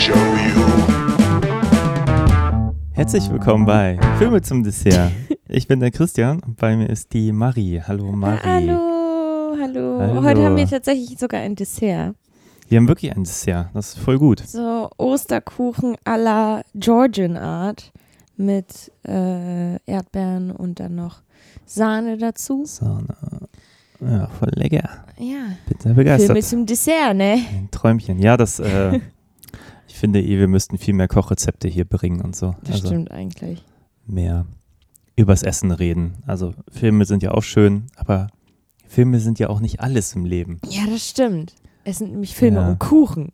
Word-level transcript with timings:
show 0.00 0.14
you. 0.14 0.64
Herzlich 2.92 3.30
willkommen 3.30 3.66
bei 3.66 3.98
Filme 4.16 4.40
zum 4.40 4.62
Dessert. 4.64 5.12
Ich 5.46 5.68
bin 5.68 5.80
der 5.80 5.90
Christian 5.90 6.40
und 6.40 6.56
bei 6.56 6.74
mir 6.74 6.88
ist 6.88 7.12
die 7.12 7.32
Marie. 7.32 7.82
Hallo 7.86 8.10
Marie. 8.10 8.40
Hallo, 8.42 9.56
hallo, 9.60 9.98
Hallo. 10.00 10.22
Heute 10.22 10.42
haben 10.44 10.56
wir 10.56 10.66
tatsächlich 10.66 11.18
sogar 11.18 11.40
ein 11.42 11.54
Dessert. 11.54 12.14
Wir 12.68 12.78
haben 12.78 12.88
wirklich 12.88 13.14
ein 13.14 13.24
Dessert. 13.24 13.68
Das 13.74 13.88
ist 13.90 13.98
voll 13.98 14.18
gut. 14.18 14.40
So 14.46 14.88
Osterkuchen 14.96 15.96
à 16.06 16.16
la 16.16 16.62
Georgian 16.74 17.36
Art 17.36 17.92
mit 18.38 18.90
äh, 19.06 19.74
Erdbeeren 19.84 20.50
und 20.50 20.80
dann 20.80 20.94
noch 20.94 21.20
Sahne 21.66 22.16
dazu. 22.16 22.62
Sahne. 22.64 23.16
Ja, 24.00 24.28
voll 24.28 24.52
lecker. 24.54 24.88
Ja, 25.18 25.58
Bin 25.68 25.78
sehr 25.78 25.78
Filme 25.80 25.94
begeistert. 25.94 26.42
zum 26.44 26.64
Dessert, 26.64 27.14
ne? 27.14 27.42
Ein 27.52 27.68
Träumchen. 27.70 28.18
Ja, 28.18 28.38
das, 28.38 28.60
äh, 28.60 28.98
finde 30.00 30.22
eh, 30.22 30.38
wir 30.38 30.48
müssten 30.48 30.78
viel 30.78 30.94
mehr 30.94 31.08
Kochrezepte 31.08 31.68
hier 31.68 31.84
bringen 31.84 32.20
und 32.20 32.34
so. 32.34 32.54
Das 32.62 32.76
also 32.76 32.88
stimmt 32.88 33.10
eigentlich. 33.10 33.64
mehr 34.06 34.46
übers 35.16 35.42
Essen 35.42 35.70
reden. 35.70 36.14
Also 36.26 36.54
Filme 36.70 37.04
sind 37.04 37.22
ja 37.22 37.32
auch 37.32 37.42
schön, 37.42 37.86
aber 37.96 38.28
Filme 38.86 39.20
sind 39.20 39.38
ja 39.38 39.48
auch 39.50 39.60
nicht 39.60 39.80
alles 39.80 40.14
im 40.14 40.24
Leben. 40.24 40.60
Ja, 40.68 40.86
das 40.88 41.08
stimmt. 41.08 41.54
Es 41.84 41.98
sind 41.98 42.10
nämlich 42.12 42.34
Filme 42.34 42.60
Ja. 42.60 42.68
und 42.70 42.78
Kuchen. 42.78 43.32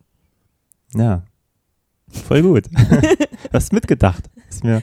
Ja. 0.94 1.22
Voll 2.08 2.42
gut. 2.42 2.66
du 2.72 3.52
hast 3.52 3.72
mitgedacht. 3.72 4.28
Ist 4.48 4.64
mir, 4.64 4.82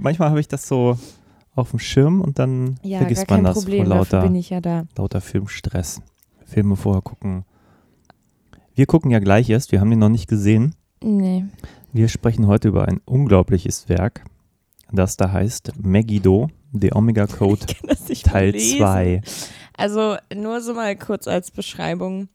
manchmal 0.00 0.30
habe 0.30 0.40
ich 0.40 0.48
das 0.48 0.66
so 0.68 0.98
auf 1.54 1.70
dem 1.70 1.78
Schirm 1.78 2.20
und 2.20 2.38
dann 2.38 2.78
Ja, 2.82 2.98
vergisst 2.98 3.28
man 3.30 3.44
das 3.44 3.58
Problem, 3.58 3.86
vor 3.86 3.96
lauter, 3.96 4.22
bin 4.22 4.34
ich 4.34 4.50
ja 4.50 4.60
da. 4.60 4.84
lauter 4.96 5.20
Filmstress. 5.20 6.00
Filme 6.44 6.76
vorher 6.76 7.02
gucken. 7.02 7.44
Wir 8.74 8.86
gucken 8.86 9.10
ja 9.10 9.18
gleich 9.18 9.48
erst, 9.50 9.72
wir 9.72 9.80
haben 9.80 9.90
den 9.90 9.98
noch 9.98 10.08
nicht 10.08 10.28
gesehen. 10.28 10.74
Nee. 11.02 11.44
Wir 11.92 12.08
sprechen 12.08 12.46
heute 12.46 12.68
über 12.68 12.88
ein 12.88 13.00
unglaubliches 13.04 13.88
Werk, 13.88 14.24
das 14.90 15.16
da 15.16 15.30
heißt 15.30 15.72
Megiddo, 15.82 16.48
The 16.72 16.94
Omega 16.94 17.26
Code 17.38 17.66
Teil 18.24 18.50
lesen. 18.50 18.78
2. 18.78 19.22
Also 19.76 20.16
nur 20.34 20.60
so 20.60 20.74
mal 20.74 20.96
kurz 20.96 21.26
als 21.28 21.50
Beschreibung. 21.50 22.28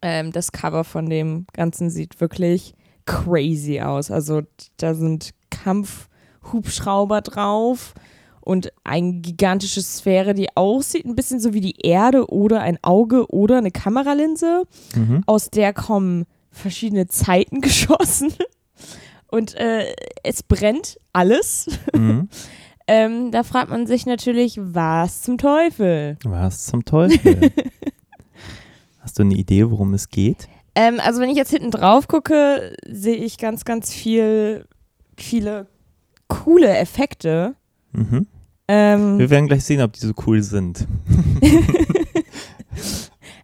Ähm, 0.00 0.32
das 0.32 0.52
Cover 0.52 0.84
von 0.84 1.08
dem 1.08 1.46
Ganzen 1.52 1.90
sieht 1.90 2.20
wirklich 2.20 2.74
crazy 3.04 3.80
aus. 3.80 4.10
Also 4.10 4.42
da 4.76 4.94
sind 4.94 5.30
Kampfhubschrauber 5.50 7.20
drauf 7.20 7.94
und 8.40 8.72
eine 8.84 9.14
gigantische 9.20 9.82
Sphäre, 9.82 10.34
die 10.34 10.56
aussieht 10.56 11.04
ein 11.04 11.14
bisschen 11.14 11.40
so 11.40 11.54
wie 11.54 11.60
die 11.60 11.80
Erde 11.80 12.28
oder 12.28 12.60
ein 12.60 12.78
Auge 12.82 13.30
oder 13.30 13.58
eine 13.58 13.70
Kameralinse. 13.70 14.64
Mhm. 14.94 15.22
Aus 15.26 15.50
der 15.50 15.72
kommen 15.72 16.26
verschiedene 16.52 17.06
Zeiten 17.08 17.60
geschossen. 17.62 18.32
Und 19.28 19.54
äh, 19.54 19.94
es 20.22 20.42
brennt 20.42 20.98
alles. 21.12 21.66
Mhm. 21.94 22.28
Ähm, 22.88 23.30
da 23.30 23.44
fragt 23.44 23.70
man 23.70 23.86
sich 23.86 24.06
natürlich, 24.06 24.58
was 24.60 25.22
zum 25.22 25.38
Teufel? 25.38 26.18
Was 26.24 26.66
zum 26.66 26.84
Teufel? 26.84 27.52
Hast 29.00 29.18
du 29.18 29.22
eine 29.22 29.34
Idee, 29.34 29.70
worum 29.70 29.94
es 29.94 30.08
geht? 30.08 30.48
Ähm, 30.74 30.98
also 31.00 31.20
wenn 31.20 31.30
ich 31.30 31.36
jetzt 31.36 31.50
hinten 31.50 31.70
drauf 31.70 32.08
gucke, 32.08 32.74
sehe 32.88 33.14
ich 33.16 33.38
ganz, 33.38 33.64
ganz 33.64 33.92
viel, 33.92 34.66
viele 35.16 35.68
coole 36.26 36.76
Effekte. 36.76 37.54
Mhm. 37.92 38.26
Ähm, 38.66 39.18
Wir 39.18 39.30
werden 39.30 39.46
gleich 39.46 39.64
sehen, 39.64 39.80
ob 39.80 39.92
die 39.92 40.00
so 40.00 40.12
cool 40.26 40.42
sind. 40.42 40.86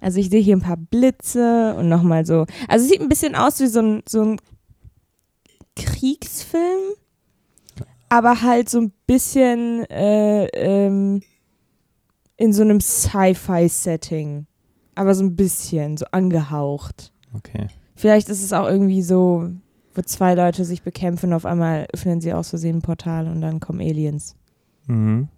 Also 0.00 0.18
ich 0.20 0.30
sehe 0.30 0.40
hier 0.40 0.56
ein 0.56 0.62
paar 0.62 0.76
Blitze 0.76 1.74
und 1.76 1.88
nochmal 1.88 2.26
so. 2.26 2.46
Also 2.68 2.84
es 2.84 2.90
sieht 2.90 3.00
ein 3.00 3.08
bisschen 3.08 3.34
aus 3.34 3.60
wie 3.60 3.66
so 3.66 3.80
ein, 3.80 4.02
so 4.08 4.22
ein 4.22 4.40
Kriegsfilm, 5.76 6.94
aber 8.08 8.42
halt 8.42 8.68
so 8.68 8.80
ein 8.80 8.92
bisschen 9.06 9.84
äh, 9.90 10.46
ähm, 10.46 11.22
in 12.36 12.52
so 12.52 12.62
einem 12.62 12.80
Sci-Fi-Setting. 12.80 14.46
Aber 14.94 15.14
so 15.14 15.22
ein 15.22 15.36
bisschen, 15.36 15.96
so 15.96 16.06
angehaucht. 16.10 17.12
Okay. 17.34 17.68
Vielleicht 17.94 18.28
ist 18.28 18.42
es 18.42 18.52
auch 18.52 18.66
irgendwie 18.66 19.02
so, 19.02 19.48
wo 19.94 20.02
zwei 20.02 20.34
Leute 20.34 20.64
sich 20.64 20.82
bekämpfen, 20.82 21.32
auf 21.32 21.44
einmal 21.44 21.86
öffnen 21.92 22.20
sie 22.20 22.32
aus 22.32 22.50
Versehen 22.50 22.78
ein 22.78 22.82
Portal 22.82 23.28
und 23.28 23.40
dann 23.40 23.60
kommen 23.60 23.80
Aliens. 23.80 24.36
Mhm. 24.86 25.28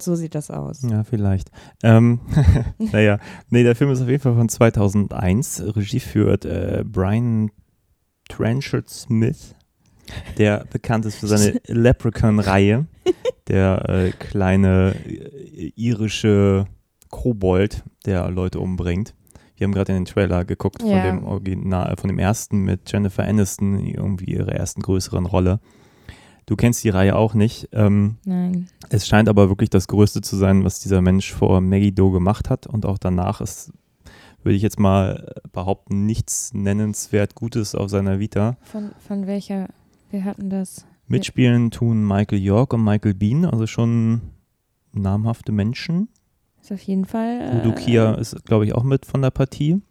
So 0.00 0.14
sieht 0.14 0.34
das 0.34 0.50
aus. 0.50 0.82
Ja, 0.88 1.02
vielleicht. 1.04 1.50
Ähm, 1.82 2.20
naja, 2.78 3.18
nee, 3.50 3.62
der 3.64 3.74
Film 3.74 3.90
ist 3.90 4.00
auf 4.00 4.08
jeden 4.08 4.22
Fall 4.22 4.34
von 4.34 4.48
2001. 4.48 5.62
Regie 5.76 6.00
führt 6.00 6.44
äh, 6.44 6.84
Brian 6.86 7.50
Trenchard 8.28 8.88
Smith, 8.88 9.54
der 10.36 10.64
bekannt 10.70 11.04
ist 11.04 11.16
für 11.16 11.26
seine 11.26 11.60
Leprechaun-Reihe. 11.66 12.86
Der 13.48 13.88
äh, 13.88 14.10
kleine 14.12 14.94
äh, 15.06 15.72
irische 15.76 16.66
Kobold, 17.10 17.82
der 18.04 18.28
Leute 18.30 18.60
umbringt. 18.60 19.14
Wir 19.56 19.64
haben 19.64 19.72
gerade 19.72 19.92
in 19.92 20.00
den 20.00 20.04
Trailer 20.04 20.44
geguckt 20.44 20.82
von 20.82 20.90
Ja. 20.90 21.02
dem 21.02 21.24
Original, 21.24 21.96
von 21.96 22.08
dem 22.08 22.18
ersten 22.20 22.58
mit 22.62 22.92
Jennifer 22.92 23.24
Aniston, 23.24 23.78
irgendwie 23.80 24.26
ihre 24.34 24.52
ersten 24.54 24.82
größeren 24.82 25.26
Rolle. 25.26 25.58
Du 26.48 26.56
kennst 26.56 26.82
die 26.82 26.88
Reihe 26.88 27.14
auch 27.14 27.34
nicht. 27.34 27.68
Ähm, 27.72 28.16
Nein. 28.24 28.68
es 28.88 29.06
scheint 29.06 29.28
aber 29.28 29.50
wirklich 29.50 29.68
das 29.68 29.86
Größte 29.86 30.22
zu 30.22 30.34
sein, 30.34 30.64
was 30.64 30.80
dieser 30.80 31.02
Mensch 31.02 31.30
vor 31.30 31.60
Megiddo 31.60 32.10
gemacht 32.10 32.48
hat. 32.48 32.66
Und 32.66 32.86
auch 32.86 32.96
danach 32.96 33.42
ist, 33.42 33.70
würde 34.42 34.56
ich 34.56 34.62
jetzt 34.62 34.80
mal 34.80 35.34
behaupten, 35.52 36.06
nichts 36.06 36.54
nennenswert 36.54 37.34
Gutes 37.34 37.74
auf 37.74 37.90
seiner 37.90 38.18
Vita. 38.18 38.56
Von, 38.62 38.92
von 39.06 39.26
welcher? 39.26 39.68
Wir 40.10 40.24
hatten 40.24 40.48
das. 40.48 40.86
Mitspielen 41.06 41.70
tun 41.70 42.06
Michael 42.06 42.38
York 42.38 42.72
und 42.72 42.82
Michael 42.82 43.12
Bean, 43.12 43.44
also 43.44 43.66
schon 43.66 44.22
namhafte 44.92 45.52
Menschen. 45.52 46.08
Ist 46.62 46.72
auf 46.72 46.80
jeden 46.80 47.04
Fall. 47.04 47.60
Udo 47.60 47.74
Kier 47.74 48.16
ist, 48.18 48.42
glaube 48.46 48.64
ich, 48.64 48.74
auch 48.74 48.84
mit 48.84 49.04
von 49.04 49.20
der 49.20 49.32
Partie. 49.32 49.82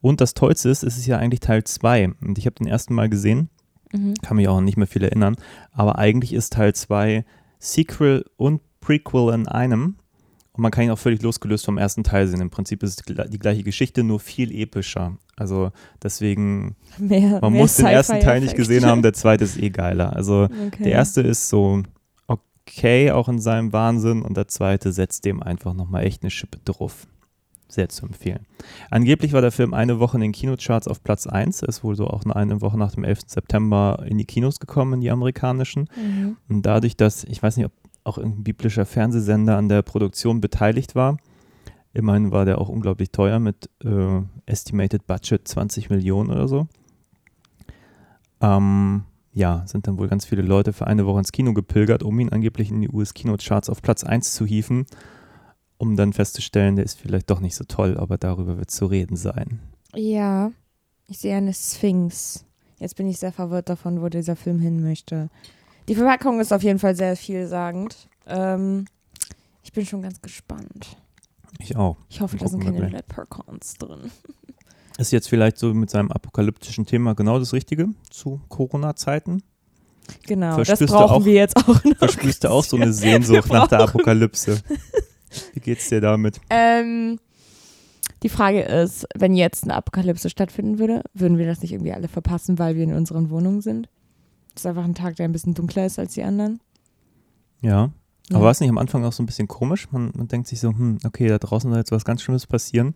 Und 0.00 0.20
das 0.20 0.34
Tollste 0.34 0.68
ist, 0.68 0.84
es 0.84 0.96
ist 0.96 1.06
ja 1.06 1.18
eigentlich 1.18 1.40
Teil 1.40 1.64
2. 1.64 2.12
Und 2.24 2.38
ich 2.38 2.46
habe 2.46 2.54
den 2.54 2.68
ersten 2.68 2.94
Mal 2.94 3.08
gesehen, 3.08 3.50
Mhm. 3.94 4.14
kann 4.22 4.36
mich 4.36 4.48
auch 4.48 4.60
nicht 4.60 4.76
mehr 4.76 4.86
viel 4.86 5.04
erinnern. 5.04 5.36
Aber 5.72 5.98
eigentlich 5.98 6.32
ist 6.32 6.52
Teil 6.54 6.74
2 6.74 7.24
Sequel 7.58 8.24
und 8.36 8.60
Prequel 8.80 9.32
in 9.34 9.48
einem. 9.48 9.96
Und 10.52 10.62
man 10.62 10.70
kann 10.70 10.84
ihn 10.84 10.90
auch 10.90 10.98
völlig 10.98 11.20
losgelöst 11.22 11.64
vom 11.64 11.78
ersten 11.78 12.04
Teil 12.04 12.28
sehen. 12.28 12.40
Im 12.40 12.50
Prinzip 12.50 12.82
ist 12.84 13.00
es 13.10 13.28
die 13.30 13.38
gleiche 13.40 13.64
Geschichte, 13.64 14.04
nur 14.04 14.20
viel 14.20 14.52
epischer. 14.52 15.16
Also 15.36 15.72
deswegen, 16.02 16.76
Mehr, 16.96 17.40
man 17.40 17.52
mehr 17.52 17.62
muss 17.62 17.76
den 17.76 17.86
ersten 17.86 18.20
Teil 18.20 18.40
nicht 18.40 18.54
gesehen 18.54 18.84
haben, 18.84 19.02
der 19.02 19.14
zweite 19.14 19.42
ist 19.42 19.58
eh 19.60 19.70
geiler. 19.70 20.14
Also 20.14 20.44
Okay. 20.66 20.84
der 20.84 20.92
erste 20.92 21.22
ist 21.22 21.48
so 21.48 21.82
okay, 22.28 23.10
auch 23.10 23.28
in 23.28 23.40
seinem 23.40 23.72
Wahnsinn. 23.72 24.22
Und 24.22 24.36
der 24.36 24.46
zweite 24.46 24.92
setzt 24.92 25.24
dem 25.24 25.42
einfach 25.42 25.74
nochmal 25.74 26.04
echt 26.04 26.22
eine 26.22 26.30
Schippe 26.30 26.58
drauf. 26.64 27.06
Sehr 27.68 27.88
zu 27.88 28.06
empfehlen. 28.06 28.46
Angeblich 28.90 29.32
war 29.32 29.40
der 29.40 29.50
Film 29.50 29.74
eine 29.74 29.98
Woche 29.98 30.16
in 30.16 30.20
den 30.20 30.32
Kinocharts 30.32 30.86
auf 30.86 31.02
Platz 31.02 31.26
1. 31.26 31.62
Er 31.62 31.68
ist 31.68 31.82
wohl 31.82 31.96
so 31.96 32.06
auch 32.06 32.24
eine 32.24 32.60
Woche 32.60 32.78
nach 32.78 32.92
dem 32.92 33.04
11. 33.04 33.20
September 33.26 34.04
in 34.06 34.18
die 34.18 34.26
Kinos 34.26 34.60
gekommen, 34.60 34.94
in 34.94 35.00
die 35.00 35.10
amerikanischen. 35.10 35.88
Mhm. 35.96 36.36
Und 36.48 36.66
dadurch, 36.66 36.96
dass, 36.96 37.24
ich 37.24 37.42
weiß 37.42 37.56
nicht, 37.56 37.66
ob 37.66 37.72
auch 38.04 38.18
ein 38.18 38.44
biblischer 38.44 38.84
Fernsehsender 38.84 39.56
an 39.56 39.68
der 39.68 39.82
Produktion 39.82 40.40
beteiligt 40.40 40.94
war, 40.94 41.16
immerhin 41.94 42.32
war 42.32 42.44
der 42.44 42.60
auch 42.60 42.68
unglaublich 42.68 43.10
teuer 43.10 43.38
mit 43.38 43.70
äh, 43.82 44.20
Estimated 44.46 45.06
Budget 45.06 45.48
20 45.48 45.90
Millionen 45.90 46.30
oder 46.30 46.46
so. 46.46 46.68
Ähm, 48.40 49.04
ja, 49.32 49.64
sind 49.66 49.86
dann 49.86 49.98
wohl 49.98 50.08
ganz 50.08 50.24
viele 50.24 50.42
Leute 50.42 50.72
für 50.72 50.86
eine 50.86 51.06
Woche 51.06 51.18
ins 51.18 51.32
Kino 51.32 51.54
gepilgert, 51.54 52.02
um 52.02 52.18
ihn 52.20 52.28
angeblich 52.28 52.70
in 52.70 52.82
die 52.82 52.88
US-Kinocharts 52.88 53.68
auf 53.68 53.82
Platz 53.82 54.04
1 54.04 54.34
zu 54.34 54.46
hieven, 54.46 54.86
um 55.78 55.96
dann 55.96 56.12
festzustellen, 56.12 56.76
der 56.76 56.84
ist 56.84 56.98
vielleicht 57.00 57.30
doch 57.30 57.40
nicht 57.40 57.56
so 57.56 57.64
toll, 57.64 57.96
aber 57.98 58.18
darüber 58.18 58.58
wird 58.58 58.70
zu 58.70 58.86
reden 58.86 59.16
sein. 59.16 59.60
Ja, 59.94 60.52
ich 61.08 61.18
sehe 61.18 61.36
eine 61.36 61.52
Sphinx. 61.54 62.44
Jetzt 62.78 62.96
bin 62.96 63.08
ich 63.08 63.18
sehr 63.18 63.32
verwirrt 63.32 63.68
davon, 63.68 64.00
wo 64.02 64.08
dieser 64.08 64.36
Film 64.36 64.58
hin 64.58 64.82
möchte. 64.82 65.28
Die 65.88 65.94
Verpackung 65.94 66.40
ist 66.40 66.52
auf 66.52 66.62
jeden 66.62 66.78
Fall 66.78 66.96
sehr 66.96 67.16
vielsagend. 67.16 68.08
Ähm, 68.26 68.86
ich 69.62 69.72
bin 69.72 69.84
schon 69.86 70.02
ganz 70.02 70.20
gespannt. 70.20 70.96
Ich 71.60 71.76
auch. 71.76 71.96
Ich 72.08 72.20
hoffe, 72.20 72.36
da 72.36 72.48
sind 72.48 72.64
keine. 72.64 72.88
Leprechauns 72.88 73.74
drin. 73.74 74.10
Ist 74.98 75.10
jetzt 75.12 75.28
vielleicht 75.28 75.58
so 75.58 75.74
mit 75.74 75.90
seinem 75.90 76.12
apokalyptischen 76.12 76.86
Thema 76.86 77.14
genau 77.14 77.38
das 77.40 77.52
Richtige 77.52 77.88
zu 78.10 78.40
Corona-Zeiten? 78.48 79.42
Genau, 80.26 80.58
das 80.58 80.68
Verspürst 80.68 80.92
du 80.92 80.96
brauchen 80.96 81.12
auch- 81.22 81.24
wir 81.24 81.32
jetzt 81.34 81.56
auch 81.56 81.82
noch. 81.84 81.96
Verspürst 81.98 82.44
du 82.44 82.50
auch 82.50 82.64
so 82.64 82.76
eine 82.76 82.92
Sehnsucht 82.92 83.50
nach 83.50 83.66
der 83.68 83.80
Apokalypse? 83.80 84.60
Wie 85.52 85.60
geht's 85.60 85.88
dir 85.88 86.00
damit? 86.00 86.40
Ähm, 86.50 87.18
die 88.22 88.28
Frage 88.28 88.62
ist, 88.62 89.06
wenn 89.14 89.34
jetzt 89.34 89.64
eine 89.64 89.74
Apokalypse 89.74 90.30
stattfinden 90.30 90.78
würde, 90.78 91.02
würden 91.12 91.38
wir 91.38 91.46
das 91.46 91.60
nicht 91.60 91.72
irgendwie 91.72 91.92
alle 91.92 92.08
verpassen, 92.08 92.58
weil 92.58 92.76
wir 92.76 92.84
in 92.84 92.94
unseren 92.94 93.30
Wohnungen 93.30 93.60
sind? 93.60 93.88
Das 94.54 94.62
ist 94.62 94.66
einfach 94.66 94.84
ein 94.84 94.94
Tag, 94.94 95.16
der 95.16 95.26
ein 95.26 95.32
bisschen 95.32 95.54
dunkler 95.54 95.86
ist 95.86 95.98
als 95.98 96.14
die 96.14 96.22
anderen. 96.22 96.60
Ja. 97.60 97.90
Ja. 98.30 98.36
Aber 98.36 98.46
war 98.46 98.52
es 98.52 98.60
nicht 98.60 98.70
am 98.70 98.78
Anfang 98.78 99.04
auch 99.04 99.12
so 99.12 99.22
ein 99.22 99.26
bisschen 99.26 99.48
komisch? 99.48 99.90
Man, 99.90 100.10
man 100.14 100.28
denkt 100.28 100.48
sich 100.48 100.60
so, 100.60 100.70
hm, 100.70 100.98
okay, 101.04 101.28
da 101.28 101.38
draußen 101.38 101.70
soll 101.70 101.78
jetzt 101.78 101.92
was 101.92 102.04
ganz 102.04 102.22
Schlimmes 102.22 102.46
passieren. 102.46 102.94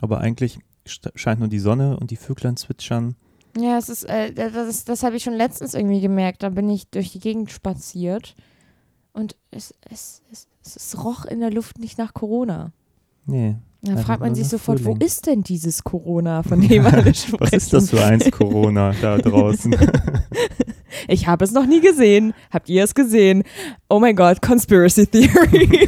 Aber 0.00 0.20
eigentlich 0.20 0.58
scheint 0.84 1.40
nur 1.40 1.48
die 1.48 1.58
Sonne 1.58 1.96
und 1.98 2.10
die 2.10 2.16
Vöglein 2.16 2.56
zwitschern. 2.56 3.16
Ja, 3.58 3.78
es 3.78 3.88
ist, 3.88 4.04
äh, 4.04 4.32
das, 4.34 4.84
das 4.84 5.02
habe 5.02 5.16
ich 5.16 5.22
schon 5.22 5.32
letztens 5.32 5.72
irgendwie 5.72 6.02
gemerkt. 6.02 6.42
Da 6.42 6.50
bin 6.50 6.68
ich 6.68 6.90
durch 6.90 7.12
die 7.12 7.20
Gegend 7.20 7.50
spaziert 7.50 8.34
und 9.16 9.34
es, 9.50 9.74
es, 9.90 10.22
es, 10.30 10.46
es 10.62 11.02
roch 11.02 11.24
in 11.24 11.40
der 11.40 11.50
Luft 11.50 11.78
nicht 11.78 11.96
nach 11.96 12.12
Corona. 12.12 12.72
Nee. 13.24 13.56
Da 13.80 13.96
fragt 13.96 14.20
man 14.20 14.34
sich 14.34 14.48
sofort, 14.48 14.80
Frühling. 14.80 15.00
wo 15.00 15.04
ist 15.04 15.26
denn 15.26 15.42
dieses 15.42 15.82
Corona, 15.84 16.42
von 16.48 16.60
dem 16.60 16.84
alle 16.86 17.14
sprechen? 17.14 17.40
Was 17.40 17.52
ist 17.52 17.72
das 17.72 17.90
für 17.90 18.04
eins 18.04 18.30
Corona 18.30 18.94
da 19.00 19.18
draußen? 19.18 19.74
Ich 21.08 21.26
habe 21.26 21.44
es 21.44 21.52
noch 21.52 21.66
nie 21.66 21.80
gesehen. 21.80 22.32
Habt 22.50 22.70
ihr 22.70 22.82
es 22.82 22.94
gesehen? 22.94 23.44
Oh 23.88 24.00
mein 24.00 24.16
Gott, 24.16 24.40
Conspiracy 24.40 25.06
Theory. 25.06 25.86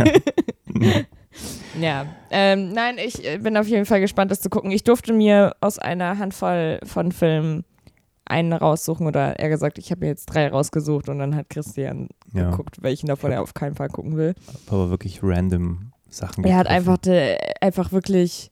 ja, 1.81 2.05
ähm, 2.31 2.73
nein, 2.73 2.97
ich 2.99 3.25
äh, 3.27 3.39
bin 3.39 3.57
auf 3.57 3.67
jeden 3.67 3.87
Fall 3.87 4.01
gespannt, 4.01 4.31
das 4.31 4.43
zu 4.43 4.51
gucken. 4.51 4.71
Ich 4.71 4.85
durfte 4.85 5.15
mir 5.15 5.57
aus 5.61 5.79
einer 5.79 6.19
Handvoll 6.19 6.79
von 6.85 7.11
Filmen 7.11 7.65
einen 8.29 8.53
raussuchen 8.53 9.07
oder 9.07 9.39
eher 9.39 9.49
gesagt, 9.49 9.79
ich 9.79 9.91
habe 9.91 10.01
mir 10.01 10.09
jetzt 10.09 10.27
drei 10.27 10.49
rausgesucht 10.49 11.09
und 11.09 11.19
dann 11.19 11.35
hat 11.35 11.49
Christian 11.51 12.09
ja, 12.33 12.51
geguckt, 12.51 12.83
welchen 12.83 13.07
davon 13.07 13.33
er 13.33 13.43
auf 13.43 13.55
keinen 13.55 13.75
Fall 13.75 13.89
gucken 13.89 14.17
will. 14.17 14.35
aber 14.69 14.91
wirklich 14.91 15.21
random 15.23 15.93
Sachen. 16.11 16.45
Er 16.45 16.57
hat 16.57 16.67
einfach, 16.67 16.99
de, 16.99 17.37
einfach 17.61 17.93
wirklich 17.93 18.51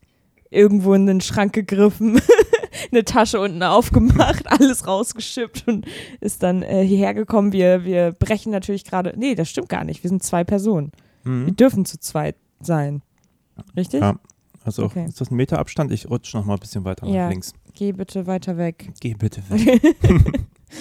irgendwo 0.50 0.94
in 0.94 1.06
den 1.06 1.20
Schrank 1.20 1.52
gegriffen, 1.52 2.20
eine 2.92 3.04
Tasche 3.04 3.40
unten 3.40 3.62
aufgemacht, 3.62 4.46
alles 4.50 4.86
rausgeschippt 4.86 5.66
und 5.66 5.86
ist 6.20 6.42
dann 6.42 6.62
äh, 6.62 6.84
hierher 6.84 7.14
gekommen. 7.14 7.52
Wir, 7.52 7.84
wir 7.84 8.12
brechen 8.12 8.52
natürlich 8.52 8.84
gerade. 8.84 9.12
Nee, 9.16 9.34
das 9.34 9.48
stimmt 9.48 9.68
gar 9.68 9.84
nicht. 9.84 10.02
Wir 10.02 10.08
sind 10.10 10.22
zwei 10.22 10.44
Personen. 10.44 10.92
Wir 11.24 11.32
Mhm. 11.32 11.56
dürfen 11.56 11.84
zu 11.84 11.98
zweit 11.98 12.36
sein. 12.60 13.02
Richtig? 13.76 14.00
Ja. 14.00 14.14
Also 14.64 14.84
Okay. 14.84 15.06
ist 15.08 15.20
das 15.20 15.30
ein 15.30 15.36
Meter 15.36 15.58
Abstand? 15.58 15.90
Ich 15.92 16.08
rutsche 16.08 16.36
noch 16.36 16.44
mal 16.44 16.54
ein 16.54 16.60
bisschen 16.60 16.84
weiter 16.84 17.06
nach 17.06 17.12
Ja. 17.12 17.28
links. 17.28 17.52
Geh 17.76 17.92
bitte 17.92 18.26
weiter 18.26 18.56
weg. 18.56 18.90
Geh 19.00 19.14
bitte 19.14 19.42
weg. 19.48 19.80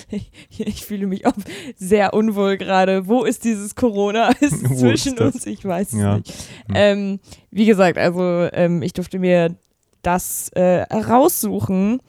Ich, 0.09 0.31
ich 0.59 0.83
fühle 0.85 1.05
mich 1.07 1.25
auch 1.27 1.33
sehr 1.77 2.13
unwohl 2.13 2.57
gerade. 2.57 3.05
Wo 3.07 3.23
ist 3.23 3.43
dieses 3.43 3.75
Corona? 3.75 4.29
Ist 4.39 4.63
ist 4.63 4.79
zwischen 4.79 5.15
das? 5.15 5.35
uns? 5.35 5.45
Ich 5.45 5.63
weiß 5.63 5.93
es 5.93 5.99
Ja. 5.99 6.17
nicht. 6.17 6.33
Ähm, 6.73 7.19
wie 7.51 7.65
gesagt, 7.65 7.97
also 7.97 8.47
ähm, 8.53 8.81
ich 8.81 8.93
durfte 8.93 9.19
mir 9.19 9.55
das 10.01 10.49
äh, 10.55 10.81
raussuchen. 10.93 11.99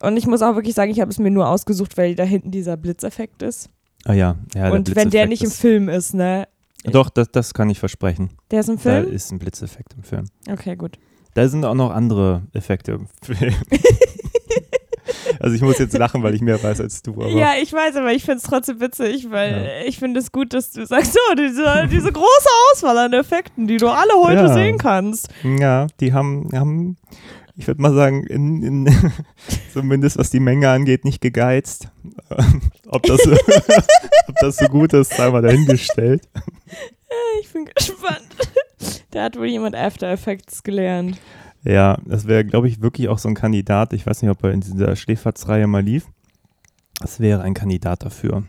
Und 0.00 0.16
ich 0.16 0.26
muss 0.26 0.42
auch 0.42 0.54
wirklich 0.54 0.74
sagen, 0.74 0.90
ich 0.92 1.00
habe 1.00 1.10
es 1.10 1.18
mir 1.18 1.30
nur 1.30 1.48
ausgesucht, 1.48 1.96
weil 1.98 2.14
da 2.14 2.22
hinten 2.22 2.50
dieser 2.52 2.76
Blitzeffekt 2.76 3.42
ist. 3.42 3.68
Ah 4.04 4.12
ja, 4.12 4.36
ja 4.54 4.70
Und 4.70 4.94
wenn 4.94 5.10
der 5.10 5.26
nicht 5.26 5.42
im 5.42 5.48
ist- 5.48 5.60
Film 5.60 5.88
ist, 5.88 6.14
ne? 6.14 6.46
Doch, 6.84 7.10
das, 7.10 7.28
das 7.32 7.52
kann 7.54 7.68
ich 7.70 7.80
versprechen. 7.80 8.30
Der 8.52 8.60
ist 8.60 8.68
im 8.68 8.76
Da 8.76 8.82
Film? 8.82 9.10
ist 9.12 9.32
ein 9.32 9.40
Blitzeffekt 9.40 9.94
im 9.94 10.04
Film. 10.04 10.26
Okay, 10.48 10.76
gut. 10.76 10.96
Da 11.34 11.48
sind 11.48 11.64
auch 11.64 11.74
noch 11.74 11.90
andere 11.90 12.42
Effekte 12.52 12.92
im 12.92 13.08
Film. 13.22 13.54
also 15.40 15.54
ich 15.54 15.62
muss 15.62 15.78
jetzt 15.78 15.96
lachen, 15.96 16.22
weil 16.22 16.34
ich 16.34 16.40
mehr 16.40 16.62
weiß 16.62 16.80
als 16.80 17.02
du. 17.02 17.12
Aber 17.14 17.28
Ja, 17.28 17.52
ich 17.60 17.72
weiß, 17.72 17.96
aber 17.96 18.12
ich 18.12 18.24
finde 18.24 18.38
es 18.38 18.44
trotzdem 18.44 18.80
witzig, 18.80 19.30
weil 19.30 19.52
Ja. 19.82 19.86
ich 19.86 19.98
finde 19.98 20.20
es 20.20 20.32
gut, 20.32 20.52
dass 20.54 20.70
du 20.72 20.84
sagst, 20.86 21.12
so, 21.14 21.34
diese, 21.36 21.88
diese 21.90 22.12
große 22.12 22.48
Auswahl 22.72 22.98
an 22.98 23.12
Effekten, 23.12 23.66
die 23.66 23.76
du 23.76 23.88
alle 23.88 24.12
heute 24.22 24.42
Ja. 24.42 24.52
sehen 24.52 24.78
kannst. 24.78 25.28
Ja, 25.44 25.86
die 26.00 26.12
haben, 26.12 26.48
haben 26.54 26.96
ich 27.56 27.66
würde 27.66 27.82
mal 27.82 27.92
sagen, 27.92 28.24
in, 28.24 28.62
in, 28.62 29.12
zumindest 29.72 30.16
was 30.18 30.30
die 30.30 30.38
Menge 30.40 30.68
angeht, 30.70 31.04
nicht 31.04 31.20
gegeizt. 31.20 31.88
Ob, 32.86 33.02
das 33.02 33.20
so, 33.22 33.32
ob 34.28 34.34
das 34.40 34.56
so 34.58 34.66
gut 34.66 34.92
ist, 34.92 35.12
sei 35.14 35.28
mal 35.30 35.42
dahingestellt. 35.42 36.22
Ich 37.42 37.52
bin 37.52 37.64
gespannt. 37.74 38.28
Da 39.10 39.24
hat 39.24 39.36
wohl 39.36 39.46
jemand 39.46 39.74
After 39.74 40.08
Effects 40.08 40.62
gelernt. 40.62 41.18
Ja, 41.64 41.98
das 42.04 42.26
wäre, 42.26 42.44
glaube 42.44 42.68
ich, 42.68 42.80
wirklich 42.80 43.08
auch 43.08 43.18
so 43.18 43.28
ein 43.28 43.34
Kandidat. 43.34 43.92
Ich 43.92 44.06
weiß 44.06 44.22
nicht, 44.22 44.30
ob 44.30 44.42
er 44.44 44.52
in 44.52 44.60
dieser 44.60 44.96
Schläferzreihe 44.96 45.66
mal 45.66 45.82
lief. 45.82 46.06
Das 47.00 47.20
wäre 47.20 47.42
ein 47.42 47.54
Kandidat 47.54 48.04
dafür. 48.04 48.44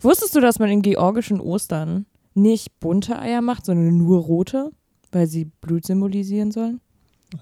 Wusstest 0.00 0.34
du, 0.34 0.40
dass 0.40 0.58
man 0.58 0.70
in 0.70 0.82
georgischen 0.82 1.40
Ostern 1.40 2.06
nicht 2.34 2.80
bunte 2.80 3.18
Eier 3.18 3.42
macht, 3.42 3.66
sondern 3.66 3.96
nur 3.96 4.20
rote, 4.20 4.70
weil 5.12 5.26
sie 5.26 5.46
Blut 5.46 5.84
symbolisieren 5.84 6.50
sollen? 6.50 6.80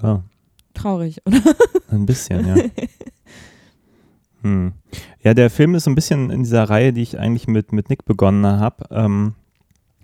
Ah, 0.00 0.22
Traurig, 0.74 1.20
oder? 1.24 1.40
ein 1.88 2.04
bisschen, 2.04 2.46
ja. 2.46 2.56
Hm. 4.42 4.72
Ja, 5.22 5.32
der 5.32 5.48
Film 5.48 5.74
ist 5.74 5.84
so 5.84 5.90
ein 5.90 5.94
bisschen 5.94 6.30
in 6.30 6.42
dieser 6.42 6.64
Reihe, 6.64 6.92
die 6.92 7.02
ich 7.02 7.18
eigentlich 7.18 7.46
mit, 7.46 7.72
mit 7.72 7.88
Nick 7.88 8.04
begonnen 8.04 8.44
habe. 8.44 8.84
Ähm, 8.90 9.34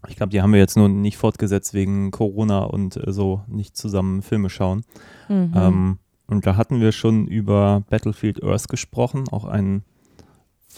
ich 0.08 0.16
glaube, 0.16 0.30
die 0.30 0.42
haben 0.42 0.52
wir 0.52 0.58
jetzt 0.60 0.76
nur 0.76 0.88
nicht 0.88 1.16
fortgesetzt 1.16 1.74
wegen 1.74 2.10
Corona 2.10 2.60
und 2.64 2.96
äh, 2.96 3.12
so 3.12 3.42
nicht 3.48 3.76
zusammen 3.76 4.22
Filme 4.22 4.50
schauen. 4.50 4.84
Mhm. 5.28 5.52
Ähm, 5.54 5.98
und 6.26 6.46
da 6.46 6.56
hatten 6.56 6.80
wir 6.80 6.92
schon 6.92 7.26
über 7.26 7.82
Battlefield 7.90 8.42
Earth 8.42 8.68
gesprochen, 8.68 9.24
auch 9.30 9.44
ein 9.44 9.82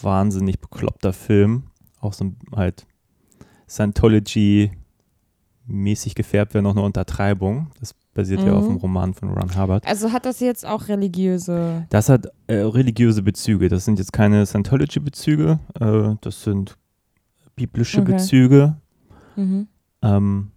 wahnsinnig 0.01 0.59
bekloppter 0.61 1.13
Film, 1.13 1.65
auch 2.01 2.15
so 2.15 2.33
halt 2.57 2.87
Scientology-mäßig 3.69 6.15
gefärbt 6.15 6.55
wäre 6.55 6.63
noch 6.63 6.73
eine 6.73 6.83
Untertreibung. 6.83 7.71
Das 7.81 7.95
basiert 8.15 8.43
ja 8.43 8.53
auf 8.53 8.65
Mhm. 8.65 8.69
dem 8.69 8.77
Roman 8.79 9.15
von 9.15 9.31
Ron 9.31 9.57
Hubbard. 9.57 9.87
also 9.87 10.13
hat 10.13 10.27
das 10.27 10.41
jetzt 10.41 10.67
auch 10.67 10.89
religiöse. 10.89 11.87
Das 11.91 12.09
hat 12.09 12.27
äh, 12.47 12.57
religiöse 12.57 13.23
Bezüge. 13.23 13.69
Das 13.69 13.85
sind 13.85 13.99
jetzt 13.99 14.13
keine 14.13 14.45
Scientology-Bezüge, 14.47 15.59
äh, 15.81 16.15
das 16.21 16.43
sind 16.43 16.77
biblische 17.57 18.01
Okay. 18.03 18.13
Bezüge. 18.13 18.77
Mhm. 19.37 19.69
Ähm, 20.03 20.51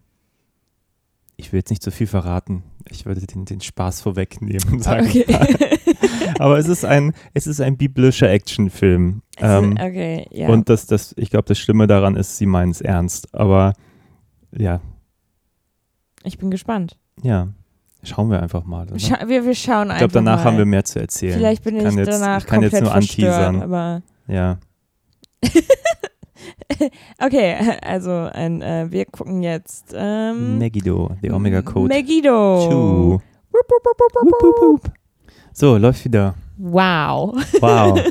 ich 1.38 1.51
will 1.51 1.60
jetzt 1.60 1.69
nicht 1.69 1.83
zu 1.83 1.92
viel 1.92 2.07
verraten. 2.07 2.63
Ich 2.89 3.06
würde 3.06 3.22
den, 3.25 3.45
den 3.45 3.62
Spaß 3.62 4.01
vorwegnehmen. 4.01 4.81
Sagen. 4.81 5.07
Okay. 5.07 5.25
Aber 6.39 6.57
es 6.57 6.68
ist 6.68 6.86
ein, 6.86 7.13
es 7.33 7.48
ist 7.48 7.62
ein 7.62 7.77
biblischer 7.77 8.30
Actionfilm. 8.30 9.22
Ähm, 9.38 9.72
okay, 9.74 10.27
ja. 10.31 10.50
Und 10.50 10.69
das, 10.69 10.86
das, 10.86 11.13
ich 11.18 11.30
glaube, 11.30 11.48
das 11.48 11.57
Schlimme 11.57 11.88
daran 11.88 12.16
ist, 12.16 12.38
sie 12.38 12.45
meinen 12.45 12.72
es 12.72 12.81
ernst. 12.81 13.33
Aber 13.33 13.73
ja, 14.52 14.81
ich 16.23 16.38
bin 16.38 16.52
gespannt. 16.52 16.97
ja, 17.21 17.50
schauen 18.04 18.30
wir 18.30 18.42
einfach 18.42 18.66
mal. 18.66 18.88
Scha 19.00 19.28
wir, 19.28 19.45
wir 19.45 19.56
schauen 19.56 19.88
ich 19.88 19.94
einfach 19.94 19.97
glaube, 20.00 20.14
danach 20.14 20.40
mal. 20.40 20.45
haben 20.45 20.57
wir 20.57 20.66
mehr 20.66 20.83
zu 20.83 21.00
erzählen. 21.00 21.38
Vielleicht 21.38 21.64
bin 21.64 21.78
ich, 21.78 21.83
kann 21.83 21.97
jetzt, 21.97 22.07
danach 22.11 22.40
ich 22.40 22.45
kann 22.45 22.61
jetzt 22.61 22.71
komplett 22.71 22.83
nur 22.83 22.92
verstört, 22.92 23.33
anteasern. 23.33 23.61
aber 23.61 24.02
Ja, 24.28 24.57
okay, 27.19 27.56
also 27.81 28.12
ein, 28.12 28.62
äh, 28.62 28.88
wir 28.90 29.06
gucken 29.06 29.44
jetzt 29.44 29.94
ähm, 29.95 30.57
Megiddo, 30.57 31.16
the 31.22 31.31
Omega 31.31 31.62
Code. 31.62 31.88
Megiddo. 31.94 33.22
Wupp, 33.52 33.69
wupp, 33.69 34.62
wupp. 34.62 34.92
So, 35.54 35.78
läuft 35.78 36.04
wieder. 36.06 36.36
Wow. 36.57 37.36
Wow, 37.62 38.00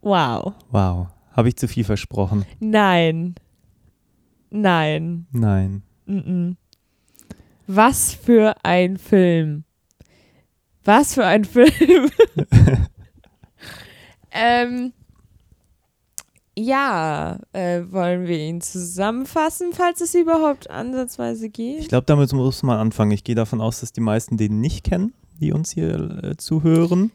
Wow. 0.00 0.54
wow. 0.70 1.06
Habe 1.32 1.48
ich 1.48 1.56
zu 1.56 1.68
viel 1.68 1.84
versprochen? 1.84 2.46
Nein. 2.60 3.34
Nein. 4.50 5.26
Nein. 5.32 5.82
Mm-mm. 6.06 6.56
Was 7.66 8.14
für 8.14 8.54
ein 8.62 8.96
Film. 8.96 9.64
Was 10.84 11.14
für 11.14 11.26
ein 11.26 11.44
Film. 11.44 12.10
ähm, 14.30 14.92
ja, 16.58 17.38
äh, 17.52 17.82
wollen 17.90 18.26
wir 18.26 18.38
ihn 18.38 18.60
zusammenfassen, 18.60 19.72
falls 19.72 20.00
es 20.00 20.14
überhaupt 20.14 20.70
ansatzweise 20.70 21.50
geht? 21.50 21.80
Ich 21.80 21.88
glaube, 21.88 22.06
damit 22.06 22.32
muss 22.32 22.62
man 22.62 22.78
anfangen. 22.78 23.10
Ich 23.10 23.24
gehe 23.24 23.34
davon 23.34 23.60
aus, 23.60 23.80
dass 23.80 23.92
die 23.92 24.00
meisten 24.00 24.36
den 24.36 24.60
nicht 24.60 24.84
kennen, 24.84 25.12
die 25.38 25.52
uns 25.52 25.70
hier 25.70 26.22
äh, 26.22 26.36
zuhören. 26.36 27.12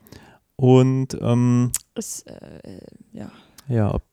Und 0.55 1.17
ähm, 1.19 1.71
Es, 1.95 2.21
äh, 2.23 2.81
ja. 3.13 3.31
ja, 3.67 3.95
ob 3.95 4.03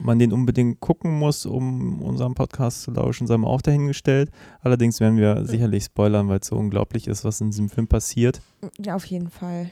man 0.00 0.18
den 0.18 0.32
unbedingt 0.32 0.80
gucken 0.80 1.12
muss, 1.12 1.46
um 1.46 2.02
unserem 2.02 2.34
Podcast 2.34 2.82
zu 2.82 2.90
lauschen, 2.90 3.28
sei 3.28 3.36
mal 3.36 3.48
auch 3.48 3.62
dahingestellt. 3.62 4.30
Allerdings 4.62 4.98
werden 4.98 5.16
wir 5.16 5.44
sicherlich 5.44 5.84
spoilern, 5.84 6.28
weil 6.28 6.40
es 6.40 6.48
so 6.48 6.56
unglaublich 6.56 7.06
ist, 7.06 7.24
was 7.24 7.40
in 7.40 7.50
diesem 7.50 7.68
Film 7.68 7.86
passiert. 7.86 8.40
ja, 8.78 8.96
auf 8.96 9.04
jeden 9.04 9.30
Fall. 9.30 9.70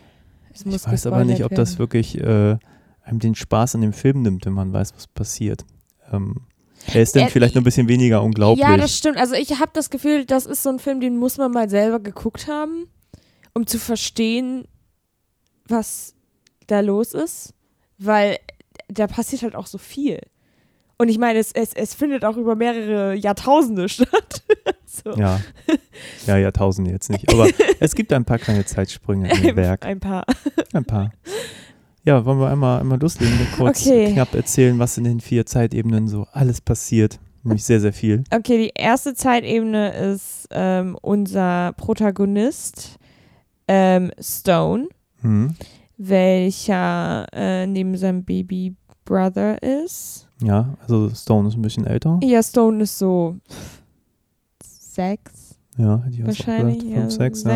Es 0.53 0.65
Ich 0.65 0.87
weiß 0.87 1.07
aber 1.07 1.25
nicht, 1.25 1.45
ob 1.45 1.53
das 1.55 1.81
wirklich 1.81 2.21
äh, 2.21 2.59
einem 3.05 3.19
den 3.21 3.35
Spaß 3.35 3.75
an 3.77 3.81
dem 3.83 3.93
Film 3.93 4.23
nimmt, 4.23 4.47
wenn 4.47 4.53
man 4.53 4.73
weiß, 4.73 4.95
was 4.95 5.07
passiert. 5.07 5.65
Ähm, 6.13 6.43
er 6.93 7.03
ist 7.03 7.17
dann 7.17 7.25
Äh, 7.25 7.31
vielleicht 7.31 7.55
nur 7.55 7.63
ein 7.63 7.65
bisschen 7.65 7.89
weniger 7.89 8.23
unglaublich. 8.23 8.67
Ja, 8.67 8.77
das 8.77 8.97
stimmt. 8.97 9.17
Also 9.19 9.35
ich 9.35 9.59
habe 9.61 9.71
das 9.75 9.91
Gefühl, 9.91 10.25
das 10.25 10.47
ist 10.47 10.63
so 10.63 10.71
ein 10.71 10.79
Film, 10.79 11.01
den 11.01 11.17
muss 11.17 11.39
man 11.39 11.51
mal 11.53 11.69
selber 11.71 12.01
geguckt 12.01 12.47
haben, 12.49 12.89
um 13.55 13.67
zu 13.67 13.79
verstehen, 13.79 14.67
was 15.69 16.15
da 16.67 16.81
los 16.81 17.15
ist. 17.15 17.55
Weil 17.99 18.39
da 18.89 19.07
passiert 19.07 19.43
halt 19.43 19.55
auch 19.55 19.67
so 19.67 19.79
viel. 19.79 20.21
Und 20.97 21.09
ich 21.09 21.19
meine, 21.19 21.39
es, 21.39 21.53
es, 21.53 21.73
es 21.75 21.95
findet 21.95 22.25
auch 22.25 22.37
über 22.37 22.55
mehrere 22.55 23.15
Jahrtausende 23.15 23.89
statt. 23.91 24.43
so. 24.87 25.13
Ja. 25.17 25.41
ja, 26.27 26.39
Jahrtausende 26.39 26.91
jetzt 26.91 27.11
nicht. 27.11 27.33
Aber 27.33 27.49
es 27.81 27.95
gibt 27.95 28.13
ein 28.13 28.25
paar 28.25 28.39
kleine 28.39 28.65
Zeitsprünge 28.65 29.29
dem 29.29 29.57
Werk. 29.57 29.85
Ein 29.85 30.01
paar. 30.01 30.25
Ein 30.73 30.85
paar. 30.85 31.13
Ja, 32.05 32.25
wollen 32.25 32.39
wir 32.39 32.49
einmal, 32.51 32.81
einmal 32.81 32.99
loslegen, 33.01 33.35
kurz 33.57 33.87
Okay. 33.87 34.13
knapp 34.13 34.35
erzählen, 34.35 34.79
was 34.79 34.99
in 34.99 35.05
den 35.05 35.21
vier 35.21 35.47
Zeitebenen 35.47 36.07
so 36.09 36.27
alles 36.33 36.61
passiert. 36.61 37.19
Nämlich 37.43 37.65
sehr, 37.65 37.81
sehr 37.81 37.93
viel. 37.93 38.25
Okay, 38.31 38.59
die 38.59 38.73
erste 38.81 39.15
Zeitebene 39.15 39.93
ist 39.95 40.49
ähm, 40.51 40.97
unser 41.03 41.73
Protagonist 41.77 42.99
ähm, 43.69 44.11
Stone, 44.21 44.89
Mhm. 45.23 45.55
welcher 45.97 47.27
äh, 47.33 47.67
neben 47.67 47.97
seinem 47.97 48.25
Baby 48.25 48.75
Brother 49.07 49.63
ist. 49.63 50.27
Ja, 50.43 50.75
also 50.83 51.11
Stone 51.11 51.49
ist 51.49 51.55
ein 51.57 51.63
bisschen 51.63 51.87
älter. 51.87 52.19
Ja, 52.23 52.43
Stone 52.43 52.83
ist 52.83 52.99
so 52.99 53.37
sechs 54.63 55.57
Ja, 55.77 56.03
hätte 56.05 56.15
ich 56.17 56.23
auch 56.23 56.27
wahrscheinlich. 56.29 56.79
gesagt. 56.79 56.95
Ja, 56.95 57.01
Fünf, 57.01 57.13
sechs, 57.13 57.45
ja. 57.45 57.51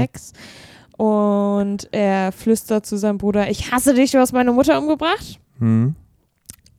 Und 0.98 1.88
er 1.92 2.32
flüstert 2.32 2.84
zu 2.84 2.96
seinem 2.98 3.18
Bruder, 3.18 3.48
ich 3.48 3.70
hasse 3.72 3.94
dich, 3.94 4.10
du 4.10 4.18
hast 4.18 4.32
meine 4.32 4.52
Mutter 4.52 4.78
umgebracht. 4.78 5.38
Mhm. 5.58 5.94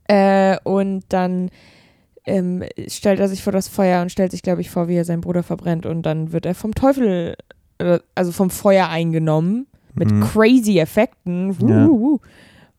Äh, 0.04 0.58
und 0.62 1.04
dann 1.08 1.50
ähm, 2.26 2.62
stellt 2.86 3.18
er 3.18 3.28
sich 3.28 3.42
vor 3.42 3.52
das 3.52 3.66
Feuer 3.68 4.02
und 4.02 4.12
stellt 4.12 4.30
sich, 4.30 4.42
glaube 4.42 4.60
ich, 4.60 4.70
vor, 4.70 4.88
wie 4.88 4.96
er 4.96 5.04
seinen 5.06 5.22
Bruder 5.22 5.42
verbrennt. 5.42 5.86
Und 5.86 6.02
dann 6.02 6.32
wird 6.32 6.44
er 6.46 6.54
vom 6.54 6.74
Teufel, 6.74 7.34
äh, 7.78 7.98
also 8.14 8.30
vom 8.30 8.50
Feuer 8.50 8.88
eingenommen. 8.88 9.66
Mit 9.94 10.10
Mhm. 10.12 10.20
crazy 10.22 10.78
Effekten. 10.78 11.56
Ja. 11.66 11.88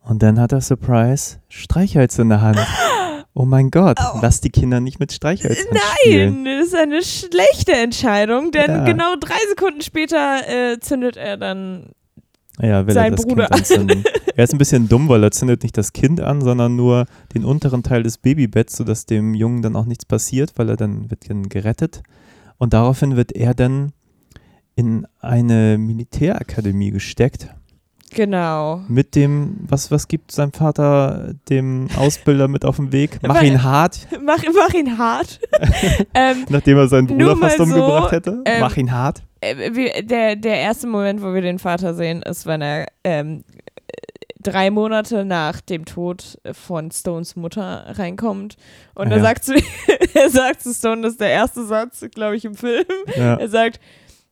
Und 0.09 0.23
dann 0.23 0.39
hat 0.39 0.51
er 0.53 0.61
Surprise 0.61 1.39
Streichholz 1.49 2.17
in 2.19 2.29
der 2.29 2.41
Hand. 2.41 2.57
Oh 3.33 3.45
mein 3.45 3.71
Gott, 3.71 3.97
lass 4.21 4.41
die 4.41 4.49
Kinder 4.49 4.81
nicht 4.81 4.99
mit 4.99 5.13
Streichhölzern 5.13 5.77
spielen. 6.01 6.43
Nein, 6.43 6.45
das 6.59 6.67
ist 6.67 6.75
eine 6.75 7.01
schlechte 7.01 7.71
Entscheidung, 7.71 8.51
denn 8.51 8.69
Ja. 8.69 8.83
genau 8.83 9.15
drei 9.19 9.39
Sekunden 9.49 9.81
später 9.81 10.41
äh, 10.47 10.79
zündet 10.79 11.15
er 11.15 11.37
dann. 11.37 11.91
Ja, 12.59 12.85
will 12.85 12.93
Sein 12.93 13.13
er 13.13 13.15
das 13.15 13.25
Bruder. 13.25 13.45
Kind 13.47 13.59
anzünden. 13.59 14.03
er 14.35 14.43
ist 14.43 14.53
ein 14.53 14.57
bisschen 14.57 14.89
dumm, 14.89 15.07
weil 15.07 15.23
er 15.23 15.31
zündet 15.31 15.63
nicht 15.63 15.77
das 15.77 15.93
Kind 15.93 16.19
an, 16.19 16.41
sondern 16.41 16.75
nur 16.75 17.05
den 17.33 17.45
unteren 17.45 17.83
Teil 17.83 18.03
des 18.03 18.17
Babybetts, 18.17 18.75
sodass 18.75 19.05
dem 19.05 19.33
Jungen 19.33 19.61
dann 19.61 19.77
auch 19.77 19.85
nichts 19.85 20.05
passiert, 20.05 20.51
weil 20.57 20.69
er 20.69 20.75
dann 20.75 21.09
wird 21.09 21.29
dann 21.29 21.47
gerettet. 21.47 22.03
Und 22.57 22.73
daraufhin 22.73 23.15
wird 23.15 23.31
er 23.31 23.53
dann 23.53 23.93
in 24.75 25.07
eine 25.21 25.77
Militärakademie 25.77 26.91
gesteckt. 26.91 27.47
Genau. 28.13 28.81
Mit 28.87 29.15
dem, 29.15 29.57
was, 29.67 29.89
was 29.91 30.07
gibt 30.07 30.31
sein 30.31 30.51
Vater 30.51 31.33
dem 31.49 31.87
Ausbilder 31.97 32.47
mit 32.47 32.65
auf 32.65 32.75
den 32.77 32.91
Weg? 32.91 33.19
Mach 33.27 33.41
ihn 33.41 33.63
hart, 33.63 34.07
Mach, 34.25 34.43
mach 34.53 34.73
ihn 34.73 34.97
hart. 34.97 35.39
ähm, 36.13 36.45
nachdem 36.49 36.77
er 36.77 36.87
seinen 36.87 37.07
Bruder 37.07 37.35
fast 37.37 37.57
so, 37.57 37.63
umgebracht 37.63 38.11
hätte. 38.11 38.41
ähm, 38.45 38.59
Mach 38.61 38.75
ihn 38.77 38.91
hart. 38.91 39.23
äh, 39.41 40.03
der, 40.03 40.35
der 40.35 40.55
erste 40.57 40.87
Moment, 40.87 41.21
wo 41.21 41.33
wir 41.33 41.41
den 41.41 41.59
Vater 41.59 41.93
sehen, 41.93 42.21
ist, 42.21 42.45
wenn 42.45 42.61
er 42.61 42.87
ähm, 43.03 43.43
drei 44.43 44.71
Monate 44.71 45.23
nach 45.23 45.61
dem 45.61 45.85
Tod 45.85 46.39
von 46.51 46.89
Stones 46.91 47.35
Mutter 47.35 47.85
reinkommt. 47.89 48.55
Und 48.95 49.07
Ah, 49.07 49.11
er, 49.11 49.17
ja. 49.17 49.23
sagt 49.23 49.43
zu, 49.45 49.53
er 50.15 50.29
sagt 50.29 50.61
zu 50.63 50.73
Stone, 50.73 51.03
das 51.03 51.11
ist 51.13 51.21
der 51.21 51.29
erste 51.29 51.63
Satz, 51.65 52.03
glaube 52.13 52.35
ich, 52.35 52.43
im 52.45 52.55
Film. 52.55 52.83
Ja. 53.15 53.35
Er 53.35 53.47
sagt, 53.49 53.79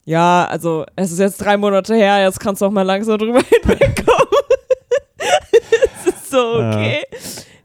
ja, 0.09 0.45
also 0.45 0.85
es 0.95 1.11
ist 1.11 1.19
jetzt 1.19 1.37
drei 1.37 1.55
Monate 1.55 1.93
her, 1.93 2.19
jetzt 2.23 2.39
kannst 2.39 2.63
du 2.63 2.65
auch 2.65 2.71
mal 2.71 2.81
langsam 2.81 3.19
drüber 3.19 3.41
hinwegkommen. 3.61 4.27
es 5.19 6.07
ist 6.07 6.31
so, 6.31 6.55
okay. 6.55 7.03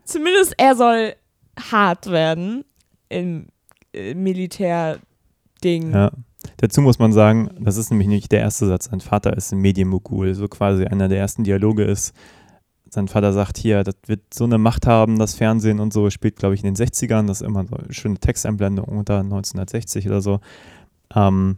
Zumindest 0.04 0.52
er 0.58 0.76
soll 0.76 1.14
hart 1.58 2.10
werden 2.10 2.66
im 3.08 3.46
äh, 3.94 4.12
Militärding. 4.12 5.00
Ja. 5.90 6.10
Dazu 6.58 6.82
muss 6.82 6.98
man 6.98 7.14
sagen, 7.14 7.48
das 7.60 7.78
ist 7.78 7.90
nämlich 7.90 8.08
nicht 8.08 8.30
der 8.30 8.40
erste 8.40 8.66
Satz. 8.66 8.90
Sein 8.90 9.00
Vater 9.00 9.34
ist 9.34 9.50
ein 9.50 9.60
Medienmogul, 9.60 10.34
so 10.34 10.46
quasi 10.46 10.84
einer 10.84 11.08
der 11.08 11.20
ersten 11.20 11.44
Dialoge 11.44 11.84
ist. 11.84 12.12
Sein 12.90 13.08
Vater 13.08 13.32
sagt 13.32 13.56
hier, 13.56 13.84
das 13.84 13.96
wird 14.04 14.34
so 14.34 14.44
eine 14.44 14.58
Macht 14.58 14.86
haben, 14.86 15.18
das 15.18 15.34
Fernsehen 15.34 15.80
und 15.80 15.94
so, 15.94 16.10
spielt, 16.10 16.36
glaube 16.36 16.54
ich, 16.54 16.62
in 16.62 16.74
den 16.74 16.76
60ern. 16.76 17.26
Das 17.26 17.40
ist 17.40 17.46
immer 17.46 17.64
so 17.66 17.76
eine 17.76 17.94
schöne 17.94 18.18
Texteinblendung 18.18 18.84
unter 18.84 19.20
1960 19.20 20.06
oder 20.08 20.20
so. 20.20 20.40
Ähm, 21.14 21.56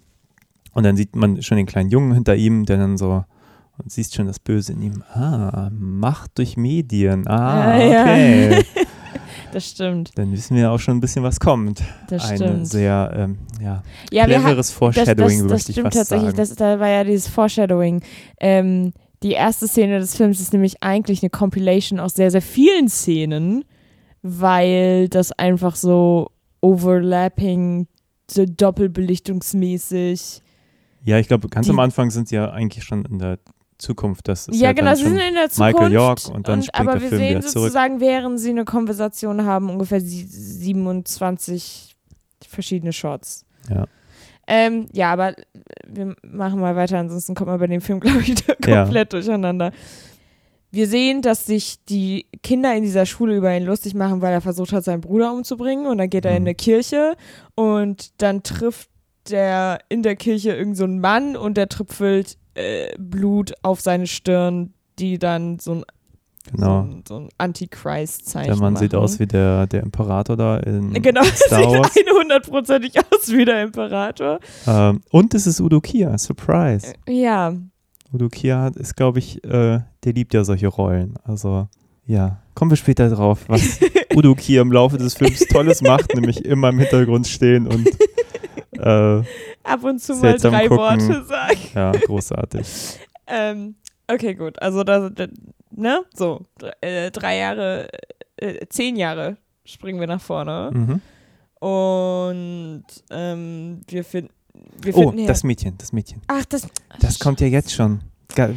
und 0.77 0.83
dann 0.85 0.97
sieht 0.97 1.17
man 1.17 1.43
schon 1.43 1.57
den 1.57 1.67
kleinen 1.67 1.91
Jungen 1.91 2.13
hinter 2.13 2.37
ihm, 2.37 2.65
der 2.67 2.77
dann 2.79 2.97
so 2.97 3.25
und 3.79 3.91
siehst 3.93 4.15
schon 4.15 4.27
das 4.27 4.39
Böse 4.39 4.73
in 4.73 4.83
ihm. 4.83 5.03
Ah, 5.13 5.69
Macht 5.73 6.39
durch 6.39 6.57
Medien. 6.57 7.27
Ah, 7.27 7.73
Ah, 7.73 7.79
ja. 7.79 8.03
okay. 8.03 8.65
Das 9.53 9.71
stimmt, 9.71 10.11
Dann 10.17 10.33
wissen 10.33 10.55
wir 10.57 10.71
auch 10.71 10.79
schon 10.79 10.99
ein 10.99 11.01
bisschen, 11.01 11.23
was 11.23 11.41
kommt. 11.41 11.83
das 12.11 12.29
Ein 12.29 12.37
stimmt. 12.37 12.69
sehr 12.69 13.11
ähm, 13.17 13.39
ja, 13.63 13.83
ja, 14.11 14.25
cleveres 14.27 14.57
das, 14.69 14.71
Foreshadowing, 14.73 15.43
das, 15.49 15.63
das 15.63 15.69
ich 15.71 15.75
stimmt 15.77 15.95
tatsächlich. 15.95 16.27
sagen. 16.27 16.37
Das, 16.37 16.55
da 16.57 16.79
war 16.81 16.89
ja 16.89 17.05
dieses 17.05 17.29
Foreshadowing. 17.29 18.03
Ähm, 18.39 18.93
die 19.23 19.33
erste 19.33 19.67
Szene 19.67 19.99
des 19.99 20.15
Films 20.15 20.41
ist 20.41 20.53
nämlich 20.53 20.83
eigentlich 20.83 21.23
eine 21.23 21.31
Compilation 21.31 22.01
aus 22.01 22.15
sehr, 22.15 22.31
sehr 22.31 22.43
vielen 22.43 22.89
Szenen, 22.91 23.65
weil 24.23 25.09
das 25.09 25.33
einfach 25.33 25.75
so 25.77 26.31
overlapping, 26.61 27.87
so 28.31 28.45
doppelbelichtungsmäßig. 28.45 30.43
Ja, 31.07 31.19
ich 31.19 31.29
glaube, 31.29 31.49
ganz 31.49 31.67
Die- 31.67 31.71
am 31.73 31.79
Anfang 31.79 32.11
sind 32.11 32.29
sie 32.29 32.35
ja 32.35 32.51
eigentlich 32.51 32.85
schon 32.85 33.05
in 33.07 33.19
der 33.19 33.39
Zukunft. 33.79 34.29
Das 34.29 34.49
ist 34.49 34.57
ja, 34.61 34.67
ja 34.69 34.73
genau, 34.73 34.95
sie 34.95 35.05
sind 35.05 35.17
in 35.19 35.35
der 35.35 35.49
Zukunft. 35.51 35.75
Michael 35.79 35.93
York 35.93 36.19
und 36.33 36.49
dann 36.49 36.63
springt 36.63 36.81
aber 36.89 36.93
der 36.99 37.01
wir 37.03 37.09
Film 37.09 37.21
sehen 37.21 37.31
wieder 37.31 37.41
zurück. 37.43 37.53
sozusagen, 37.65 38.01
während 38.01 38.41
sie 38.41 38.51
eine 38.51 38.65
Konversation 38.65 39.45
haben, 39.45 39.71
ungefähr 39.71 40.01
sie- 40.01 40.25
27 40.25 41.97
verschiedene 42.47 42.93
Shots. 42.93 43.45
Ja. 43.71 43.87
Ähm, 44.49 44.87
ja, 44.93 45.13
aber 45.13 45.35
wir 45.87 46.15
machen 46.23 46.61
mal 46.61 46.77
weiter, 46.77 46.99
ansonsten 46.99 47.35
kommt 47.35 47.49
man 47.49 47.59
bei 47.59 47.67
dem 47.67 47.81
Film, 47.81 48.01
glaube 48.01 48.21
ich, 48.21 48.29
wieder 48.29 48.57
Ja. 48.67 48.83
komplett 48.85 49.13
durcheinander. 49.13 49.73
Wir 50.71 50.87
sehen, 50.89 51.23
dass 51.23 51.47
sich 51.47 51.85
die 51.89 52.27
Kinder 52.43 52.75
in 52.75 52.83
dieser 52.83 53.07
Schule 53.07 53.37
über 53.37 53.57
ihn 53.57 53.65
lustig 53.65 53.95
machen, 53.95 54.21
weil 54.21 54.33
er 54.33 54.41
versucht 54.41 54.73
hat, 54.73 54.85
seinen 54.85 55.01
Bruder 55.01 55.33
umzubringen. 55.33 55.87
Und 55.87 55.99
dann 55.99 56.11
geht 56.11 56.25
er 56.25 56.33
in 56.37 56.43
Mhm. 56.43 56.49
eine 56.49 56.55
Kirche 56.55 57.17
und 57.55 58.21
dann 58.21 58.43
trifft 58.43 58.89
der 59.31 59.79
in 59.89 60.03
der 60.03 60.17
Kirche 60.17 60.53
irgend 60.55 60.77
so 60.77 60.87
Mann 60.87 61.37
und 61.37 61.57
der 61.57 61.69
tröpfelt 61.69 62.37
äh, 62.55 62.95
Blut 62.99 63.53
auf 63.63 63.81
seine 63.81 64.07
Stirn, 64.07 64.73
die 64.99 65.19
dann 65.19 65.59
so 65.59 65.73
ein, 65.75 65.79
so 65.81 66.53
Genau. 66.53 66.81
ein, 66.83 67.03
so 67.07 67.17
ein 67.17 67.29
Antichrist-Zeichen 67.39 68.47
Der 68.47 68.57
Mann 68.57 68.75
machen. 68.75 68.83
sieht 68.85 68.95
aus 68.95 69.19
wie 69.19 69.27
der, 69.27 69.67
der 69.67 69.83
Imperator 69.83 70.37
da 70.37 70.59
in 70.59 70.93
Genau, 71.03 71.25
Star 71.25 71.63
Wars. 71.73 71.93
sieht 71.93 72.07
100%ig 72.09 72.99
aus 73.11 73.33
wie 73.33 73.45
der 73.45 73.63
Imperator. 73.65 74.39
Ähm, 74.67 75.01
und 75.11 75.35
es 75.35 75.47
ist 75.47 75.61
Udo 75.61 75.81
Kier, 75.81 76.17
Surprise. 76.19 76.93
Ja, 77.09 77.53
Udo 78.13 78.29
Kier 78.29 78.71
ist, 78.77 78.95
glaube 78.97 79.19
ich, 79.19 79.43
äh, 79.45 79.81
der 80.05 80.13
liebt 80.13 80.33
ja 80.35 80.45
solche 80.45 80.69
Rollen. 80.69 81.15
Also, 81.25 81.67
ja, 82.07 82.41
kommen 82.55 82.71
wir 82.71 82.77
später 82.77 83.09
drauf, 83.11 83.45
was 83.49 83.81
Udo 84.15 84.35
Kier 84.37 84.63
im 84.63 84.71
Laufe 84.71 84.97
des 84.99 85.15
Films 85.15 85.41
Tolles 85.49 85.83
macht, 85.83 86.15
nämlich 86.15 86.45
immer 86.45 86.69
im 86.69 86.79
Hintergrund 86.79 87.27
stehen 87.27 87.67
und 87.67 87.89
äh, 88.79 89.23
ab 89.65 89.85
und 89.85 90.01
zu 90.01 90.15
mal 90.17 90.37
drei 90.39 90.69
gucken. 90.69 90.79
Worte 90.79 91.25
sagen. 91.25 91.59
ja, 91.75 91.93
großartig. 91.93 92.67
Ähm, 93.29 93.75
okay, 94.07 94.37
gut. 94.37 94.63
Also, 94.63 94.85
da, 94.85 95.11
da, 95.11 95.27
ne? 95.73 96.05
So, 96.15 96.43
äh, 96.81 97.11
drei 97.11 97.39
Jahre, 97.39 97.89
äh, 98.37 98.65
zehn 98.69 98.95
Jahre 98.95 99.37
springen 99.65 99.99
wir 99.99 100.07
nach 100.07 100.21
vorne. 100.21 100.71
Mhm. 100.73 101.01
Und 101.59 102.85
ähm, 103.11 103.81
wir, 103.89 104.05
finden 104.05 104.31
wir 104.81 104.97
Oh, 104.97 105.01
finden 105.01 105.19
her- 105.19 105.27
das 105.27 105.43
Mädchen, 105.43 105.77
das 105.79 105.93
Mädchen. 105.93 106.23
Ach, 106.29 106.45
das. 106.45 106.69
Das 107.01 107.19
kommt 107.19 107.41
ja 107.41 107.49
jetzt 107.49 107.73
schon. 107.73 108.01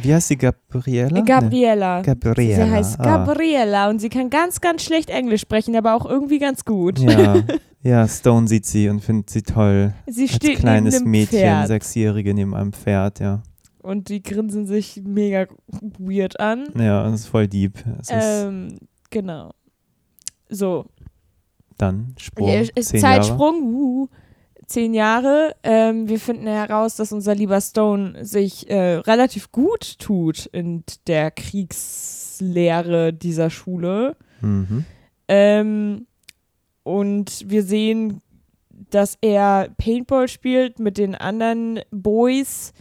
Wie 0.02 0.14
heißt 0.14 0.28
sie? 0.28 0.36
Gabriela? 0.36 1.20
Gabriela. 1.22 1.98
Nee. 1.98 2.04
Gabriela. 2.06 2.64
Sie 2.64 2.70
heißt 2.70 3.00
ah. 3.00 3.02
Gabriela 3.02 3.88
und 3.88 3.98
sie 3.98 4.08
kann 4.08 4.30
ganz, 4.30 4.60
ganz 4.60 4.82
schlecht 4.84 5.10
Englisch 5.10 5.40
sprechen, 5.40 5.74
aber 5.74 5.94
auch 5.94 6.06
irgendwie 6.06 6.38
ganz 6.38 6.64
gut. 6.64 6.98
Ja. 7.00 7.42
ja, 7.82 8.06
Stone 8.06 8.46
sieht 8.48 8.66
sie 8.66 8.88
und 8.88 9.00
findet 9.00 9.30
sie 9.30 9.42
toll. 9.42 9.94
Sie 10.06 10.22
Als 10.22 10.34
steht 10.34 10.58
kleines 10.58 10.94
neben 10.94 11.04
einem 11.04 11.10
Mädchen, 11.10 11.38
Pferd 11.38 11.68
Sechsjährige 11.68 12.34
neben 12.34 12.54
einem 12.54 12.72
Pferd, 12.72 13.20
ja. 13.20 13.42
und 13.82 14.08
die 14.08 14.22
grinsen 14.22 14.66
sich 14.66 15.02
mega 15.04 15.46
weird 15.98 16.38
an. 16.40 16.66
Ja, 16.78 17.04
das 17.04 17.20
ist 17.20 17.26
voll 17.26 17.48
deep. 17.48 17.82
Es 18.00 18.10
ist 18.10 18.12
Ähm, 18.12 18.78
genau. 19.10 19.52
So, 20.48 20.86
dann 21.80 22.14
Sprung. 22.18 22.48
Ja, 22.48 22.64
zehn 22.64 23.00
Jahre. 23.00 23.20
Zeitsprung, 23.22 23.62
uh, 23.74 24.08
zehn 24.66 24.94
Jahre. 24.94 25.54
Ähm, 25.62 26.08
wir 26.08 26.20
finden 26.20 26.46
heraus, 26.46 26.96
dass 26.96 27.12
unser 27.12 27.34
lieber 27.34 27.60
Stone 27.60 28.24
sich 28.24 28.68
äh, 28.68 28.96
relativ 28.96 29.50
gut 29.50 29.98
tut 29.98 30.46
in 30.46 30.84
der 31.06 31.30
Kriegslehre 31.30 33.12
dieser 33.12 33.50
Schule. 33.50 34.16
Mhm. 34.40 34.84
Ähm, 35.28 36.06
und 36.90 37.44
wir 37.48 37.62
sehen, 37.62 38.20
dass 38.90 39.16
er 39.20 39.68
Paintball 39.78 40.26
spielt 40.26 40.80
mit 40.80 40.98
den 40.98 41.14
anderen 41.14 41.80
Boys. 41.90 42.72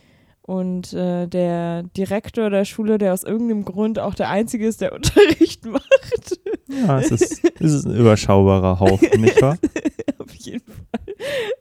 Und 0.41 0.93
äh, 0.93 1.27
der 1.27 1.83
Direktor 1.83 2.49
der 2.49 2.65
Schule, 2.65 2.97
der 2.97 3.13
aus 3.13 3.23
irgendeinem 3.23 3.65
Grund 3.65 3.99
auch 3.99 4.15
der 4.15 4.29
Einzige 4.29 4.67
ist, 4.67 4.81
der 4.81 4.93
Unterricht 4.95 5.63
macht. 5.65 6.39
Ja, 6.67 6.99
es 6.99 7.11
ist, 7.11 7.43
es 7.59 7.73
ist 7.73 7.85
ein 7.85 7.95
überschaubarer 7.95 8.79
Haufen, 8.79 9.21
nicht 9.21 9.39
wahr? 9.43 9.59
Auf 10.17 10.33
jeden 10.33 10.65
Fall. 10.65 11.15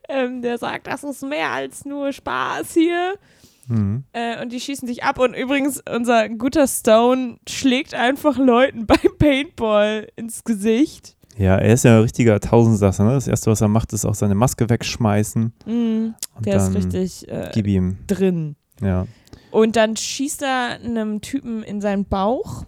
Ähm, 0.09 0.41
der 0.41 0.57
sagt, 0.57 0.87
das 0.87 1.05
ist 1.05 1.23
mehr 1.23 1.51
als 1.51 1.85
nur 1.85 2.13
Spaß 2.13 2.73
hier. 2.73 3.19
Mhm. 3.67 4.05
Äh, 4.13 4.41
und 4.43 4.53
die 4.53 4.61
schießen 4.61 4.89
sich 4.89 5.05
ab. 5.05 5.19
Und 5.19 5.35
übrigens, 5.35 5.83
unser 5.95 6.31
guter 6.31 6.67
Stone 6.67 7.37
schlägt 7.47 7.93
einfach 7.93 8.39
Leuten 8.39 8.87
beim 8.87 9.19
Paintball 9.19 10.09
ins 10.17 10.45
Gesicht. 10.45 11.18
Ja, 11.39 11.57
er 11.57 11.73
ist 11.75 11.85
ja 11.85 11.97
ein 11.97 12.03
richtiger 12.03 12.41
Tausendsasser. 12.41 13.05
Ne? 13.05 13.13
Das 13.13 13.29
erste, 13.29 13.51
was 13.51 13.61
er 13.61 13.69
macht, 13.69 13.93
ist 13.93 14.05
auch 14.05 14.15
seine 14.15 14.35
Maske 14.35 14.69
wegschmeißen. 14.69 15.53
Mm, 15.67 16.07
der 16.41 16.57
ist 16.57 16.75
richtig 16.75 17.29
äh, 17.29 17.51
Gib 17.55 17.67
ihm. 17.69 17.99
drin. 18.09 18.57
Ja. 18.83 19.07
Und 19.53 19.77
dann 19.77 19.97
schießt 19.97 20.43
er 20.43 20.81
einem 20.85 21.21
Typen 21.21 21.63
in 21.63 21.81
seinen 21.81 22.05
Bauch. 22.05 22.65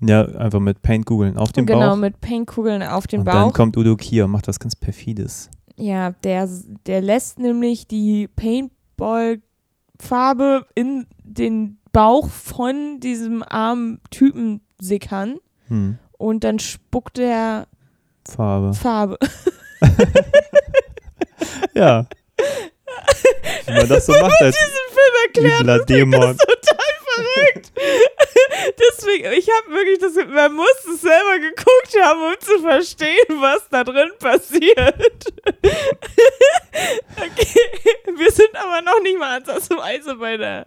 ja, 0.00 0.24
einfach 0.24 0.58
mit 0.60 0.82
Paintkugeln 0.82 1.36
auf 1.38 1.52
den 1.52 1.66
genau, 1.66 1.90
Bauch. 1.90 1.96
mit 1.96 2.20
Paintkugeln 2.20 2.82
auf 2.82 3.06
den 3.06 3.20
und 3.20 3.24
Bauch. 3.26 3.32
dann 3.34 3.52
kommt 3.52 3.76
Udo 3.76 3.96
Kier 3.96 4.24
und 4.26 4.32
macht 4.32 4.48
was 4.48 4.58
ganz 4.60 4.74
perfides. 4.76 5.48
Ja, 5.76 6.10
der, 6.24 6.48
der 6.86 7.00
lässt 7.00 7.38
nämlich 7.38 7.86
die 7.88 8.28
Paintball-Farbe 8.28 10.66
in 10.74 11.06
den 11.22 11.78
Bauch 11.92 12.28
von 12.28 12.98
diesem 13.00 13.42
armen 13.42 14.00
Typen 14.10 14.60
sickern 14.80 15.36
Hm. 15.68 15.98
und 16.18 16.44
dann 16.44 16.58
spuckt 16.58 17.18
er 17.18 17.66
Farbe. 18.28 18.74
Farbe. 18.74 19.18
Ja. 21.74 22.06
Wie 23.66 23.72
man 23.72 23.88
das 23.88 24.06
so 24.06 24.12
macht 24.12 24.40
als 24.40 24.56
Diesen 24.56 24.72
Film 24.92 25.14
erklärt 25.58 25.88
Dämon. 25.90 26.36
total 26.36 26.94
verrückt. 27.04 27.72
Deswegen, 28.78 29.32
ich 29.32 29.48
habe 29.48 29.74
wirklich 29.74 29.98
das, 29.98 30.14
man 30.14 30.52
muss 30.54 30.84
es 30.94 31.00
selber 31.00 31.38
geguckt 31.40 31.96
haben, 32.00 32.22
um 32.22 32.34
zu 32.40 32.60
verstehen, 32.60 33.40
was 33.40 33.68
da 33.68 33.84
drin 33.84 34.10
passiert. 34.18 34.76
okay, 37.16 37.60
wir 38.16 38.30
sind 38.30 38.54
aber 38.54 38.80
noch 38.82 39.00
nicht 39.02 39.18
mal 39.18 39.38
ansatzweise 39.38 40.14
bei 40.16 40.36
der, 40.36 40.66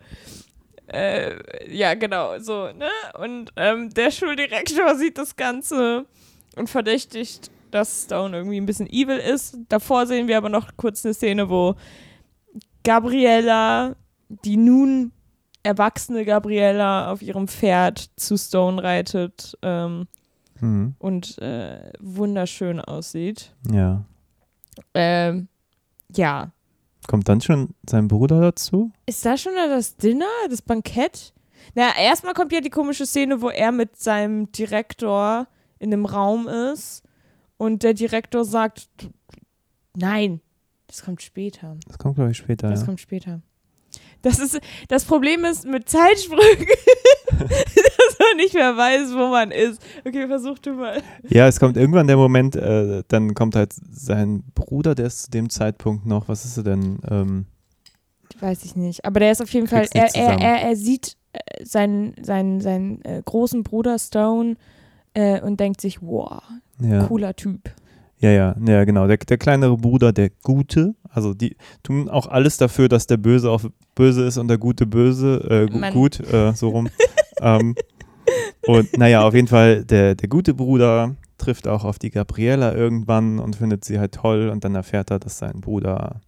äh, 0.88 1.36
ja 1.74 1.94
genau, 1.96 2.38
so, 2.40 2.72
ne? 2.74 2.90
Und 3.18 3.52
ähm, 3.56 3.94
der 3.94 4.12
Schuldirektor 4.12 4.96
sieht 4.96 5.18
das 5.18 5.36
Ganze 5.36 6.06
und 6.58 6.70
verdächtigt, 6.70 7.52
dass 7.72 8.04
Stone 8.06 8.36
irgendwie 8.36 8.60
ein 8.60 8.66
bisschen 8.66 8.88
evil 8.88 9.18
ist. 9.18 9.58
Davor 9.70 10.06
sehen 10.06 10.28
wir 10.28 10.38
aber 10.38 10.50
noch 10.50 10.78
kurz 10.78 11.06
eine 11.06 11.14
Szene, 11.14 11.50
wo 11.50 11.76
Gabriella, 12.84 13.96
die 14.30 14.58
nun 14.58 15.12
erwachsene 15.64 16.24
Gabriella 16.24 17.12
auf 17.12 17.22
ihrem 17.22 17.48
Pferd 17.48 18.10
zu 18.16 18.38
Stone 18.38 18.82
reitet 18.82 19.58
ähm, 19.62 20.08
Hm. 20.60 20.96
und 20.98 21.38
äh, 21.40 21.92
wunderschön 22.00 22.80
aussieht. 22.80 23.54
Ja. 23.72 24.04
Ähm, 24.94 25.48
ja. 26.16 26.52
Kommt 27.08 27.30
dann 27.30 27.42
schon 27.42 27.70
sein 27.88 28.08
Bruder 28.08 28.42
dazu? 28.42 28.92
Ist 29.06 29.26
da 29.26 29.38
schon 29.38 29.54
das 29.56 29.98
Dinner, 29.98 30.26
das 30.50 30.62
Bankett? 30.62 31.34
Na, 31.76 31.96
erstmal 31.98 32.34
kommt 32.34 32.52
ja 32.52 32.62
die 32.62 32.70
komische 32.70 33.06
Szene, 33.06 33.42
wo 33.42 33.50
er 33.50 33.72
mit 33.72 33.98
seinem 33.98 34.52
Direktor 34.52 35.48
in 35.79 35.93
einem 35.93 36.05
Raum 36.05 36.48
ist 36.48 37.03
und 37.57 37.84
der 37.84 37.93
Direktor 37.93 38.46
sagt, 38.46 38.89
nein, 39.96 40.41
das 40.88 41.03
kommt 41.03 41.22
später. 41.22 41.77
Das 41.88 41.98
kommt, 41.98 42.15
glaube 42.15 42.31
ich, 42.31 42.38
später. 42.38 42.69
Das 42.69 42.81
ja. 42.81 42.86
kommt 42.86 43.01
später. 43.01 43.41
Das 44.22 44.39
ist 44.39 44.60
das 44.88 45.05
Problem 45.05 45.46
ist 45.46 45.65
mit 45.65 45.88
Zeitsprüngen, 45.88 46.67
dass 47.29 48.19
man 48.19 48.38
nicht 48.38 48.53
mehr 48.53 48.75
weiß, 48.75 49.13
wo 49.13 49.29
man 49.29 49.51
ist. 49.51 49.81
Okay, 50.05 50.27
versuch 50.27 50.60
du 50.60 50.74
mal. 50.74 51.01
Ja, 51.29 51.48
es 51.48 51.60
kommt 51.60 51.77
irgendwann 51.77 52.07
der 52.07 52.17
Moment, 52.17 52.55
äh, 52.55 53.03
dann 53.07 53.34
kommt 53.36 53.55
halt 53.55 53.74
sein 53.91 54.43
Bruder, 54.55 54.96
der 54.96 55.07
ist 55.07 55.24
zu 55.24 55.31
dem 55.31 55.50
Zeitpunkt 55.50 56.05
noch, 56.05 56.27
was 56.27 56.46
ist 56.46 56.57
er 56.57 56.63
denn? 56.63 57.00
Ähm, 57.09 57.46
Weiß 58.40 58.66
ich 58.66 58.75
nicht. 58.75 59.05
Aber 59.05 59.20
der 59.20 59.31
ist 59.31 59.42
auf 59.42 59.50
jeden 59.53 59.68
Fall, 59.68 59.87
er, 59.94 60.13
er, 60.16 60.40
er, 60.40 60.61
er 60.61 60.75
sieht 60.75 61.16
äh, 61.33 61.63
seinen, 61.63 62.13
seinen, 62.22 62.61
seinen 62.61 63.03
äh, 63.03 63.22
großen 63.24 63.63
Bruder 63.63 63.98
Stone 63.98 64.57
äh, 65.18 65.42
und 65.42 65.60
denkt 65.60 65.82
sich, 65.82 66.01
wow, 66.01 66.44
ja. 66.80 67.06
cooler 67.08 67.36
Typ. 67.36 67.72
ja, 68.20 68.30
ja, 68.30 68.56
ja, 68.64 68.86
genau. 68.86 69.08
Der, 69.08 69.18
der 69.18 69.38
kleinere 69.40 69.75
Bruder, 69.75 70.14
der 70.14 70.30
Gute, 70.44 70.94
also 71.10 71.34
die 71.34 71.58
tun 71.82 72.08
auch 72.08 72.27
alles 72.27 72.58
dafür, 72.58 72.88
dass 72.88 73.08
der 73.08 73.18
Böse 73.18 73.50
auch 73.50 73.64
böse 73.96 74.25
ist 74.25 74.38
und 74.38 74.48
der 74.48 74.60
Gute 74.60 74.86
böse, 74.86 75.68
äh, 75.72 75.92
gut, 75.92 76.20
äh, 76.32 76.53
so 76.53 76.70
rum. 76.70 76.90
ähm, 77.42 77.75
und 78.68 78.96
naja, 78.98 79.24
auf 79.24 79.34
jeden 79.34 79.48
Fall, 79.48 79.84
der, 79.86 80.14
der 80.14 80.30
gute 80.30 80.53
Bruder 80.53 81.16
trifft 81.40 81.68
auch 81.68 81.84
auf 81.84 81.98
die 81.98 82.12
Gabriella 82.12 82.75
irgendwann 82.75 83.40
und 83.40 83.56
findet 83.56 83.86
sie 83.86 84.00
halt 84.00 84.14
toll 84.14 84.50
und 84.50 84.64
dann 84.64 84.75
erfährt 84.75 85.10
er, 85.10 85.20
dass 85.20 85.40
sein 85.40 85.62
Bruder 85.62 86.22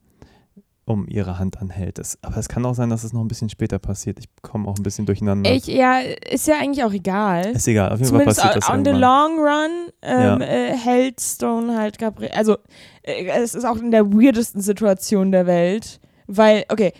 um 0.89 1.07
ihre 1.07 1.37
Hand 1.39 1.59
anhält. 1.61 1.97
Das, 1.99 2.17
aber 2.21 2.37
es 2.37 2.49
kann 2.49 2.65
auch 2.65 2.73
sein, 2.73 2.89
dass 2.89 3.03
es 3.03 3.13
noch 3.13 3.21
ein 3.21 3.27
bisschen 3.27 3.49
später 3.49 3.79
passiert. 3.79 4.19
Ich 4.19 4.27
komme 4.41 4.67
auch 4.67 4.75
ein 4.77 4.83
bisschen 4.83 5.05
durcheinander. 5.05 5.51
Ich, 5.51 5.67
ja, 5.67 5.99
ist 5.99 6.47
ja 6.47 6.55
eigentlich 6.59 6.83
auch 6.83 6.91
egal. 6.93 7.45
Ist 7.51 7.67
egal, 7.67 7.91
auf 7.91 7.99
jeden 7.99 8.09
Fall 8.09 8.19
Zumindest 8.19 8.41
passiert 8.41 8.63
das 8.63 8.69
on 8.69 8.83
the 8.83 8.91
long 8.91 9.39
run 9.39 9.69
ähm, 10.01 10.21
Ja. 10.21 10.39
äh, 10.39 10.75
hält 10.75 11.21
Stone 11.21 11.77
halt 11.77 11.99
Gabriel. 11.99 12.31
Also, 12.31 12.57
äh, 13.03 13.25
es 13.27 13.55
ist 13.55 13.65
auch 13.65 13.77
in 13.77 13.91
der 13.91 14.11
weirdesten 14.11 14.61
Situation 14.61 15.31
der 15.31 15.45
Welt. 15.45 15.99
Weil, 16.27 16.65
okay, 16.69 16.93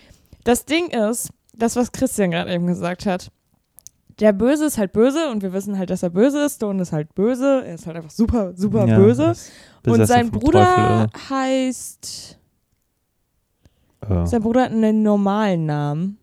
das 0.43 0.65
Ding 0.65 0.89
ist, 0.89 1.29
das, 1.53 1.75
was 1.75 1.91
Christian 1.91 2.31
gerade 2.31 2.53
eben 2.53 2.67
gesagt 2.67 3.05
hat. 3.05 3.31
Der 4.19 4.33
Böse 4.33 4.65
ist 4.65 4.77
halt 4.77 4.91
böse 4.91 5.29
und 5.29 5.43
wir 5.43 5.53
wissen 5.53 5.77
halt, 5.77 5.89
dass 5.89 6.03
er 6.03 6.09
böse 6.09 6.45
ist. 6.45 6.55
Stone 6.55 6.81
ist 6.81 6.91
halt 6.91 7.15
böse. 7.15 7.63
Er 7.65 7.75
ist 7.75 7.87
halt 7.87 7.95
einfach 7.95 8.09
super, 8.09 8.51
super 8.55 8.85
Ja, 8.85 8.97
böse. 8.97 9.33
Und 9.85 10.05
sein 10.05 10.29
Bruder 10.29 11.07
heißt. 11.29 12.38
Äh. 14.09 14.25
Sein 14.27 14.41
Bruder 14.41 14.63
hat 14.63 14.71
einen 14.71 15.03
normalen 15.03 15.65
Namen. 15.65 16.17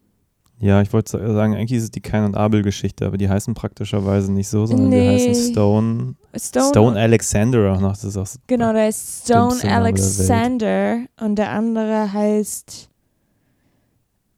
Ja, 0.58 0.80
ich 0.80 0.90
wollte 0.94 1.18
sagen, 1.34 1.54
eigentlich 1.54 1.76
ist 1.78 1.84
es 1.84 1.90
die 1.90 2.00
Kain 2.00 2.24
und 2.24 2.34
Abel-Geschichte, 2.34 3.04
aber 3.04 3.18
die 3.18 3.28
heißen 3.28 3.52
praktischerweise 3.52 4.32
nicht 4.32 4.48
so, 4.48 4.64
sondern 4.64 4.90
die 4.90 4.96
Nee. 4.96 5.14
heißen 5.28 5.52
Stone. 5.52 6.14
Stone. 6.34 6.68
Stone 6.70 6.98
Alexander 7.00 7.78
noch. 7.78 7.90
Das 7.92 8.04
ist 8.04 8.16
auch 8.16 8.26
Genau, 8.46 8.72
der 8.72 8.88
ist 8.88 9.24
Stone 9.24 9.48
Name 9.48 9.60
der. 9.60 9.74
Alexander 9.76 10.98
und 11.20 11.36
der 11.36 11.50
andere 11.50 12.10
heißt. 12.12 12.88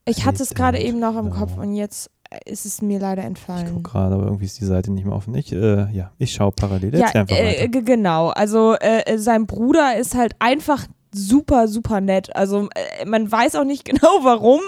Ich 0.07 0.25
hatte 0.25 0.43
es 0.43 0.55
gerade 0.55 0.79
er 0.79 0.87
eben 0.87 0.99
noch 0.99 1.17
im. 1.17 1.31
Kopf 1.31 1.57
und 1.57 1.75
jetzt 1.75 2.11
ist 2.47 2.67
es 2.67 2.83
mir 2.83 2.99
leider 2.99 3.23
Ich 3.23 3.27
entfallen. 3.29 3.69
gucke 3.75 3.91
gerade, 3.91 4.15
aber 4.17 4.25
irgendwie 4.25 4.45
ist 4.47 4.61
die 4.61 4.65
Seite 4.65 4.91
nicht 4.91 5.05
mehr 5.07 5.15
offen. 5.15 5.35
Ich, 5.35 5.53
äh, 5.53 5.89
ja, 5.93 6.11
ich 6.19 6.33
schaue 6.33 6.51
parallel. 6.53 6.97
Ja, 6.99 7.11
äh, 7.15 7.69
genau. 7.69 8.29
Also 8.31 8.75
äh, 8.75 9.03
äh, 9.07 9.19
sein 9.19 9.47
Bruder 9.47 9.97
ist 9.97 10.15
halt 10.17 10.35
einfach 10.41 10.87
super, 11.13 11.69
super 11.69 12.01
nett. 12.01 12.35
Also 12.35 12.69
äh, 12.75 13.05
man 13.05 13.31
weiß 13.31 13.55
auch 13.57 13.65
nicht 13.65 13.85
genau 13.87 14.21
warum, 14.23 14.61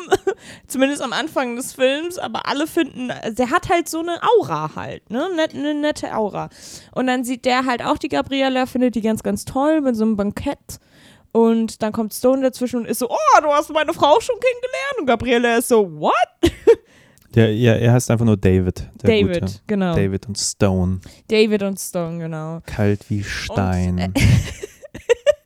zumindest 0.67 1.03
am 1.03 1.13
Anfang 1.13 1.57
des 1.57 1.73
Films, 1.73 2.19
aber 2.19 2.47
alle 2.47 2.67
finden, 2.67 3.09
der 3.09 3.51
hat 3.51 3.69
halt 3.69 3.89
so 3.89 4.01
eine 4.01 4.19
Aura 4.23 4.75
halt, 4.77 5.11
ne? 5.11 5.29
Net, 5.37 5.55
eine 5.55 5.75
nette 5.75 6.15
Aura. 6.15 6.49
Und 6.93 7.07
dann 7.07 7.25
sieht 7.25 7.45
der 7.45 7.67
halt 7.67 7.85
auch 7.85 7.99
die 7.99 8.09
Gabriella, 8.09 8.67
findet 8.67 8.95
die 8.95 9.03
ganz, 9.03 9.23
ganz 9.23 9.45
toll 9.45 9.81
mit 9.81 9.97
so 9.97 10.05
einem 10.05 10.17
Bankett. 10.17 10.79
Und 11.33 11.83
dann 11.83 11.93
kommt 11.93 12.13
Stone 12.13 12.43
dazwischen 12.43 12.81
und 12.81 12.87
ist 12.87 12.99
so, 12.99 13.09
oh, 13.09 13.41
du 13.41 13.49
hast 13.49 13.73
meine 13.73 13.93
Frau 13.95 14.19
schon 14.21 14.35
kennengelernt. 14.35 14.99
Und 15.01 15.07
Gabriella 15.07 15.59
ist 15.59 15.69
so, 15.69 15.89
what? 16.01 16.13
Der, 17.35 17.55
ja, 17.55 17.75
er 17.75 17.93
heißt 17.93 18.11
einfach 18.11 18.25
nur 18.25 18.37
David. 18.37 18.91
David, 18.97 19.41
Gute. 19.41 19.55
genau. 19.69 19.95
David. 19.95 20.25
David 20.25 20.27
und 20.27 20.39
Stone. 20.39 21.01
und 21.69 21.79
Stone, 21.79 22.19
genau. 22.19 22.61
Kalt 22.67 23.09
wie 23.09 23.23
Stein. 23.23 23.99
äh, 23.99 24.09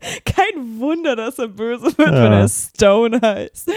Kein 0.24 0.78
Wunder, 0.80 1.16
dass 1.16 1.38
er 1.38 1.48
böse 1.48 1.84
wird, 1.96 1.98
Ja. 2.08 2.24
wenn 2.24 2.32
er 2.32 2.48
Stone 2.48 3.20
heißt. 3.22 3.70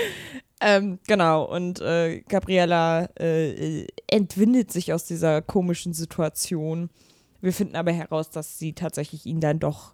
Ähm, 0.60 1.00
genau, 1.08 1.44
und 1.46 1.82
äh, 1.82 2.22
Gabriella 2.28 3.06
äh, 3.20 3.86
entwindet 4.08 4.72
sich 4.72 4.92
aus 4.94 5.06
dieser 5.06 5.42
komischen 5.42 5.94
Situation. 5.94 6.90
Wir 7.42 7.54
finden 7.54 7.76
aber 7.76 7.92
heraus, 7.92 8.32
dass 8.32 8.58
sie 8.58 8.74
tatsächlich 8.74 9.26
ihn 9.28 9.40
dann 9.40 9.60
doch, 9.60 9.94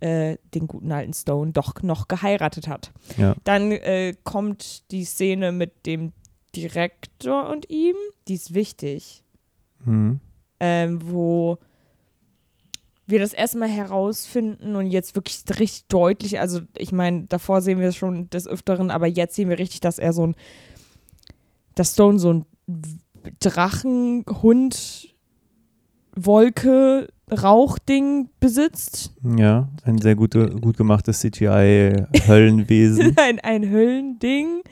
äh, 0.00 0.36
den 0.54 0.66
guten 0.66 0.90
alten 0.90 1.12
Stone, 1.14 1.52
doch 1.52 1.80
noch 1.82 2.08
geheiratet 2.08 2.66
hat. 2.66 2.90
Ja. 3.16 3.36
Dann 3.44 3.70
äh, 3.70 4.14
kommt 4.24 4.90
die 4.90 5.04
Szene 5.04 5.52
mit 5.52 5.86
dem 5.86 6.12
Direktor 6.56 7.48
und 7.48 7.70
ihm. 7.70 7.94
Die 8.28 8.34
ist 8.34 8.54
wichtig 8.54 9.22
Hm. 9.84 10.18
ähm, 10.60 10.98
wo 11.04 11.58
wir 13.12 13.20
das 13.20 13.32
erstmal 13.32 13.68
herausfinden 13.68 14.74
und 14.74 14.86
jetzt 14.86 15.14
wirklich 15.14 15.44
richtig 15.60 15.86
deutlich, 15.86 16.40
also 16.40 16.60
ich 16.76 16.90
meine, 16.90 17.26
davor 17.28 17.60
sehen 17.60 17.78
wir 17.78 17.88
es 17.88 17.96
schon 17.96 18.28
des 18.30 18.48
Öfteren, 18.48 18.90
aber 18.90 19.06
jetzt 19.06 19.36
sehen 19.36 19.48
wir 19.48 19.58
richtig, 19.58 19.80
dass 19.80 20.00
er 20.00 20.12
so 20.12 20.26
ein, 20.26 20.34
dass 21.76 21.92
Stone 21.92 22.18
so 22.18 22.32
ein 22.32 22.46
Drachenhund, 23.38 25.14
Wolke, 26.14 27.08
Rauchding 27.30 28.28
besitzt. 28.40 29.12
Ja, 29.36 29.68
ein 29.84 29.98
sehr 29.98 30.16
gute, 30.16 30.50
gut 30.50 30.76
gemachtes 30.76 31.20
CGI-Höllenwesen. 31.20 33.16
ein, 33.16 33.38
ein 33.40 33.70
Höllending. 33.70 34.62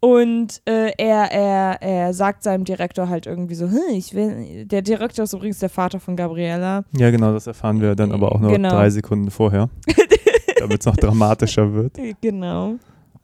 Und 0.00 0.62
äh, 0.64 0.92
er, 0.96 1.32
er, 1.32 1.82
er 1.82 2.14
sagt 2.14 2.44
seinem 2.44 2.64
Direktor 2.64 3.08
halt 3.08 3.26
irgendwie 3.26 3.56
so, 3.56 3.66
hm, 3.66 3.78
ich 3.90 4.14
will, 4.14 4.64
der 4.64 4.82
Direktor 4.82 5.24
ist 5.24 5.32
übrigens 5.32 5.58
der 5.58 5.70
Vater 5.70 5.98
von 5.98 6.14
Gabriella. 6.16 6.84
ja, 6.96 7.10
genau, 7.10 7.32
das 7.32 7.46
erfahren 7.48 7.80
wir 7.80 7.96
dann 7.96 8.12
aber 8.12 8.32
auch 8.32 8.40
nur 8.40 8.52
Genau. 8.52 8.70
drei 8.70 8.90
Sekunden 8.90 9.30
vorher. 9.30 9.68
Damit 10.60 10.80
es 10.80 10.86
noch 10.86 10.96
dramatischer 10.96 11.72
wird. 11.72 11.98
Genau. 12.20 12.76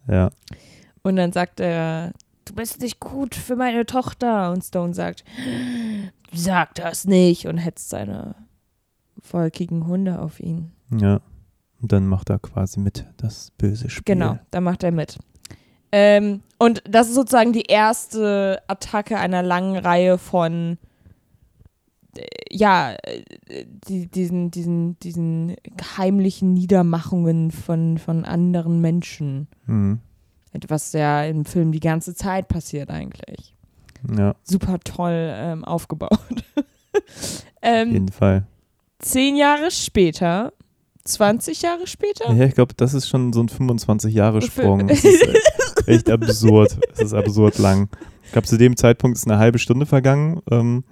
Ja. 0.08 0.30
Und 1.02 1.16
dann 1.16 1.32
sagt 1.32 1.60
er 1.60 2.12
du 2.44 2.54
bist 2.54 2.80
nicht 2.80 3.00
gut 3.00 3.34
für 3.34 3.56
meine 3.56 3.86
Tochter. 3.86 4.52
Und 4.52 4.62
Stone 4.62 4.94
sagt, 4.94 5.24
sag 6.32 6.74
das 6.74 7.04
nicht 7.06 7.46
und 7.46 7.58
hetzt 7.58 7.90
seine 7.90 8.34
wolkigen 9.30 9.86
Hunde 9.86 10.20
auf 10.20 10.40
ihn. 10.40 10.72
Ja. 10.98 11.20
Und 11.80 11.92
dann 11.92 12.06
macht 12.06 12.30
er 12.30 12.38
quasi 12.38 12.80
mit 12.80 13.06
das 13.16 13.50
böse 13.58 13.90
Spiel. 13.90 14.14
Genau, 14.14 14.38
da 14.50 14.60
macht 14.60 14.82
er 14.82 14.92
mit. 14.92 15.18
Ähm, 15.96 16.42
und 16.58 16.82
das 16.88 17.06
ist 17.06 17.14
sozusagen 17.14 17.52
die 17.52 17.66
erste 17.66 18.60
Attacke 18.66 19.16
einer 19.16 19.44
langen 19.44 19.76
Reihe 19.76 20.18
von, 20.18 20.76
äh, 22.16 22.26
ja, 22.50 22.96
äh, 23.04 23.64
die, 23.86 24.08
diesen, 24.08 24.50
diesen, 24.50 24.98
diesen 24.98 25.54
heimlichen 25.96 26.52
Niedermachungen 26.52 27.52
von, 27.52 27.98
von 27.98 28.24
anderen 28.24 28.80
Menschen. 28.80 29.46
Mhm. 29.66 30.00
Was 30.66 30.92
ja 30.94 31.22
im 31.22 31.44
Film 31.44 31.70
die 31.70 31.78
ganze 31.78 32.12
Zeit 32.16 32.48
passiert 32.48 32.90
eigentlich. 32.90 33.54
Ja, 34.16 34.34
Super 34.42 34.80
toll 34.80 35.32
ähm, 35.32 35.64
aufgebaut. 35.64 36.10
auf 36.96 37.44
ähm, 37.62 37.92
jeden 37.92 38.08
Fall. 38.08 38.48
zehn 38.98 39.36
Jahre 39.36 39.70
später, 39.70 40.52
20 41.04 41.60
Jahre 41.62 41.86
später, 41.86 42.32
Ja, 42.32 42.44
ich 42.46 42.54
glaube, 42.54 42.74
das 42.76 42.94
ist 42.94 43.08
schon 43.08 43.32
so 43.32 43.40
ein 43.40 43.48
25-Jahre-Sprung. 43.48 44.80
Für- 44.80 44.86
Das 44.86 45.04
ist 45.04 45.22
äh, 45.86 45.92
echt 45.94 46.10
absurd. 46.10 46.78
Es 46.94 47.00
ist 47.00 47.12
absurd 47.14 47.58
lang. 47.58 47.88
Ich 48.24 48.32
glaube, 48.32 48.46
zu 48.46 48.56
dem 48.56 48.76
Zeitpunkt 48.76 49.18
ist 49.18 49.26
eine 49.28 49.38
halbe 49.38 49.58
Stunde 49.58 49.84
vergangen. 49.86 50.40
Ähm, 50.50 50.84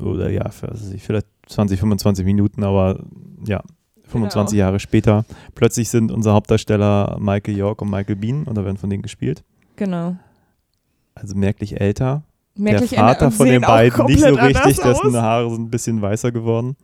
oder 0.00 0.30
ja, 0.30 0.48
vielleicht 0.50 1.26
20, 1.48 1.80
25 1.80 2.24
Minuten, 2.24 2.62
aber 2.62 3.02
ja, 3.46 3.62
25 4.04 4.52
Genau. 4.56 4.66
Jahre 4.66 4.78
später. 4.80 5.24
Plötzlich 5.54 5.88
sind 5.88 6.12
unsere 6.12 6.34
Hauptdarsteller 6.34 7.16
Michael 7.20 7.56
York 7.56 7.80
und 7.82 7.90
Michael 7.90 8.16
Bean 8.16 8.44
oder 8.44 8.64
werden 8.64 8.76
von 8.76 8.90
denen 8.90 9.02
gespielt. 9.02 9.42
genau. 9.76 10.16
Also 11.14 11.34
merklich 11.34 11.78
älter. 11.80 12.22
Merklich 12.54 12.90
der 12.90 13.00
Vater 13.00 13.30
von 13.30 13.46
den 13.48 13.60
beiden 13.62 14.06
nicht 14.06 14.20
so 14.20 14.26
richtig, 14.28 14.56
anders 14.56 14.76
dessen 14.78 15.14
aus. 15.16 15.22
Haare 15.22 15.50
sind 15.50 15.62
ein 15.64 15.70
bisschen 15.70 16.00
weißer 16.00 16.30
geworden. 16.32 16.76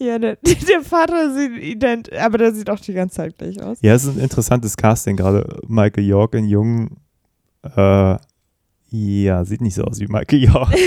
Ja, 0.00 0.18
der, 0.18 0.36
der 0.42 0.80
Vater 0.82 1.34
sieht 1.34 1.62
ident, 1.62 2.10
aber 2.14 2.38
der 2.38 2.54
sieht 2.54 2.70
auch 2.70 2.80
die 2.80 2.94
ganze 2.94 3.16
Zeit 3.16 3.36
gleich 3.36 3.62
aus. 3.62 3.78
Ja, 3.82 3.94
es 3.94 4.04
ist 4.04 4.16
ein 4.16 4.22
interessantes 4.22 4.76
Casting, 4.76 5.16
gerade 5.16 5.60
Michael 5.68 6.04
York 6.06 6.34
in 6.34 6.46
Jung. 6.46 6.96
Äh, 7.76 8.16
ja, 8.92 9.44
sieht 9.44 9.60
nicht 9.60 9.74
so 9.74 9.84
aus 9.84 10.00
wie 10.00 10.06
Michael 10.06 10.44
York. 10.44 10.74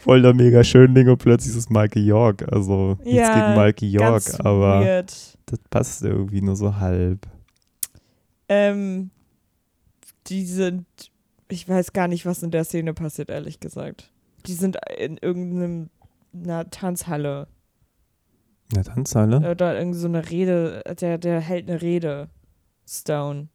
Voll 0.00 0.22
der 0.22 0.34
mega 0.34 0.62
Schönling 0.64 1.08
und 1.08 1.18
plötzlich 1.18 1.50
ist 1.52 1.56
es 1.58 1.70
Michael 1.70 2.04
York. 2.06 2.44
Also 2.52 2.96
nichts 3.02 3.12
Ja, 3.12 3.34
gegen 3.54 3.62
Michael 3.64 3.88
York, 3.90 4.22
aber 4.40 4.80
weird. 4.84 5.12
das 5.46 5.58
passt 5.70 6.02
irgendwie 6.02 6.40
nur 6.42 6.56
so 6.56 6.76
halb. 6.76 7.26
Ähm, 8.48 9.10
die 10.26 10.44
sind, 10.44 10.86
ich 11.48 11.68
weiß 11.68 11.92
gar 11.92 12.08
nicht, 12.08 12.26
was 12.26 12.42
in 12.42 12.50
der 12.50 12.64
Szene 12.64 12.94
passiert, 12.94 13.30
ehrlich 13.30 13.60
gesagt. 13.60 14.10
Die 14.46 14.54
sind 14.54 14.76
in 14.98 15.18
irgendeiner 16.32 16.68
Tanzhalle 16.70 17.48
Ja, 18.74 18.82
Tanzhalle. 18.82 19.50
oder 19.50 19.78
irgend 19.78 19.96
so 19.96 20.06
eine 20.08 20.30
Rede, 20.30 20.82
der, 21.00 21.18
der 21.18 21.40
hält 21.40 21.68
eine 21.70 21.80
Rede. 21.82 22.28
Stone. 22.88 23.48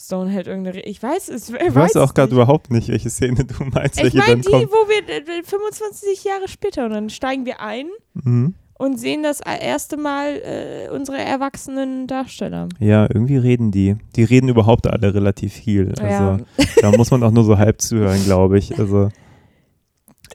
Stone 0.00 0.30
hält 0.30 0.46
irgendeine 0.46 0.76
Rede. 0.76 0.88
Ich 0.88 1.02
weiß 1.02 1.28
es. 1.28 1.50
Ich 1.50 1.74
weiß 1.74 1.96
auch 1.96 2.14
gerade 2.14 2.32
überhaupt 2.32 2.70
nicht, 2.70 2.88
welche 2.88 3.10
Szene 3.10 3.44
du 3.44 3.64
meinst, 3.64 4.00
Ich 4.02 4.14
meine 4.14 4.36
die, 4.42 4.48
kommt. 4.50 4.68
wo 4.70 4.88
wir 4.88 5.08
äh, 5.08 5.42
25 5.42 6.22
Jahre 6.24 6.46
später 6.48 6.84
und 6.84 6.92
dann 6.92 7.10
steigen 7.10 7.44
wir 7.46 7.60
ein 7.60 7.86
Mhm. 8.14 8.54
und 8.78 8.98
sehen 9.00 9.24
das 9.24 9.40
erste 9.40 9.96
Mal 9.96 10.36
äh, 10.36 10.88
unsere 10.90 11.18
erwachsenen 11.18 12.06
Darsteller. 12.06 12.68
Ja, 12.78 13.02
irgendwie 13.12 13.38
reden 13.38 13.72
die. 13.72 13.96
Die 14.14 14.22
reden 14.22 14.48
überhaupt 14.48 14.86
alle 14.86 15.12
relativ 15.12 15.52
viel. 15.52 15.88
Also 15.98 16.02
ja. 16.04 16.38
da 16.80 16.92
muss 16.96 17.10
man 17.10 17.22
auch 17.24 17.32
nur 17.32 17.44
so 17.44 17.58
halb 17.58 17.80
zuhören, 17.80 18.22
glaube 18.24 18.56
ich. 18.58 18.78
Also 18.78 19.08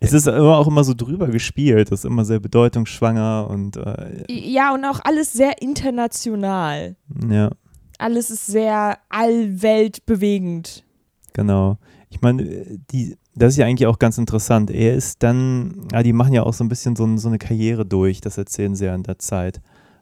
es 0.02 0.14
ist 0.14 0.28
immer 0.28 0.58
auch 0.58 0.68
immer 0.68 0.84
so 0.84 0.94
drüber 0.94 1.28
gespielt. 1.28 1.92
Das 1.92 2.00
ist 2.02 2.06
immer 2.06 2.26
sehr 2.26 2.40
bedeutungsschwanger 2.40 3.48
und 3.50 3.78
äh, 3.78 4.24
ja, 4.30 4.74
und 4.74 4.84
auch 4.86 5.00
alles 5.04 5.34
sehr 5.34 5.62
international. 5.62 6.96
ja, 7.30 7.50
Alles 7.98 8.30
ist 8.30 8.48
sehr 8.48 8.98
allweltbewegend. 9.10 10.84
genau. 11.34 11.78
Ich 12.10 12.22
meine, 12.22 12.44
die, 12.92 13.18
das 13.34 13.54
ist 13.54 13.58
ja 13.58 13.66
eigentlich 13.66 13.88
auch 13.88 13.98
ganz 13.98 14.20
interessant. 14.20 14.70
Er 14.70 14.94
ist 14.94 15.24
dann, 15.24 15.88
ja, 15.92 16.04
die 16.04 16.14
machen 16.14 16.32
ja 16.34 16.44
auch 16.44 16.54
so 16.54 16.64
ein 16.64 16.70
bisschen 16.70 16.96
so, 16.96 17.18
so 17.18 17.28
eine 17.28 17.40
Karriere 17.40 17.88
durch. 17.88 18.22
Das 18.22 18.38
erzählen 18.38 18.76
sie 18.76 18.86
ja 18.86 18.94
in 18.94 19.02
der 19.02 19.18
Zeit 19.18 19.60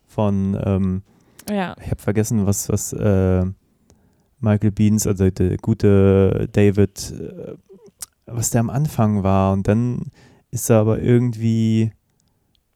von, 0.08 0.60
ähm, 0.62 1.04
Ja. 1.50 1.74
ich 1.82 1.90
habe 1.90 2.02
vergessen, 2.02 2.46
was, 2.46 2.68
was 2.68 2.92
äh, 2.92 3.46
Michael 4.42 4.72
Beans, 4.72 5.08
also 5.08 5.30
der 5.30 5.56
gute 5.56 6.50
David, 6.52 7.14
äh, 7.18 7.54
was 8.34 8.50
der 8.50 8.62
am 8.62 8.70
Anfang 8.70 9.24
war. 9.24 9.54
Und 9.54 9.68
dann 9.68 10.12
ist 10.52 10.70
er 10.70 10.78
aber 10.78 11.00
irgendwie, 11.00 11.92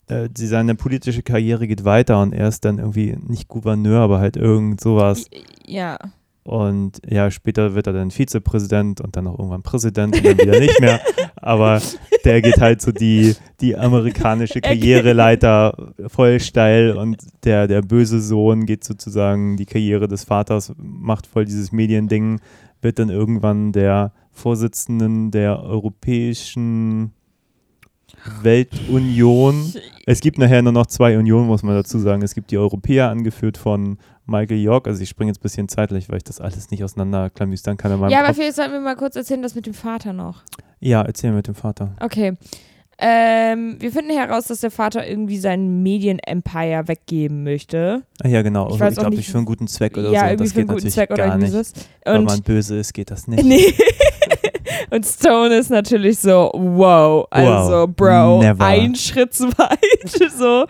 äh, 0.08 0.30
seine 0.34 0.76
politische 0.76 1.24
Karriere 1.24 1.68
geht 1.68 1.84
weiter 1.84 2.22
und 2.22 2.34
er 2.34 2.48
ist 2.48 2.66
dann 2.66 2.80
irgendwie 2.80 3.18
nicht 3.28 3.48
Gouverneur, 3.48 4.02
aber 4.02 4.20
halt 4.20 4.38
irgend 4.38 4.82
sowas. 4.82 5.26
Ja. 5.66 5.98
Und 6.44 7.02
ja, 7.10 7.32
später 7.32 7.74
wird 7.74 7.88
er 7.88 7.94
dann 7.94 8.12
Vizepräsident 8.12 9.02
und 9.02 9.16
dann 9.16 9.26
auch 9.26 9.40
irgendwann 9.40 9.64
Präsident 9.64 10.16
und 10.16 10.24
dann 10.24 10.38
wieder 10.38 10.60
nicht 10.60 10.80
mehr. 10.80 11.02
Aber 11.38 11.82
der 12.24 12.44
geht 12.44 12.62
halt 12.62 12.84
so 12.84 12.92
die, 12.92 13.36
die 13.62 13.76
amerikanische 13.76 14.62
Karriereleiter 14.62 15.94
voll 16.06 16.40
steil 16.40 16.98
und 16.98 17.18
der, 17.44 17.68
der 17.68 17.82
böse 17.82 18.22
Sohn 18.22 18.68
geht 18.68 18.84
sozusagen 18.84 19.58
die 19.58 19.66
Karriere 19.66 20.08
des 20.08 20.24
Vaters, 20.24 20.72
macht 20.78 21.26
voll 21.26 21.46
dieses 21.46 21.72
Mediending, 21.72 22.40
wird 22.80 23.00
dann 23.00 23.10
irgendwann 23.10 23.72
der 23.72 24.12
Vorsitzenden 24.36 25.32
der 25.32 25.64
Europäischen 25.64 27.14
Weltunion. 28.42 29.74
Es 30.06 30.20
gibt 30.20 30.38
nachher 30.38 30.62
nur 30.62 30.72
noch 30.72 30.86
zwei 30.88 31.18
Unionen, 31.18 31.48
muss 31.48 31.64
man 31.64 31.76
dazu 31.76 32.00
sagen. 32.00 32.22
Es 32.22 32.36
gibt 32.36 32.52
die 32.52 32.58
Europäer, 32.58 33.10
angeführt 33.10 33.58
von 33.58 33.98
Michael 34.26 34.60
York. 34.60 34.88
Also 34.88 35.02
ich 35.02 35.10
springe 35.10 35.30
jetzt 35.32 35.40
ein 35.40 35.44
bisschen 35.44 35.70
zeitlich, 35.70 36.10
weil 36.10 36.18
ich 36.18 36.24
das 36.24 36.42
alles 36.42 36.70
nicht 36.70 36.84
auseinanderklamüstern 36.84 37.78
kann 37.78 37.92
Ja, 38.10 38.20
aber 38.20 38.28
Kopf. 38.28 38.36
vielleicht 38.38 38.56
sollten 38.56 38.74
wir 38.74 38.80
mal 38.82 38.96
kurz 38.96 39.16
erzählen, 39.16 39.42
das 39.42 39.56
mit 39.56 39.66
dem 39.66 39.74
Vater 39.74 40.14
noch. 40.14 40.44
Ja, 40.80 41.02
erzähl 41.02 41.32
mit 41.32 41.48
dem 41.48 41.56
Vater. 41.56 41.96
Okay. 42.00 42.34
Ähm, 42.98 43.76
wir 43.80 43.92
finden 43.92 44.12
heraus, 44.18 44.46
dass 44.46 44.62
der 44.62 44.72
Vater 44.72 45.06
irgendwie 45.06 45.38
sein 45.38 45.84
Medien-Empire 45.84 46.88
weggeben 46.88 47.44
möchte. 47.44 48.04
Ah, 48.24 48.28
ja, 48.30 48.42
genau. 48.42 48.70
Ich 48.70 48.76
Ich, 48.76 48.80
weiß 48.80 48.94
ich 48.94 49.00
glaube, 49.00 49.16
nicht, 49.18 49.30
für 49.30 49.38
einen 49.38 49.46
guten 49.46 49.68
Zweck 49.68 49.98
oder 49.98 50.12
ja, 50.12 50.22
so. 50.22 50.26
irgendwie 50.28 50.44
Das 50.46 50.54
für 50.54 50.60
einen 50.60 50.68
guten 50.70 50.90
Zweck 50.90 51.12
oder 51.12 51.36
nicht. 51.38 51.52
sowas. 51.52 51.74
Wenn 52.06 52.24
man 52.24 52.42
böse 52.42 52.78
ist, 52.78 52.94
geht 52.94 53.12
das 53.12 53.28
nicht. 53.28 53.44
Nee. 53.44 53.74
Und 54.92 55.06
Stone 55.06 55.56
ist 55.56 55.72
natürlich 55.72 56.20
so, 56.20 56.52
wow, 56.54 57.28
also 57.32 57.88
Wow, 57.88 57.90
Bro, 57.96 58.40
never. 58.42 58.66
ein 58.66 58.96
Schritt 58.96 59.34
zu 59.34 59.48
weit. 59.58 60.32
so, 60.38 60.66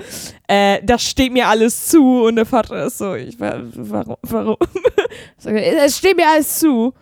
äh, 0.47 0.79
das 0.83 1.03
steht 1.03 1.31
mir 1.33 1.47
alles 1.47 1.87
zu. 1.87 2.23
Und 2.23 2.37
der 2.37 2.45
Vater 2.45 2.85
ist 2.85 2.97
so, 2.97 3.13
ich 3.15 3.39
wa- 3.39 3.61
warum, 3.75 4.15
warum? 4.23 4.55
Es 5.45 5.97
steht 5.97 6.15
mir 6.17 6.27
alles 6.27 6.59
zu. 6.59 6.93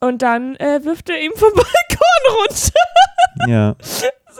Und 0.00 0.20
dann 0.22 0.56
äh, 0.56 0.80
wirft 0.84 1.08
er 1.08 1.20
ihm 1.22 1.32
vom 1.34 1.50
Balkon 1.54 2.36
runter. 2.40 3.48
Ja. 3.48 3.76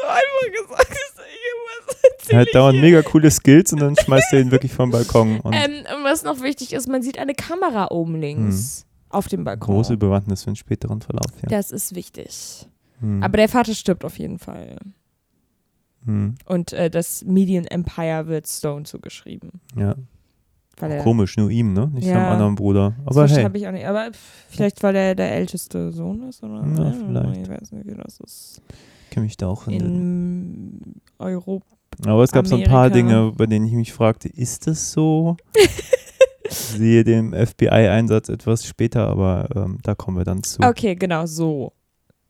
Einfach 0.08 0.62
gesagt. 0.62 0.90
Ist 0.92 1.18
irgendwas 1.18 2.28
Er 2.30 2.38
hat 2.40 2.46
ich 2.48 2.52
dauernd 2.52 2.80
mega 2.80 3.02
coole 3.02 3.30
Skills 3.30 3.72
und 3.72 3.80
dann 3.80 3.96
schmeißt 3.96 4.32
er 4.32 4.40
ihn 4.40 4.50
wirklich 4.50 4.72
vom 4.72 4.90
Balkon. 4.90 5.40
Und 5.40 5.52
Ähm, 5.54 5.70
und 5.96 6.04
was 6.04 6.22
noch 6.22 6.40
wichtig 6.42 6.72
ist, 6.72 6.88
man 6.88 7.02
sieht 7.02 7.18
eine 7.18 7.34
Kamera 7.34 7.88
oben 7.90 8.20
links 8.20 8.86
auf 9.10 9.28
dem 9.28 9.44
Balkon. 9.44 9.68
Hm. 9.68 9.74
große 9.74 9.96
Bewandtnis 9.96 10.42
für 10.42 10.48
einen 10.48 10.56
späteren 10.56 11.00
Verlauf. 11.00 11.30
Ja. 11.42 11.48
Das 11.48 11.70
ist 11.70 11.94
wichtig. 11.94 12.66
Hm. 13.00 13.22
Aber 13.22 13.36
der 13.36 13.48
Vater 13.48 13.74
stirbt 13.74 14.04
auf 14.04 14.18
jeden 14.18 14.38
Fall. 14.38 14.76
Hm. 16.04 16.34
Und 16.46 16.72
äh, 16.72 16.90
das 16.90 17.24
Medien 17.24 17.66
Empire 17.66 18.26
wird 18.26 18.46
Stone 18.46 18.84
zugeschrieben. 18.84 19.60
Ja. 19.76 19.94
Komisch, 21.02 21.36
nur 21.36 21.50
ihm, 21.50 21.72
ne? 21.72 21.88
Nicht 21.94 22.06
Ja. 22.08 22.14
seinem 22.14 22.32
anderen 22.32 22.54
Bruder. 22.56 22.94
das 23.06 23.16
Aber 23.16 23.28
hey. 23.28 23.44
habe 23.44 23.56
ich 23.56 23.68
auch 23.68 23.72
nicht. 23.72 23.86
Aber 23.86 24.10
vielleicht, 24.50 24.82
weil 24.82 24.96
er 24.96 25.14
der 25.14 25.32
älteste 25.32 25.92
Sohn 25.92 26.28
ist 26.28 26.42
oder 26.42 26.64
Ja, 26.66 26.92
vielleicht. 26.92 27.42
Ich 27.42 27.48
weiß 27.48 27.72
nicht, 27.72 27.86
wie 27.86 27.94
das 27.94 28.18
ist. 28.18 28.60
Kenne 29.14 29.24
mich 29.24 29.37
da 29.37 29.48
auch 29.48 29.66
in. 29.68 29.72
In 29.74 30.94
Europa. 31.18 31.64
Aber 32.07 32.24
es 32.24 32.33
gab 32.33 32.46
so 32.46 32.57
ein 32.57 32.64
paar 32.64 32.87
Amerika. 32.87 32.94
Dinge, 32.94 33.33
bei 33.37 33.46
denen 33.46 33.66
ich 33.66 33.72
mich 33.72 33.92
fragte, 33.92 34.29
ist 34.29 34.66
das 34.66 34.92
so? 34.92 35.37
Sehe 36.48 37.05
den 37.05 37.33
FBI-Einsatz 37.33 38.29
etwas 38.29 38.66
später, 38.66 39.09
aber 39.09 39.48
ähm, 39.55 39.79
da 39.83 39.94
kommen 39.94 40.16
wir 40.18 40.24
dann 40.24 40.42
zu. 40.42 40.61
Okay, 40.61 40.94
genau, 40.96 41.24
so. 41.27 41.72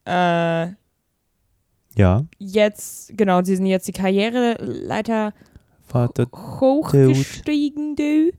Äh, 0.06 0.68
Ja, 1.96 2.24
jetzt, 2.38 3.16
genau, 3.16 3.42
sie 3.42 3.56
sind 3.56 3.66
jetzt 3.66 3.88
die 3.88 3.92
Karriereleiter 3.92 5.32
Vater. 5.82 6.26
hochgestiegen, 6.32 7.96
du. 7.96 8.30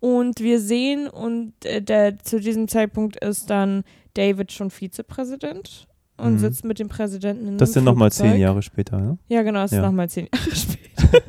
Und 0.00 0.40
wir 0.40 0.60
sehen, 0.60 1.08
und 1.08 1.52
äh, 1.64 1.82
der, 1.82 2.18
zu 2.18 2.38
diesem 2.38 2.68
Zeitpunkt 2.68 3.16
ist 3.16 3.50
dann 3.50 3.82
David 4.14 4.52
schon 4.52 4.70
Vizepräsident 4.70 5.87
und 6.18 6.34
Mhm. 6.34 6.38
sitzt 6.38 6.64
mit 6.64 6.78
dem 6.78 6.88
Präsidenten 6.88 7.46
in 7.48 7.58
Das 7.58 7.72
sind 7.72 7.84
nochmal 7.84 8.12
zehn. 8.12 8.36
Jahre 8.38 8.60
später, 8.62 8.98
ne? 9.00 9.18
Ja, 9.28 9.42
genau, 9.42 9.60
das 9.60 9.72
ist 9.72 9.76
Ja. 9.78 9.82
nochmal 9.82 10.08
zehn 10.10 10.28
Jahre 10.32 10.50
später. 10.56 11.22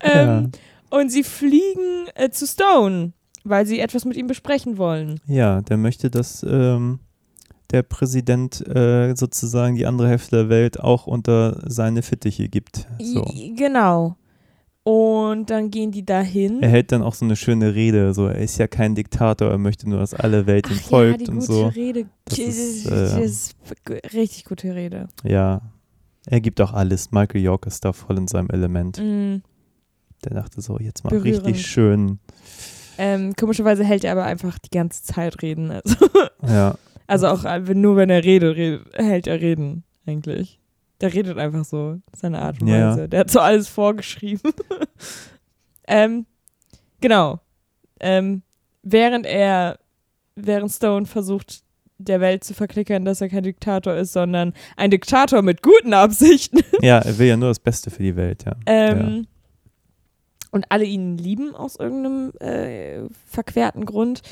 ähm, 0.00 0.50
Und 0.90 1.10
sie 1.10 1.24
fliegen 1.24 2.06
äh, 2.14 2.30
zu 2.30 2.46
Stone, 2.46 3.12
weil 3.44 3.66
sie 3.66 3.80
etwas 3.80 4.04
mit 4.04 4.16
ihm 4.16 4.26
besprechen 4.26 4.78
wollen. 4.78 5.20
Ja, 5.26 5.60
der 5.62 5.76
möchte, 5.76 6.10
dass 6.10 6.44
ähm, 6.48 7.00
der 7.72 7.82
Präsident 7.82 8.64
äh, 8.68 9.14
sozusagen 9.16 9.74
die 9.76 9.86
andere 9.86 10.08
Hälfte 10.08 10.36
der 10.36 10.48
Welt 10.48 10.78
auch 10.80 11.06
unter 11.06 11.60
seine 11.66 12.02
Fittiche 12.02 12.48
gibt. 12.48 12.86
So. 13.00 13.24
Genau. 13.56 14.16
Und 14.88 15.50
dann 15.50 15.72
gehen 15.72 15.90
die 15.90 16.06
dahin. 16.06 16.62
Er 16.62 16.68
hält 16.68 16.92
dann 16.92 17.02
auch 17.02 17.14
so 17.14 17.24
eine 17.24 17.34
schöne 17.34 17.74
Rede. 17.74 18.14
So, 18.14 18.26
er 18.28 18.38
ist 18.38 18.56
ja 18.58 18.68
kein 18.68 18.94
Diktator, 18.94 19.50
er 19.50 19.58
möchte 19.58 19.88
nur, 19.88 19.98
dass 19.98 20.14
alle 20.14 20.46
Welt 20.46 20.68
ihm 20.70 20.76
Ach 20.78 20.82
ja, 20.82 20.88
folgt 20.88 21.20
die 21.22 21.30
und 21.30 21.40
gute 21.40 21.52
so. 21.52 21.66
Rede. 21.66 22.06
Das 22.26 22.36
Das 22.38 22.46
ist, 22.46 22.86
ist, 22.86 22.92
äh, 22.92 23.24
ist 23.24 23.56
g- 23.84 23.98
richtig 24.16 24.44
gute 24.44 24.72
Rede. 24.76 25.08
Ja, 25.24 25.60
er 26.26 26.40
gibt 26.40 26.60
auch 26.60 26.72
alles. 26.72 27.10
Michael 27.10 27.40
York 27.42 27.66
ist 27.66 27.84
da 27.84 27.92
voll 27.92 28.16
in 28.16 28.28
seinem 28.28 28.48
Element. 28.50 28.98
Mm. 28.98 29.38
Der 30.24 30.34
dachte 30.34 30.60
so, 30.60 30.78
jetzt 30.78 31.02
mal 31.02 31.10
Berührend. 31.10 31.46
richtig 31.46 31.66
schön. 31.66 32.20
Ähm, 32.96 33.34
komischerweise 33.34 33.82
hält 33.82 34.04
er 34.04 34.12
aber 34.12 34.24
einfach 34.24 34.56
die 34.60 34.70
ganze 34.70 35.02
Zeit 35.02 35.42
Reden. 35.42 35.72
Also, 35.72 35.96
Ja, 36.46 36.76
also 37.08 37.26
auch 37.26 37.44
äh, 37.44 37.58
nur 37.74 37.96
wenn 37.96 38.08
er 38.10 38.22
redet, 38.22 38.56
redet, 38.56 38.86
hält 38.94 39.26
er 39.26 39.40
Reden 39.40 39.82
eigentlich. 40.06 40.60
Der 41.00 41.12
redet 41.12 41.36
einfach 41.38 41.64
so, 41.64 42.00
seine 42.14 42.40
Art 42.40 42.60
und 42.62 42.68
Ja. 42.68 42.90
Weise. 42.92 43.08
Der 43.08 43.20
hat 43.20 43.30
so 43.30 43.40
alles 43.40 43.68
vorgeschrieben. 43.68 44.52
ähm, 45.88 46.26
genau. 47.00 47.40
Ähm, 48.00 48.42
während 48.82 49.26
er, 49.26 49.78
während 50.36 50.72
Stone 50.72 51.06
versucht, 51.06 51.62
der 51.98 52.20
Welt 52.20 52.44
zu 52.44 52.54
verklickern, 52.54 53.04
dass 53.04 53.20
er 53.20 53.28
kein 53.28 53.42
Diktator 53.42 53.94
ist, 53.94 54.12
sondern 54.12 54.52
ein 54.76 54.90
Diktator 54.90 55.42
mit 55.42 55.62
guten 55.62 55.94
Absichten. 55.94 56.60
ja, 56.82 56.98
er 56.98 57.18
will 57.18 57.26
ja 57.28 57.36
nur 57.36 57.48
das 57.48 57.60
Beste 57.60 57.90
für 57.90 58.02
die 58.02 58.16
Welt, 58.16 58.44
ja. 58.44 58.54
Ähm, 58.66 59.26
Und 60.50 60.66
alle 60.70 60.84
ihn 60.84 61.16
lieben 61.16 61.54
aus 61.54 61.76
irgendeinem 61.76 62.32
äh, 62.40 63.08
verquerten 63.26 63.86
Grund. 63.86 64.22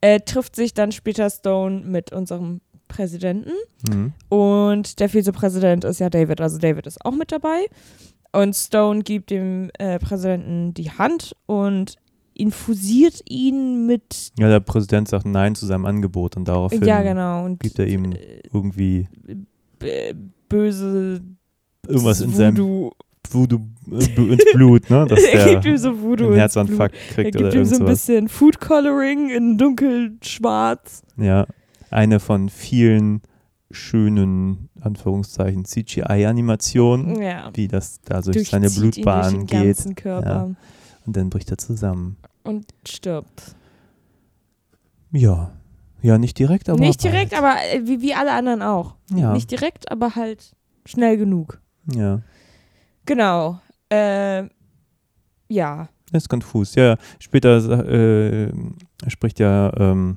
Äh, 0.00 0.20
trifft 0.20 0.56
sich 0.56 0.72
dann 0.72 0.92
später 0.92 1.28
Stone 1.28 1.80
mit 1.80 2.10
unserem 2.10 2.62
Präsidenten. 2.90 3.52
Mhm. 3.90 4.12
Und 4.28 5.00
der 5.00 5.08
Vizepräsident 5.08 5.84
ist 5.84 6.00
ja 6.00 6.10
David. 6.10 6.40
Also 6.40 6.58
David 6.58 6.86
ist 6.86 7.04
auch 7.04 7.14
mit 7.14 7.32
dabei. 7.32 7.66
Und 8.32 8.54
Stone 8.54 9.02
gibt 9.02 9.30
dem 9.30 9.70
äh, 9.78 9.98
Präsidenten 9.98 10.74
die 10.74 10.90
Hand 10.90 11.34
und 11.46 11.96
infusiert 12.34 13.22
ihn 13.28 13.86
mit. 13.86 14.32
ja, 14.38 14.48
der 14.48 14.60
Präsident 14.60 15.08
sagt 15.08 15.26
Nein 15.26 15.54
zu 15.54 15.66
seinem 15.66 15.84
Angebot 15.84 16.36
und 16.36 16.46
daraufhin 16.46 16.84
ja, 16.84 17.02
genau. 17.02 17.44
Und 17.44 17.60
gibt 17.60 17.78
er 17.78 17.86
ihm 17.86 18.12
äh, 18.12 18.40
irgendwie 18.52 19.08
böse 20.48 21.20
irgendwas 21.86 22.20
in 22.20 22.32
seinem 22.32 22.56
Voodoo. 23.30 23.60
Äh, 23.90 24.32
ins 24.32 24.44
Blut, 24.52 24.90
ne? 24.90 25.06
Dass 25.06 25.22
er 25.32 25.54
gibt 25.54 25.64
ihm 25.64 25.76
so 25.76 26.00
Voodoo. 26.00 26.26
einen 26.26 26.36
Herzinfarkt 26.36 26.94
Blut. 26.94 27.08
Er 27.08 27.14
kriegt 27.14 27.36
gibt 27.36 27.52
oder 27.52 27.54
ihm 27.54 27.64
so 27.64 27.76
ein 27.76 27.86
bisschen 27.86 28.28
Food 28.28 28.60
Coloring 28.60 29.30
in 29.30 29.58
dunkelschwarz. 29.58 31.02
Ja, 31.16 31.46
eine 31.90 32.20
von 32.20 32.48
vielen 32.48 33.22
schönen, 33.70 34.68
Anführungszeichen, 34.80 35.64
CGI-Animationen, 35.64 37.20
Ja. 37.22 37.50
wie 37.54 37.68
das 37.68 38.00
da 38.02 38.14
durch 38.20 38.34
Durchzieht 38.36 38.46
seine 38.50 38.66
durch 38.66 38.78
Blutbahn 38.78 39.46
geht. 39.46 40.04
Ja. 40.04 40.50
Und 41.06 41.16
dann 41.16 41.30
bricht 41.30 41.50
er 41.50 41.58
zusammen. 41.58 42.16
und 42.42 42.66
stirbt. 42.86 43.54
Ja. 45.12 45.52
Ja, 46.02 46.16
nicht 46.18 46.38
direkt, 46.38 46.68
aber. 46.70 46.78
Nicht 46.80 47.02
direkt, 47.04 47.32
bald. 47.32 47.42
aber 47.42 47.54
äh, 47.72 47.86
wie, 47.86 48.00
wie 48.00 48.14
alle 48.14 48.32
anderen 48.32 48.62
auch. 48.62 48.94
Ja. 49.14 49.32
Nicht 49.34 49.50
direkt, 49.50 49.90
aber 49.92 50.14
halt 50.14 50.56
schnell 50.86 51.16
genug. 51.18 51.60
Ja. 51.92 52.22
Genau. 53.06 53.60
Äh, 53.90 54.44
ja. 55.48 55.88
Das 56.10 56.24
ist 56.24 56.28
konfus. 56.28 56.74
Ja, 56.74 56.96
später 57.18 57.86
äh, 57.86 58.50
spricht 59.08 59.38
ja 59.40 59.72
ähm, 59.76 60.16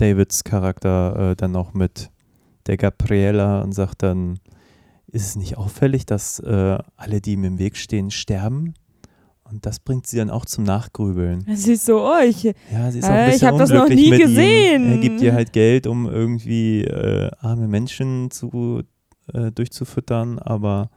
Davids 0.00 0.44
Charakter 0.44 1.30
äh, 1.32 1.36
dann 1.36 1.52
noch 1.52 1.74
mit 1.74 2.10
der 2.66 2.76
Gabriella 2.76 3.62
und 3.62 3.72
sagt 3.72 4.02
dann, 4.02 4.38
ist 5.06 5.26
es 5.26 5.36
nicht 5.36 5.56
auffällig, 5.58 6.06
dass 6.06 6.38
äh, 6.40 6.78
alle, 6.96 7.20
die 7.20 7.32
ihm 7.32 7.44
im 7.44 7.58
Weg 7.58 7.76
stehen, 7.76 8.10
sterben? 8.10 8.74
Und 9.42 9.66
das 9.66 9.80
bringt 9.80 10.06
sie 10.06 10.16
dann 10.18 10.30
auch 10.30 10.44
zum 10.46 10.62
Nachgrübeln. 10.62 11.44
Sie 11.54 11.72
ist 11.72 11.84
so, 11.84 12.04
oh, 12.06 12.20
ich, 12.24 12.44
Ja, 12.44 12.90
sie 12.92 13.00
ist 13.00 13.04
auch 13.06 13.08
Äh, 13.08 13.12
ein 13.14 13.26
ich 13.28 13.32
bisschen 13.34 13.48
hab 13.48 13.58
das 13.58 13.70
noch 13.70 13.88
nie 13.88 14.10
gesehen. 14.10 14.84
Ihm. 14.84 14.92
Er 14.92 14.98
gibt 14.98 15.20
ihr 15.20 15.34
halt 15.34 15.52
Geld, 15.52 15.88
um 15.88 16.06
irgendwie 16.06 16.84
äh, 16.84 17.30
arme 17.40 17.66
Menschen 17.66 18.30
zu, 18.30 18.82
äh, 19.34 19.50
durchzufüttern, 19.50 20.38
aber 20.38 20.90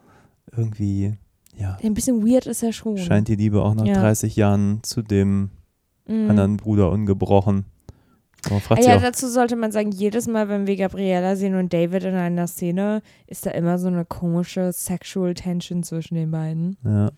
irgendwie, 0.56 1.13
ja, 1.58 1.78
ein 1.84 1.96
bisschen 1.96 2.24
weird 2.28 2.46
ist 2.46 2.62
er 2.62 2.74
schon. 2.74 2.98
scheint 2.98 3.28
die 3.28 3.36
Liebe 3.36 3.63
auch 3.63 3.74
nach 3.74 3.86
Ja. 3.88 3.96
30 3.96 4.36
Jahren 4.36 4.82
zu 4.84 5.02
dem 5.02 5.50
Mhm. 6.08 6.30
anderen 6.30 6.58
Bruder 6.58 6.92
ungebrochen. 6.92 7.66
Man 8.50 8.58
Ah, 8.58 8.60
fragt 8.62 8.84
ja, 8.84 8.98
auch, 8.98 9.02
dazu 9.02 9.28
sollte 9.30 9.56
man 9.56 9.72
sagen, 9.72 9.92
jedes 9.92 10.28
Mal, 10.28 10.50
wenn 10.50 10.68
wir 10.68 10.76
Gabriella 10.76 11.36
sehen 11.36 11.56
und 11.56 11.72
David 11.74 12.04
in 12.04 12.16
einer 12.16 12.48
Szene, 12.48 13.02
ist 13.28 13.46
da 13.46 13.52
immer 13.52 13.78
so 13.80 13.88
eine 13.88 14.06
komische 14.06 14.72
Sexual 14.74 15.34
Tension 15.34 15.84
zwischen 15.84 16.16
den 16.16 16.32
beiden. 16.32 16.78
ja, 16.84 17.10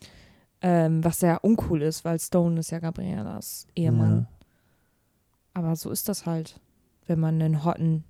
Ähm, 0.62 1.04
was 1.04 1.20
sehr 1.20 1.44
uncool 1.44 1.82
ist, 1.82 2.06
weil 2.06 2.20
Stone 2.20 2.60
ist 2.60 2.72
ja 2.72 2.80
Gabriellas 2.80 3.68
Ehemann. 3.76 4.28
Aber 5.54 5.76
so 5.76 5.90
ist 5.90 6.10
das 6.10 6.26
halt, 6.26 6.60
wenn 7.08 7.20
man 7.20 7.42
einen 7.42 7.64
hotten, 7.64 8.04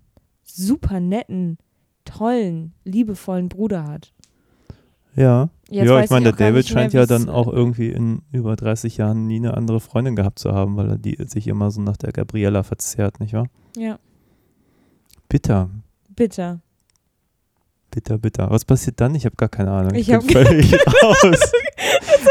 super 0.44 1.00
netten, 1.00 1.58
tollen, 2.06 2.74
liebevollen 2.84 3.50
Bruder 3.50 3.86
hat. 3.88 4.14
ja. 5.16 5.50
Jetzt 5.70 5.90
ja, 5.90 6.00
ich 6.00 6.10
meine, 6.12 6.26
der 6.26 6.34
David 6.34 6.66
nicht 6.66 6.74
mehr, 6.76 6.82
scheint 6.84 6.94
ja 6.94 7.06
dann 7.08 7.28
auch 7.30 7.48
irgendwie 7.52 7.90
in 7.90 8.22
über 8.32 8.56
30 8.56 8.98
Jahren 8.98 9.26
nie 9.26 9.38
eine 9.38 9.56
andere 9.56 9.80
Freundin 9.80 10.16
gehabt 10.16 10.38
zu 10.40 10.52
haben, 10.54 10.78
weil 10.78 10.90
er 10.92 10.98
die 10.98 11.18
sich 11.28 11.48
immer 11.48 11.72
so 11.72 11.82
nach 11.82 11.98
der 11.98 12.12
Gabriella 12.12 12.62
verzehrt, 12.64 13.20
nicht 13.20 13.34
wahr? 13.34 13.48
Ja, 13.76 13.98
Bitter, 15.28 15.70
bitter. 16.16 16.62
bitter, 17.90 18.18
bitter. 18.20 18.50
Was 18.52 18.64
passiert 18.64 19.02
dann? 19.02 19.16
Ich 19.16 19.26
habe 19.26 19.36
gar 19.38 19.50
keine 19.50 19.72
Ahnung. 19.72 19.96
Ich 19.96 20.06
bin 20.08 20.16
hab- 20.18 20.32
völlig 20.32 20.74
raus. 21.04 21.40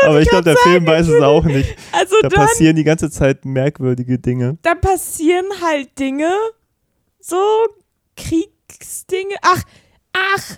Aber 0.06 0.20
ich 0.20 0.28
glaube, 0.28 0.44
der 0.44 0.56
Film 0.58 0.86
weiß 0.86 1.08
es 1.08 1.22
auch 1.22 1.44
nicht. 1.44 1.74
Also 1.92 2.14
Da 2.22 2.28
dann, 2.28 2.46
passieren 2.46 2.76
die 2.76 2.84
ganze 2.84 3.10
Zeit 3.10 3.44
merkwürdige 3.44 4.18
Dinge. 4.18 4.58
da 4.62 4.74
passieren 4.74 5.46
halt 5.62 5.98
Dinge, 5.98 6.30
so 7.20 7.36
Kriegsdinge. 8.16 9.34
Ach, 9.42 9.62
ach, 10.12 10.56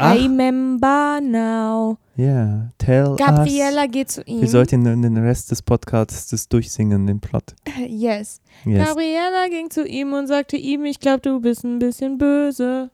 Ach, 0.00 0.14
I 0.14 0.22
remember 0.22 1.20
now. 1.20 1.98
ja, 2.14 2.70
tell 2.78 3.16
Gabriella 3.16 3.82
us. 3.82 3.90
geht 3.90 4.10
zu 4.12 4.22
ihm. 4.22 4.40
Wir 4.40 4.48
sollten 4.48 4.84
den, 4.84 5.16
Rest 5.16 5.50
des 5.50 5.60
Podcasts 5.60 6.48
durchsingen, 6.48 7.08
den 7.08 7.18
Plot. 7.18 7.56
Yes. 7.88 8.40
Yes. 8.64 8.86
Gabriella 8.86 9.48
ging 9.48 9.70
zu 9.70 9.84
ihm 9.84 10.12
und 10.12 10.28
sagte 10.28 10.56
ihm, 10.56 10.84
ich 10.84 11.00
glaube, 11.00 11.20
du 11.22 11.40
bist 11.40 11.64
ein 11.64 11.80
bisschen 11.80 12.16
böse. 12.16 12.90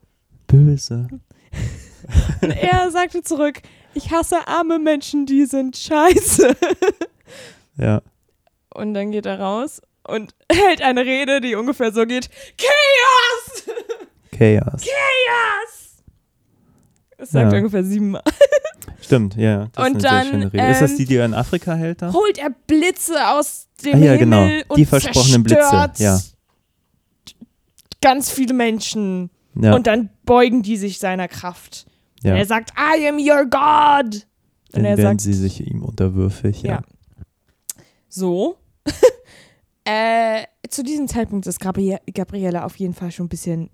Böse. 0.47 1.09
Und 2.41 2.51
er 2.57 2.91
sagte 2.91 3.23
zurück, 3.23 3.61
ich 3.93 4.11
hasse 4.11 4.49
arme 4.49 4.79
Menschen, 4.79 5.27
die 5.27 5.45
sind 5.45 5.77
scheiße. 5.77 6.57
Ja. 7.77 8.03
Und 8.73 8.95
dann 8.95 9.11
geht 9.11 9.27
er 9.27 9.41
raus 9.41 9.83
und 10.07 10.33
hält 10.51 10.81
eine 10.81 11.05
Rede, 11.05 11.41
die 11.41 11.57
ungefähr 11.57 11.91
so 11.93 12.07
geht, 12.07 12.31
Chaos! 12.57 13.65
Chaos. 14.31 14.85
Chaos! 14.85 15.84
Das 17.25 17.33
sagt 17.33 17.47
Ja. 17.47 17.53
er 17.53 17.59
ungefähr 17.59 17.85
siebenmal. 17.85 18.23
Stimmt, 19.01 19.37
ja. 19.37 19.69
Das 19.73 19.87
Und 19.89 19.97
ist 19.99 20.05
eine 20.07 20.15
dann, 20.17 20.23
sehr 20.23 20.31
schöne 20.33 20.53
Rede. 20.53 20.67
ist 20.73 20.81
das 20.83 20.91
ähm, 20.93 20.97
die, 20.99 21.05
die 21.07 21.17
er 21.17 21.25
in 21.25 21.35
Afrika 21.35 21.75
hält 21.75 22.03
da? 22.03 22.13
Holt 22.13 22.39
er 22.39 22.51
Blitze 22.67 23.15
aus 23.31 23.69
dem 23.85 23.95
Ah, 23.95 23.99
ja, 23.99 24.13
Himmel 24.13 24.19
genau. 24.19 24.43
und 24.69 24.77
Die 24.79 24.85
versprochenen 24.85 25.43
Blitze, 25.43 25.91
ja. 25.99 26.21
ganz 28.01 28.31
viele 28.31 28.55
Menschen. 28.55 29.31
Ja, 29.55 29.75
Und 29.75 29.87
dann 29.87 30.11
beugen 30.25 30.63
die 30.63 30.77
sich 30.77 30.99
seiner 30.99 31.29
Kraft. 31.29 31.87
ja. 32.23 32.33
Und 32.33 32.39
er 32.39 32.47
sagt, 32.47 32.73
I 32.79 33.07
am 33.09 33.17
your 33.19 33.45
God. 33.45 34.27
Dann 34.73 34.81
Und 34.81 34.85
er 34.85 34.97
werden 34.99 35.19
sagt, 35.19 35.21
sie 35.21 35.33
sich 35.35 35.67
ihm 35.67 35.83
unterwürfig. 35.83 36.63
Ja. 36.63 36.71
Ja. 36.71 36.83
so. 38.09 38.57
äh, 39.85 40.45
zu 40.69 40.83
diesem 40.83 41.09
Zeitpunkt 41.09 41.47
ist 41.47 41.61
Gabri 41.61 41.97
Gabriella 42.13 42.65
auf 42.65 42.77
jeden 42.77 42.95
Fall 42.95 43.11
schon 43.13 43.27
ein 43.27 43.31
bisschen 43.31 43.71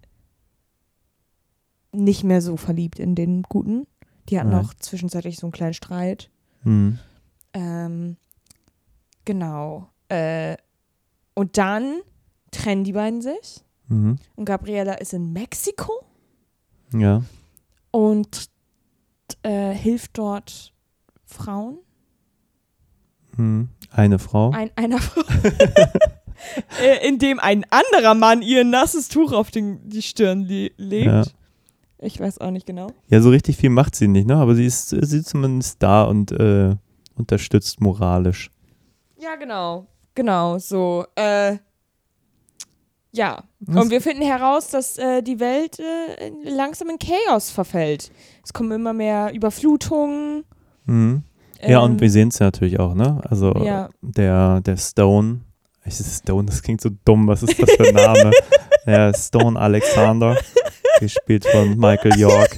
nicht 1.92 2.24
mehr 2.24 2.40
so 2.40 2.56
verliebt 2.56 2.98
in 2.98 3.14
den 3.14 3.42
Guten. 3.42 3.86
Die 4.28 4.38
hatten 4.38 4.50
Nein. 4.50 4.64
auch 4.64 4.74
zwischenzeitlich 4.74 5.36
so 5.38 5.46
einen 5.46 5.52
kleinen 5.52 5.74
Streit. 5.74 6.30
Hm. 6.62 6.98
Ähm, 7.52 8.16
genau. 9.24 9.88
Äh, 10.08 10.56
und 11.34 11.58
dann 11.58 12.00
trennen 12.50 12.84
die 12.84 12.92
beiden 12.92 13.22
sich. 13.22 13.64
Mhm. 13.88 14.16
Und 14.36 14.44
Gabriella 14.44 14.94
ist 14.94 15.12
in 15.12 15.32
Mexiko 15.32 16.04
Ja. 16.92 17.22
und 17.90 18.48
äh, 19.42 19.72
hilft 19.72 20.18
dort 20.18 20.72
Frauen. 21.24 21.78
Hm. 23.36 23.68
Eine 23.90 24.18
Frau. 24.18 24.50
Ein, 24.50 24.70
einer 24.76 24.98
Frau. 24.98 25.22
äh, 26.82 27.06
indem 27.08 27.40
ein 27.40 27.64
anderer 27.70 28.14
Mann 28.14 28.42
ihr 28.42 28.64
nasses 28.64 29.08
Tuch 29.08 29.32
auf 29.32 29.50
den, 29.50 29.88
die 29.88 30.02
Stirn 30.02 30.42
le 30.42 30.70
legt. 30.76 31.06
Ja. 31.06 31.22
Ich 32.02 32.18
weiß 32.18 32.38
auch 32.38 32.50
nicht 32.50 32.66
genau. 32.66 32.88
Ja, 33.08 33.20
so 33.20 33.30
richtig 33.30 33.56
viel 33.56 33.70
macht 33.70 33.94
sie 33.94 34.08
nicht, 34.08 34.26
ne? 34.26 34.36
Aber 34.36 34.54
sie 34.54 34.64
ist, 34.66 34.88
sie 34.90 34.96
ist 35.18 35.28
zumindest 35.28 35.82
da 35.82 36.04
und 36.04 36.32
äh, 36.32 36.74
unterstützt 37.14 37.80
moralisch. 37.80 38.50
Ja, 39.18 39.36
genau. 39.36 39.86
genau, 40.14 40.58
so. 40.58 41.04
Äh, 41.14 41.58
ja. 43.12 43.42
Was- 43.60 43.84
Und 43.84 43.90
wir 43.90 44.00
finden 44.00 44.22
heraus, 44.22 44.68
dass 44.68 44.96
äh, 44.98 45.22
die 45.22 45.40
Welt 45.40 45.78
äh, 45.78 46.30
langsam 46.48 46.88
in 46.90 46.98
Chaos 46.98 47.50
verfällt. 47.50 48.10
Es 48.44 48.52
kommen 48.52 48.72
immer 48.72 48.92
mehr 48.92 49.32
Überflutungen. 49.34 50.44
Mhm. 50.86 51.22
Ja, 51.62 51.84
ähm, 51.84 51.92
und 51.92 52.00
wir 52.00 52.10
sehen 52.10 52.28
es 52.28 52.38
ja 52.38 52.46
natürlich 52.46 52.78
auch, 52.80 52.94
ne? 52.94 53.20
Also 53.28 53.52
Ja. 53.62 53.90
der, 54.00 54.60
der 54.62 54.76
Stone, 54.78 55.40
ist 55.84 56.20
Stone, 56.22 56.46
das 56.46 56.62
klingt 56.62 56.80
so 56.80 56.88
dumm, 57.04 57.26
was 57.26 57.42
ist 57.42 57.60
das 57.60 57.70
für 57.72 57.88
ein 57.88 57.94
Name? 57.94 58.30
der 58.86 59.12
Stone 59.14 59.58
Alexander, 59.60 60.38
gespielt 61.00 61.44
von 61.46 61.76
Michael 61.76 62.18
York, 62.18 62.56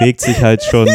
regt 0.00 0.20
sich 0.20 0.42
halt 0.42 0.62
schon, 0.62 0.88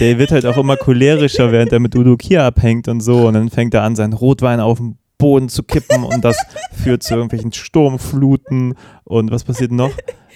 der 0.00 0.18
wird 0.18 0.30
halt 0.30 0.46
auch 0.46 0.56
immer 0.56 0.76
cholerischer, 0.76 1.52
während 1.52 1.72
er 1.72 1.80
mit 1.80 1.94
Udo 1.96 2.16
Kier 2.16 2.44
abhängt 2.44 2.88
und 2.88 3.00
so 3.00 3.26
und 3.26 3.34
dann 3.34 3.50
fängt 3.50 3.74
er 3.74 3.82
an, 3.82 3.94
seinen 3.96 4.12
Rotwein 4.12 4.60
auf 4.60 4.78
den 4.78 4.96
Boden 5.18 5.48
zu 5.48 5.62
kippen 5.62 6.02
und 6.04 6.24
das 6.24 6.36
führt 6.82 7.02
zu 7.02 7.14
irgendwelchen 7.14 7.52
Sturmfluten 7.52 8.74
und 9.04 9.30
was 9.30 9.44
passiert 9.44 9.70
noch? 9.72 9.92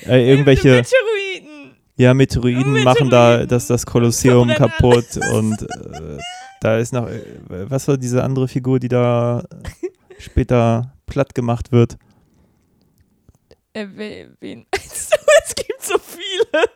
Äh, 0.07 0.31
irgendwelche 0.31 0.69
Meteoriten. 0.69 1.77
ja, 1.97 2.15
Meteoriten 2.15 2.73
Meteoriten. 2.73 2.85
machen 2.85 3.11
da 3.11 3.45
das, 3.47 3.67
das 3.67 3.85
Kolosseum 3.87 4.49
kaputt 4.49 5.19
und 5.33 5.61
äh, 5.63 6.19
da 6.61 6.79
ist 6.79 6.93
noch, 6.93 7.09
äh, 7.09 7.21
was 7.49 7.89
war 7.89 7.97
diese 7.97 8.23
andere 8.23 8.47
Figur, 8.49 8.79
die 8.79 8.89
da 8.89 9.43
später 10.19 10.93
platt 11.07 11.35
gemacht 11.35 11.73
wird? 11.73 11.97
Äh, 13.73 13.87
we- 13.95 14.29
wen? 14.41 14.67
Es 15.49 15.55
gibt 15.55 15.83
so 15.83 15.95
viele. 15.99 16.67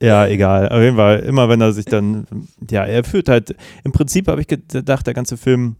Ja, 0.00 0.26
egal. 0.26 0.68
Auf 0.68 0.80
jeden 0.80 0.96
Fall, 0.96 1.20
immer 1.20 1.48
wenn 1.48 1.60
er 1.60 1.72
sich 1.72 1.84
dann, 1.84 2.26
ja, 2.70 2.84
er 2.84 3.02
führt 3.02 3.28
halt, 3.28 3.56
im 3.82 3.92
Prinzip 3.92 4.28
habe 4.28 4.40
ich 4.40 4.46
gedacht, 4.46 5.06
der 5.06 5.14
ganze 5.14 5.36
Film 5.36 5.76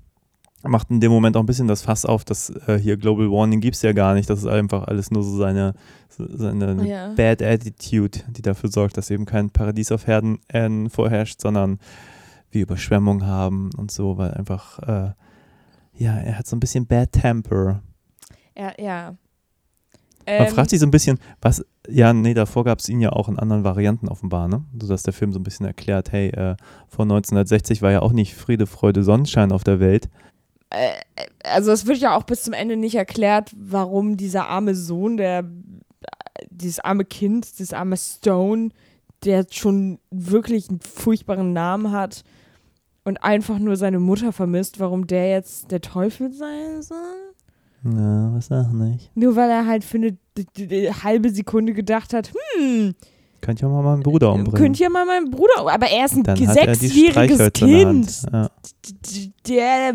macht 0.64 0.90
in 0.90 1.00
dem 1.00 1.12
Moment 1.12 1.36
auch 1.36 1.40
ein 1.42 1.46
bisschen 1.46 1.68
das 1.68 1.82
Fass 1.82 2.04
auf, 2.04 2.24
dass 2.24 2.50
äh, 2.66 2.78
hier 2.78 2.96
Global 2.96 3.30
Warning 3.30 3.60
gibt 3.60 3.76
es 3.76 3.82
ja 3.82 3.92
gar 3.92 4.14
nicht. 4.14 4.28
Das 4.28 4.40
ist 4.40 4.46
einfach 4.46 4.88
alles 4.88 5.12
nur 5.12 5.22
so 5.22 5.36
seine, 5.36 5.74
seine 6.08 6.84
Ja. 6.84 7.12
Bad 7.14 7.42
Attitude, 7.42 8.20
die 8.28 8.42
dafür 8.42 8.70
sorgt, 8.70 8.96
dass 8.96 9.10
eben 9.10 9.24
kein 9.24 9.50
Paradies 9.50 9.92
auf 9.92 10.08
Herden 10.08 10.40
Erden 10.48 10.90
vorherrscht, 10.90 11.40
sondern 11.40 11.78
wir 12.50 12.62
Überschwemmung 12.62 13.24
haben 13.24 13.70
und 13.76 13.92
so, 13.92 14.18
weil 14.18 14.32
einfach, 14.32 14.80
äh, 14.80 15.12
ja, 15.94 16.16
er 16.16 16.38
hat 16.38 16.46
so 16.46 16.56
ein 16.56 16.60
bisschen 16.60 16.86
Bad 16.86 17.12
Temper. 17.12 17.82
Ja, 18.56 18.72
ja. 18.78 19.14
Man 20.28 20.46
Ähm, 20.46 20.54
fragt 20.54 20.70
sich 20.70 20.80
so 20.80 20.86
ein 20.86 20.90
bisschen, 20.90 21.18
was, 21.40 21.64
ja, 21.88 22.12
nee, 22.12 22.34
davor 22.34 22.64
gab 22.64 22.80
es 22.80 22.88
ihn 22.88 23.00
ja 23.00 23.10
auch 23.12 23.28
in 23.28 23.38
anderen 23.38 23.64
Varianten 23.64 24.08
offenbar, 24.08 24.46
ne? 24.48 24.64
Sodass 24.78 25.02
der 25.02 25.14
Film 25.14 25.32
so 25.32 25.38
ein 25.38 25.42
bisschen 25.42 25.64
erklärt, 25.64 26.12
hey, 26.12 26.28
äh, 26.28 26.56
vor 26.88 27.04
1960 27.04 27.80
war 27.80 27.90
ja 27.92 28.02
auch 28.02 28.12
nicht 28.12 28.34
Friede, 28.34 28.66
Freude, 28.66 29.02
Sonnenschein 29.02 29.52
auf 29.52 29.64
der 29.64 29.80
Welt. 29.80 30.08
äh, 30.70 30.92
also 31.44 31.72
es 31.72 31.86
wird 31.86 31.98
ja 31.98 32.14
auch 32.16 32.24
bis 32.24 32.42
zum 32.42 32.52
Ende 32.52 32.76
nicht 32.76 32.94
erklärt, 32.94 33.52
warum 33.56 34.16
dieser 34.18 34.48
arme 34.48 34.74
Sohn, 34.74 35.16
der 35.16 35.44
dieses 36.50 36.80
arme 36.80 37.04
Kind, 37.04 37.58
dieses 37.58 37.72
arme 37.72 37.96
Stone, 37.96 38.70
der 39.24 39.46
schon 39.50 39.98
wirklich 40.10 40.68
einen 40.68 40.80
furchtbaren 40.80 41.52
Namen 41.52 41.90
hat 41.92 42.22
und 43.04 43.24
einfach 43.24 43.58
nur 43.58 43.76
seine 43.76 43.98
Mutter 43.98 44.32
vermisst, 44.32 44.78
warum 44.78 45.06
der 45.06 45.30
jetzt 45.30 45.70
der 45.70 45.80
Teufel 45.80 46.32
sein 46.32 46.82
soll. 46.82 47.27
Na, 47.82 48.32
was 48.34 48.46
sag 48.46 48.72
nicht. 48.72 49.10
Nur 49.14 49.36
weil 49.36 49.50
er 49.50 49.66
halt 49.66 49.84
für 49.84 49.98
eine 49.98 50.16
halbe 51.04 51.30
Sekunde 51.30 51.72
gedacht 51.72 52.12
hat, 52.12 52.32
hm, 52.56 52.94
Könnt 53.40 53.60
ja 53.60 53.68
mal 53.68 53.82
meinen 53.82 54.02
Bruder 54.02 54.32
umbringen. 54.32 54.60
könnt 54.60 54.80
ihr 54.80 54.90
mal 54.90 55.06
meinen 55.06 55.30
Bruder, 55.30 55.72
aber 55.72 55.86
er 55.86 56.06
ist 56.06 56.16
ein 56.16 56.24
Dann 56.24 56.36
sechsjähriges. 56.36 57.52
Kind. 57.52 58.22
Ja. 58.32 58.50
der, 59.46 59.94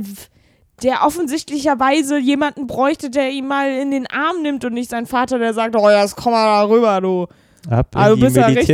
der 0.82 1.06
offensichtlicherweise 1.06 2.18
jemanden 2.20 2.68
bräuchte, 2.68 3.10
der 3.10 3.32
ihn 3.32 3.48
mal 3.48 3.70
in 3.70 3.92
den 3.92 4.08
Arm 4.08 4.42
nimmt 4.42 4.64
und 4.66 4.74
nicht 4.74 4.90
sein 4.90 5.06
Vater, 5.06 5.40
der 5.40 5.54
sagt, 5.54 5.76
oh 5.76 5.90
ja, 5.90 6.02
jetzt 6.02 6.16
komm 6.16 6.32
mal 6.32 6.46
da 6.46 6.70
rüber, 6.70 7.02
du. 7.02 7.28
Ab 7.70 7.88
in 7.94 8.02
Also 8.02 8.16
die 8.16 8.22
du 8.22 8.26
bist 8.28 8.38
ja 8.38 8.46
richtig, 8.48 8.68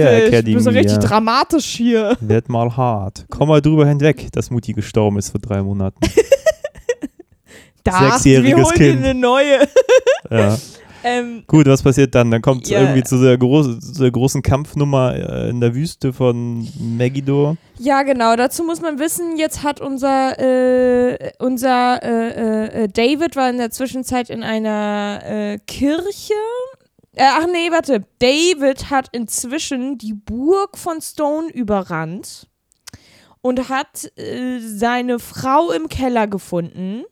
bist 0.55 0.65
ja 0.65 0.71
richtig 0.71 0.93
ja. 0.93 1.09
dramatisch 1.09 1.65
hier. 1.65 2.17
Wird 2.21 2.49
mal 2.49 2.75
hart. 2.75 3.25
Komm 3.29 3.49
mal 3.49 3.61
drüber 3.61 3.85
hinweg, 3.87 4.31
dass 4.31 4.49
Mutti 4.49 4.73
gestorben 4.73 5.17
ist 5.17 5.29
vor 5.29 5.39
drei 5.39 5.61
Monaten. 5.61 5.99
Da, 7.83 8.11
Sechsjähriges 8.11 8.57
wir 8.57 8.63
holen 8.65 8.77
dir 8.77 8.91
Kind. 8.91 9.03
eine 9.05 9.13
neue. 9.19 9.67
ja. 10.29 10.57
Ähm, 11.01 11.43
Gut, 11.47 11.65
was 11.65 11.81
passiert 11.81 12.13
dann? 12.13 12.29
Dann 12.29 12.41
kommt 12.41 12.65
es 12.65 12.71
Ja. 12.71 12.81
irgendwie 12.81 13.03
zu 13.03 13.21
der, 13.23 13.37
groß, 13.37 13.79
zu 13.79 14.01
der 14.01 14.11
großen 14.11 14.41
Kampfnummer 14.41 15.15
äh, 15.15 15.49
in 15.49 15.61
der 15.61 15.73
Wüste 15.73 16.11
von 16.11 16.67
Megiddo. 16.77 17.55
ja, 17.77 18.03
genau. 18.03 18.35
Dazu 18.35 18.65
muss 18.65 18.81
man 18.81 18.99
wissen, 18.99 19.37
jetzt 19.37 19.63
hat 19.63 19.79
unser, 19.79 20.37
äh, 20.39 21.31
unser 21.39 22.03
äh, 22.03 22.83
äh, 22.83 22.87
David 22.89 23.37
war 23.37 23.49
in 23.49 23.57
der 23.59 23.71
Zwischenzeit 23.71 24.29
in 24.29 24.43
einer 24.43 25.21
äh, 25.23 25.59
Kirche. 25.67 26.33
Äh, 27.15 27.23
ach 27.29 27.45
nee, 27.49 27.71
warte. 27.71 28.03
David 28.19 28.89
hat 28.89 29.07
inzwischen 29.13 29.97
die 29.97 30.13
Burg 30.13 30.77
von 30.77 30.99
Stone 31.01 31.47
überrannt 31.49 32.47
und 33.41 33.69
hat 33.69 34.11
äh, 34.17 34.59
seine 34.59 35.19
Frau 35.19 35.71
im 35.71 35.87
Keller 35.87 36.27
gefunden. 36.27 37.03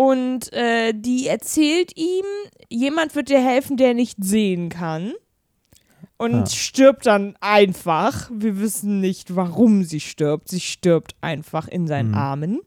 Und 0.00 0.52
äh, 0.52 0.92
die 0.94 1.26
erzählt 1.26 1.90
ihm, 1.96 2.24
jemand 2.68 3.16
wird 3.16 3.30
dir 3.30 3.40
helfen, 3.40 3.76
der 3.76 3.94
nicht 3.94 4.18
sehen 4.22 4.68
kann. 4.68 5.12
Und 6.16 6.34
Ah. 6.34 6.46
stirbt 6.46 7.06
dann 7.06 7.34
einfach. 7.40 8.30
Wir 8.32 8.60
wissen 8.60 9.00
nicht, 9.00 9.34
warum 9.34 9.82
sie 9.82 9.98
stirbt. 9.98 10.50
Sie 10.50 10.60
stirbt 10.60 11.16
einfach 11.20 11.66
in 11.66 11.88
seinen 11.88 12.10
Mhm. 12.10 12.14
Armen. 12.14 12.60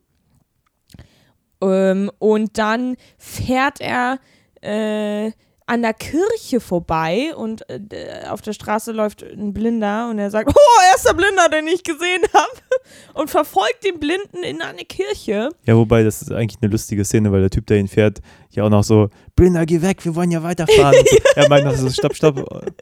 Ähm, 1.61 2.11
und 2.19 2.57
dann 2.57 2.97
fährt 3.17 3.79
er 3.79 4.19
äh, 4.61 5.31
an 5.71 5.83
der 5.83 5.93
Kirche 5.93 6.59
vorbei 6.59 7.33
und 7.33 7.63
äh, 7.69 8.25
auf 8.27 8.41
der 8.41 8.51
Straße 8.51 8.91
läuft 8.91 9.23
ein 9.23 9.53
Blinder 9.53 10.09
und 10.09 10.19
er 10.19 10.29
sagt, 10.29 10.49
oh, 10.49 10.81
er 10.89 10.97
ist 10.97 11.07
der 11.07 11.13
Blinder, 11.13 11.47
den 11.47 11.65
ich 11.65 11.85
gesehen 11.85 12.23
habe. 12.33 12.51
Und 13.13 13.29
verfolgt 13.29 13.85
den 13.85 13.97
Blinden 13.97 14.43
in 14.43 14.61
eine 14.61 14.83
Kirche. 14.83 15.49
Ja, 15.65 15.77
wobei, 15.77 16.03
das 16.03 16.21
ist 16.21 16.31
eigentlich 16.31 16.61
eine 16.61 16.71
lustige 16.71 17.05
Szene, 17.05 17.31
weil 17.31 17.39
der 17.39 17.49
Typ, 17.49 17.67
der 17.67 17.77
ihn 17.77 17.87
fährt, 17.87 18.19
ja 18.49 18.65
auch 18.65 18.69
noch 18.69 18.83
so, 18.83 19.09
Blinder, 19.35 19.65
geh 19.65 19.81
weg, 19.81 20.03
wir 20.03 20.13
wollen 20.15 20.31
ja 20.31 20.43
weiterfahren. 20.43 20.95
So. 21.09 21.17
Er 21.35 21.47
meint 21.47 21.63
noch 21.63 21.75
so, 21.75 21.89
stopp, 21.89 22.15
stopp. 22.15 22.73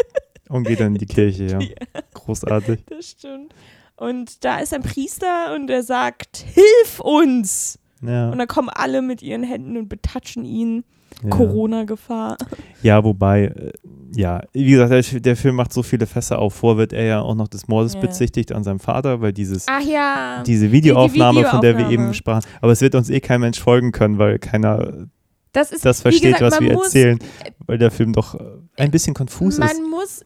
Und 0.49 0.63
geht 0.63 0.79
dann 0.79 0.93
in 0.93 0.99
die 0.99 1.05
Kirche, 1.05 1.45
ja. 1.45 1.59
Großartig. 2.15 2.79
Das 2.87 3.05
stimmt. 3.05 3.53
Und 3.97 4.43
da 4.43 4.59
ist 4.59 4.73
ein 4.73 4.81
Priester 4.81 5.53
und 5.53 5.69
er 5.69 5.83
sagt, 5.83 6.37
hilf 6.37 6.99
uns. 6.99 7.77
Ja, 8.01 8.31
Und 8.31 8.39
dann 8.39 8.47
kommen 8.47 8.69
alle 8.69 9.03
mit 9.03 9.21
ihren 9.21 9.43
Händen 9.43 9.77
und 9.77 9.89
betatschen 9.89 10.45
ihn. 10.45 10.85
Ja. 11.23 11.29
Corona-Gefahr. 11.29 12.37
ja 12.81 13.03
wobei, 13.03 13.45
äh, 13.45 13.71
ja, 14.15 14.41
wie 14.53 14.71
gesagt, 14.71 14.91
der, 15.13 15.19
der 15.19 15.35
Film 15.35 15.55
macht 15.55 15.71
so 15.71 15.83
viele 15.83 16.07
Fässer 16.07 16.39
auf. 16.39 16.55
Vor 16.55 16.77
wird 16.77 16.93
er 16.93 17.03
ja 17.05 17.21
auch 17.21 17.35
noch 17.35 17.47
des 17.47 17.67
Mordes 17.67 17.93
Ja. 17.93 17.99
bezichtigt 18.01 18.51
an 18.51 18.63
seinem 18.63 18.79
Vater, 18.79 19.21
weil 19.21 19.33
dieses 19.33 19.65
ja. 19.87 20.41
diese 20.45 20.71
Videoaufnahme, 20.71 21.43
von 21.45 21.61
der 21.61 21.73
wir 21.73 21.85
Videoaufnahme. 21.85 22.05
eben 22.07 22.13
sprachen. 22.15 22.43
Aber 22.61 22.71
es 22.71 22.81
wird 22.81 22.95
uns 22.95 23.09
eh 23.09 23.19
kein 23.19 23.41
Mensch 23.41 23.59
folgen 23.59 23.91
können, 23.91 24.17
weil 24.17 24.39
keiner 24.39 25.07
das 25.51 25.71
ist, 25.71 25.83
das 25.85 26.01
versteht, 26.01 26.33
gesagt, 26.37 26.41
was 26.41 26.59
man 26.59 26.69
wir 26.69 26.75
muss, 26.75 26.85
erzählen, 26.85 27.19
weil 27.65 27.77
der 27.77 27.91
Film 27.91 28.13
doch 28.13 28.35
äh, 28.35 28.39
ein 28.77 28.91
bisschen 28.91 29.13
konfus 29.13 29.57
Man 29.57 29.69
ist. 29.69 29.81
muss, 29.89 30.25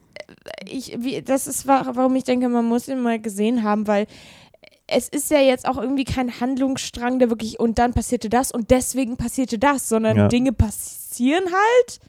ich, 0.70 0.96
wie, 1.00 1.20
das 1.22 1.46
ist, 1.46 1.66
wa- 1.66 1.86
warum 1.94 2.14
ich 2.16 2.24
denke, 2.24 2.48
man 2.48 2.64
muss 2.66 2.88
ihn 2.88 3.02
mal 3.02 3.18
gesehen 3.20 3.62
haben, 3.64 3.86
weil 3.86 4.06
es 4.86 5.08
ist 5.08 5.30
ja 5.30 5.40
jetzt 5.40 5.66
auch 5.66 5.78
irgendwie 5.78 6.04
kein 6.04 6.40
Handlungsstrang, 6.40 7.18
der 7.18 7.30
wirklich 7.30 7.58
und 7.58 7.78
dann 7.78 7.94
passierte 7.94 8.28
das 8.28 8.52
und 8.52 8.70
deswegen 8.70 9.16
passierte 9.16 9.58
das, 9.58 9.88
sondern 9.88 10.16
Ja. 10.16 10.28
Dinge 10.28 10.52
passieren 10.52 11.44
halt 11.44 12.00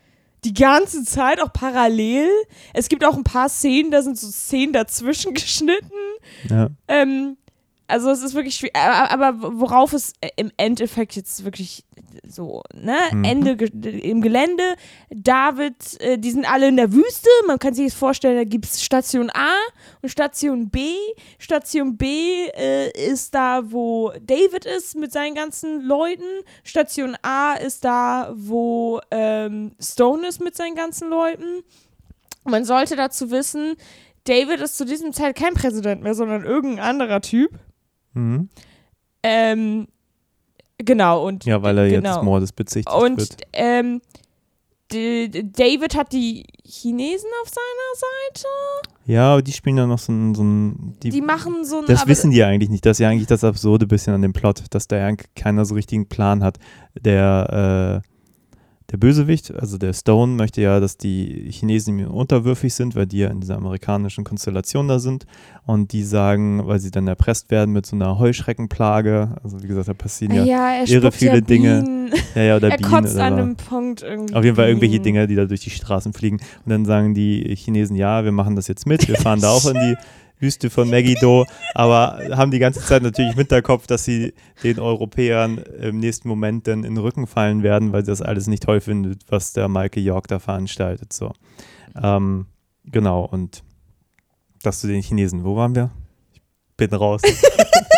die 0.44 0.54
ganze 0.54 1.04
Zeit 1.04 1.42
auch 1.42 1.52
parallel. 1.54 2.28
Es 2.74 2.90
gibt 2.90 3.04
auch 3.06 3.16
ein 3.16 3.24
paar 3.24 3.50
Szenen, 3.50 3.92
da 3.92 4.02
sind 4.02 4.18
so 4.18 4.28
Szenen 4.28 4.74
dazwischen 4.74 5.34
geschnitten. 5.34 5.92
Ja. 6.50 6.70
Ähm, 6.88 7.38
also 7.88 8.10
es 8.10 8.24
ist 8.24 8.34
wirklich 8.34 8.56
schwierig, 8.56 8.76
aber, 8.76 9.36
worauf 9.60 9.94
es 9.94 10.14
äh, 10.22 10.30
im 10.38 10.52
Endeffekt 10.58 11.16
jetzt 11.16 11.44
wirklich 11.44 11.84
so, 12.28 12.64
ne, 12.74 12.98
Mhm. 13.12 13.24
Ende 13.24 13.56
ge 13.58 14.00
im 14.00 14.22
Gelände, 14.22 14.64
David, 15.10 16.00
äh, 16.02 16.18
die 16.18 16.32
sind 16.32 16.50
alle 16.50 16.68
in 16.68 16.78
der 16.78 16.92
Wüste, 16.94 17.30
man 17.48 17.60
kann 17.60 17.74
sich 17.74 17.86
das 17.86 17.94
vorstellen, 17.94 18.38
da 18.38 18.44
gibt 18.44 18.66
es 18.66 18.84
Station 18.84 19.30
A 19.32 19.54
und 20.02 20.10
Station 20.10 20.70
B. 20.70 20.94
Station 21.38 21.98
B 21.98 22.48
äh, 22.56 22.92
ist 23.12 23.36
da, 23.36 23.62
wo 23.72 24.12
David 24.22 24.66
ist 24.66 24.96
mit 24.96 25.12
seinen 25.12 25.36
ganzen 25.36 25.82
Leuten. 25.82 26.24
Station 26.64 27.16
A 27.22 27.54
ist 27.54 27.86
da, 27.86 28.34
wo 28.36 29.02
ähm, 29.12 29.74
Stone 29.80 30.28
ist 30.28 30.42
mit 30.42 30.56
seinen 30.56 30.76
ganzen 30.76 31.10
Leuten. 31.10 31.64
Man 32.44 32.66
sollte 32.66 32.96
dazu 32.96 33.32
wissen, 33.32 33.76
David 34.26 34.60
ist 34.60 34.78
zu 34.78 34.86
diesem 34.86 35.14
Zeit 35.14 35.36
kein 35.36 35.54
Präsident 35.54 36.02
mehr, 36.02 36.16
sondern 36.16 36.44
irgendein 36.44 36.86
anderer 36.86 37.22
Typ. 37.22 37.52
Mhm. 38.16 38.50
Ähm, 39.24 39.88
genau, 40.78 41.26
und 41.28 41.46
ja, 41.46 41.62
weil 41.62 41.78
er 41.78 41.86
jetzt 41.86 42.04
genau. 42.04 42.16
des 42.16 42.24
Mordes 42.24 42.52
bezichtigt 42.52 42.96
und 42.96 43.18
wird. 43.18 43.38
ähm, 43.54 44.02
D 44.92 45.28
D- 45.30 45.44
David 45.44 45.96
hat 45.96 46.12
die 46.14 46.46
Chinesen 46.64 47.30
auf 47.44 47.50
seiner 47.50 47.96
Seite. 47.96 48.48
Ja, 49.08 49.34
aber 49.34 49.42
die 49.42 49.52
spielen 49.52 49.78
dann 49.78 49.90
noch 49.90 49.98
so 50.00 50.12
ein, 50.12 50.36
so 50.36 50.44
ein 50.44 50.96
die, 51.02 51.10
Die 51.10 51.22
machen 51.22 51.66
so 51.66 51.80
ein. 51.80 51.86
Das 51.88 52.08
wissen 52.08 52.30
die 52.32 52.44
eigentlich 52.44 52.70
nicht. 52.70 52.86
Das 52.86 52.98
ist 52.98 53.00
ja 53.00 53.10
eigentlich 53.10 53.28
das 53.28 53.44
Absurde 53.44 53.88
bisschen 53.88 54.14
an 54.14 54.22
dem 54.22 54.34
Plot, 54.34 54.64
dass 54.70 54.88
da 54.88 54.98
ja 54.98 55.16
keiner 55.36 55.66
so 55.66 55.74
richtigen 55.76 56.08
Plan 56.08 56.44
hat. 56.44 56.58
Der, 57.00 58.02
äh, 58.04 58.15
der 58.92 58.98
Bösewicht, 58.98 59.54
also 59.54 59.78
der 59.78 59.94
Stone, 59.94 60.34
möchte 60.34 60.62
ja, 60.62 60.80
dass 60.80 60.98
die 60.98 61.48
Chinesen 61.50 61.98
ihm 61.98 62.08
unterwürfig 62.08 62.74
sind, 62.74 62.96
weil 62.96 63.08
die 63.08 63.20
ja 63.20 63.30
in 63.30 63.42
dieser 63.42 63.58
amerikanischen 63.58 64.24
Konstellation 64.24 64.88
da 64.88 65.00
sind. 65.00 65.26
Und 65.66 65.92
die 65.94 66.04
sagen, 66.04 66.68
weil 66.68 66.80
sie 66.80 66.92
dann 66.92 67.08
erpresst 67.08 67.50
werden 67.50 67.74
mit 67.74 67.86
so 67.88 67.96
einer 67.96 68.20
Heuschreckenplage. 68.20 69.38
Also 69.44 69.64
wie 69.64 69.68
gesagt, 69.68 69.88
da 69.88 69.94
passieren 69.94 70.36
ja, 70.36 70.44
ja, 70.44 70.76
irre 70.86 70.88
spuckt 70.88 71.04
ja 71.04 71.12
viele 71.12 71.42
Dinge. 71.42 71.82
Bienen. 71.82 72.14
ja, 72.36 72.42
ja 72.44 72.56
oder 72.58 72.70
er 72.70 72.78
Bienen 72.78 72.92
kotzt 72.92 73.16
oder 73.16 73.24
an 73.24 73.34
einem 73.34 73.56
Punkt 73.56 74.04
irgendwie. 74.04 74.36
Auf 74.36 74.44
jeden 74.44 74.56
Fall 74.56 74.68
irgendwelche. 74.68 75.00
Dinge, 75.00 75.28
die 75.28 75.36
da 75.36 75.46
durch 75.46 75.62
die 75.62 75.70
Straßen 75.70 76.14
fliegen. 76.14 76.38
Und 76.38 76.70
dann 76.70 76.86
sagen 76.86 77.14
die 77.14 77.56
Chinesen, 77.56 77.96
ja, 77.96 78.24
wir 78.24 78.32
machen 78.32 78.56
das 78.56 78.68
jetzt 78.68 78.86
mit, 78.88 79.08
wir 79.08 79.16
fahren 79.16 79.42
da 79.42 79.50
auch 79.50 79.66
in 79.66 79.74
die 79.74 79.96
Wüste 80.40 80.70
von 80.70 80.90
Megiddo, 80.90 81.46
aber 81.74 82.20
haben 82.32 82.52
die 82.52 82.60
ganze 82.60 82.82
Zeit 82.82 83.04
natürlich 83.04 83.32
im 83.32 83.38
Hinterkopf, 83.38 83.88
dass 83.88 84.04
sie 84.04 84.34
den 84.64 84.80
Europäern 84.80 85.58
im 85.58 86.00
nächsten 86.00 86.28
Moment 86.28 86.68
dann 86.68 86.84
in 86.84 86.96
den 86.96 86.98
Rücken 86.98 87.28
fallen 87.28 87.64
werden, 87.64 87.94
weil 87.94 88.04
sie 88.04 88.12
das 88.12 88.22
alles 88.22 88.48
nicht 88.48 88.64
toll 88.64 88.82
findet, 88.82 89.22
was 89.30 89.54
der 89.54 89.68
Michael 89.70 90.04
York 90.04 90.28
da 90.28 90.40
veranstaltet. 90.40 91.14
So. 91.14 91.32
Ähm, 92.02 92.48
genau, 92.86 93.26
und 93.26 93.64
das 94.62 94.82
zu 94.82 94.88
den 94.88 95.02
Chinesen. 95.02 95.44
Wo 95.44 95.56
waren 95.56 95.76
wir? 95.76 95.92
Ich 96.34 96.42
bin 96.78 96.94
raus. 96.94 97.22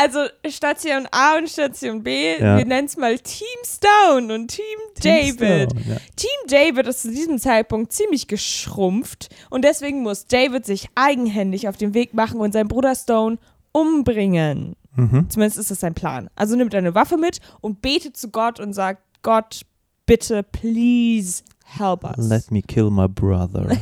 Also 0.00 0.20
Station 0.48 1.06
A 1.10 1.36
und 1.38 1.48
Station 1.48 2.02
B, 2.02 2.38
Ja. 2.38 2.58
wir 2.58 2.64
nennen 2.64 2.86
es 2.86 2.96
mal 2.96 3.18
Team 3.18 3.46
Stone 3.64 4.32
und 4.34 4.48
Team 4.48 4.64
David. 5.02 5.72
Ja. 5.86 5.96
Team 6.16 6.28
David 6.46 6.86
ist 6.86 7.02
zu 7.02 7.10
diesem 7.10 7.38
Zeitpunkt 7.38 7.92
ziemlich 7.92 8.28
geschrumpft 8.28 9.28
und 9.50 9.64
deswegen 9.64 10.02
muss 10.02 10.26
David 10.26 10.66
sich 10.66 10.88
eigenhändig 10.94 11.68
auf 11.68 11.76
den 11.76 11.94
Weg 11.94 12.14
machen 12.14 12.40
und 12.40 12.52
seinen 12.52 12.68
Bruder 12.68 12.94
Stone 12.94 13.38
umbringen. 13.72 14.76
Mhm. 14.96 15.26
Zumindest 15.30 15.58
ist 15.58 15.70
das 15.70 15.80
sein 15.80 15.94
Plan. 15.94 16.28
Also 16.36 16.56
nimmt 16.56 16.74
er 16.74 16.78
eine 16.78 16.94
Waffe 16.94 17.16
mit 17.16 17.38
und 17.60 17.80
betet 17.82 18.16
zu 18.16 18.30
Gott 18.30 18.60
und 18.60 18.72
sagt, 18.72 19.02
Gott, 19.22 19.62
bitte, 20.06 20.42
please 20.42 21.42
help 21.64 22.04
us. 22.04 22.16
Let 22.28 22.50
me 22.50 22.62
kill 22.62 22.90
my 22.90 23.08
brother. 23.08 23.68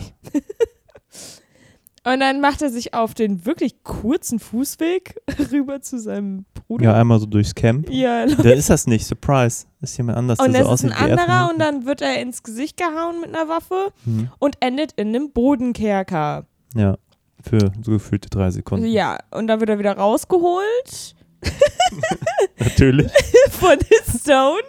und 2.12 2.20
dann 2.20 2.40
macht 2.40 2.62
er 2.62 2.70
sich 2.70 2.94
auf 2.94 3.14
den 3.14 3.44
wirklich 3.46 3.82
kurzen 3.82 4.38
Fußweg 4.38 5.16
rüber 5.52 5.80
zu 5.80 5.98
seinem 5.98 6.44
Bruder. 6.54 6.84
Ja, 6.84 6.94
einmal 6.94 7.18
so 7.20 7.26
durchs 7.26 7.54
Camp. 7.54 7.90
Ja, 7.90 8.26
Da 8.26 8.50
ist 8.50 8.70
das 8.70 8.86
nicht. 8.86 9.04
Surprise. 9.06 9.66
Ist 9.80 9.96
jemand 9.98 10.18
anders, 10.18 10.38
und 10.38 10.52
der 10.52 10.62
das 10.64 10.68
so 10.80 10.86
ist 10.86 10.92
ein 10.92 11.08
er 11.10 11.20
anderer 11.20 11.50
und 11.52 11.58
dann 11.60 11.84
wird 11.86 12.00
er 12.00 12.20
ins 12.20 12.42
Gesicht 12.42 12.76
gehauen 12.76 13.20
mit 13.20 13.34
einer 13.34 13.48
Waffe 13.48 13.92
Mhm. 14.04 14.30
und 14.38 14.56
endet 14.60 14.92
in 14.96 15.08
einem 15.08 15.30
Bodenkerker. 15.32 16.46
Ja, 16.74 16.96
für 17.42 17.72
so 17.82 17.92
gefühlte 17.92 18.28
drei 18.30 18.50
Sekunden. 18.50 18.86
Ja, 18.86 19.18
und 19.30 19.46
dann 19.46 19.60
wird 19.60 19.70
er 19.70 19.78
wieder 19.78 19.96
rausgeholt 19.96 21.14
Natürlich. 22.58 23.10
von 23.50 23.76
Stone, 24.18 24.62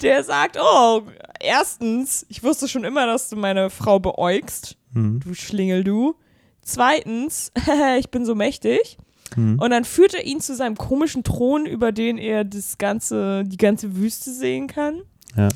der 0.00 0.24
sagt, 0.24 0.58
oh, 0.60 1.02
erstens, 1.40 2.24
ich 2.28 2.42
wusste 2.42 2.68
schon 2.68 2.84
immer, 2.84 3.06
dass 3.06 3.28
du 3.28 3.36
meine 3.36 3.70
Frau 3.70 3.98
beäugst, 4.00 4.76
Mhm. 4.94 5.20
du 5.20 5.34
Schlingel, 5.34 5.84
du. 5.84 6.14
Zweitens, 6.62 7.52
ich 7.98 8.10
bin 8.10 8.24
so 8.24 8.34
mächtig. 8.34 8.98
Mhm. 9.36 9.58
Und 9.58 9.70
dann 9.70 9.84
führt 9.84 10.14
er 10.14 10.24
ihn 10.24 10.40
zu 10.40 10.54
seinem 10.54 10.76
komischen 10.76 11.24
Thron, 11.24 11.66
über 11.66 11.92
den 11.92 12.18
er 12.18 12.44
das 12.44 12.78
ganze, 12.78 13.44
die 13.44 13.56
ganze 13.56 13.96
Wüste 13.96 14.30
sehen 14.30 14.66
kann. 14.66 15.02
Ja. 15.36 15.48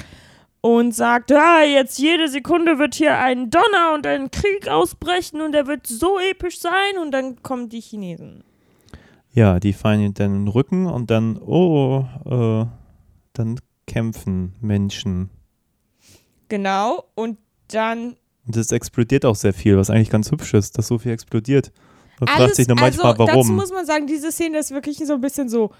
Und 0.61 0.95
sagt, 0.95 1.31
ah, 1.33 1.63
jetzt 1.63 1.99
jede 1.99 2.29
Sekunde 2.29 2.79
wird 2.79 2.95
hier 2.95 3.19
ein 3.19 3.51
Donner 3.51 3.95
und 3.95 4.07
ein 4.07 4.31
Krieg 4.31 4.69
ausbrechen 4.69 5.41
und 5.41 5.55
er 5.55 5.67
wird 5.67 5.87
so 5.87 6.19
episch 6.19 6.59
sein 6.59 6.99
und 7.01 7.13
dann 7.13 7.43
kommen 7.43 7.69
die 7.69 7.81
Chinesen. 7.81 8.43
ja, 9.33 9.61
die 9.61 9.75
fallen 9.75 10.01
ihm 10.01 10.15
dann 10.15 10.35
in 10.35 10.45
den 10.47 10.49
Rücken 10.49 10.87
und 10.87 11.11
dann, 11.11 11.39
oh, 11.39 12.07
äh, 12.25 12.67
dann 13.35 13.61
kämpfen 13.87 14.55
Menschen. 14.61 15.31
Genau, 16.49 17.05
und 17.15 17.39
dann 17.69 18.17
Und 18.47 18.57
es 18.57 18.71
explodiert 18.73 19.25
auch 19.25 19.35
sehr 19.37 19.53
viel, 19.53 19.77
was 19.77 19.91
eigentlich 19.91 20.11
ganz 20.11 20.31
hübsch 20.31 20.55
ist, 20.55 20.79
dass 20.79 20.87
so 20.87 20.99
viel 20.99 21.13
explodiert. 21.13 21.73
Man 22.21 22.29
fragt 22.29 22.55
sich 22.55 22.69
nur 22.69 22.77
manchmal, 22.79 23.13
also, 23.13 23.27
Dazu 23.27 23.39
warum. 23.39 23.57
muss 23.57 23.71
man 23.73 23.85
sagen, 23.85 24.07
diese 24.07 24.33
Szene 24.33 24.59
ist 24.59 24.71
wirklich 24.71 24.99
so 24.99 25.15
ein 25.15 25.21
bisschen 25.21 25.49
so, 25.49 25.71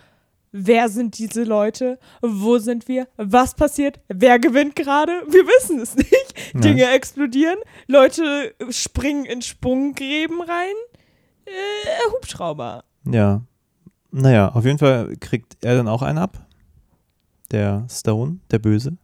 wer 0.53 0.89
sind 0.89 1.17
diese 1.19 1.45
Leute? 1.45 1.99
Wo 2.21 2.59
sind 2.59 2.89
wir? 2.89 3.09
Was 3.17 3.55
passiert? 3.55 4.01
Wer 4.09 4.39
gewinnt 4.39 4.77
gerade? 4.77 5.13
Wir 5.29 5.43
wissen 5.47 5.81
es 5.81 5.95
nicht. 5.97 6.35
Ja. 6.55 6.61
Dinge 6.61 6.91
explodieren, 6.91 7.59
Leute 7.87 8.55
springen 8.71 9.25
in 9.25 9.43
Sprunggräben 9.43 10.41
rein. 10.43 10.75
Äh, 11.47 12.13
Hubschrauber. 12.13 12.85
Ja. 13.05 13.43
Naja, 14.11 14.49
auf 14.51 14.65
jeden 14.65 14.79
Fall 14.79 15.17
kriegt 15.21 15.65
er 15.65 15.77
dann 15.77 15.89
auch 15.89 16.03
einen 16.03 16.19
ab. 16.19 16.47
Der 17.51 17.87
Stone, 17.91 18.39
der 18.51 18.59
Böse. 18.59 18.97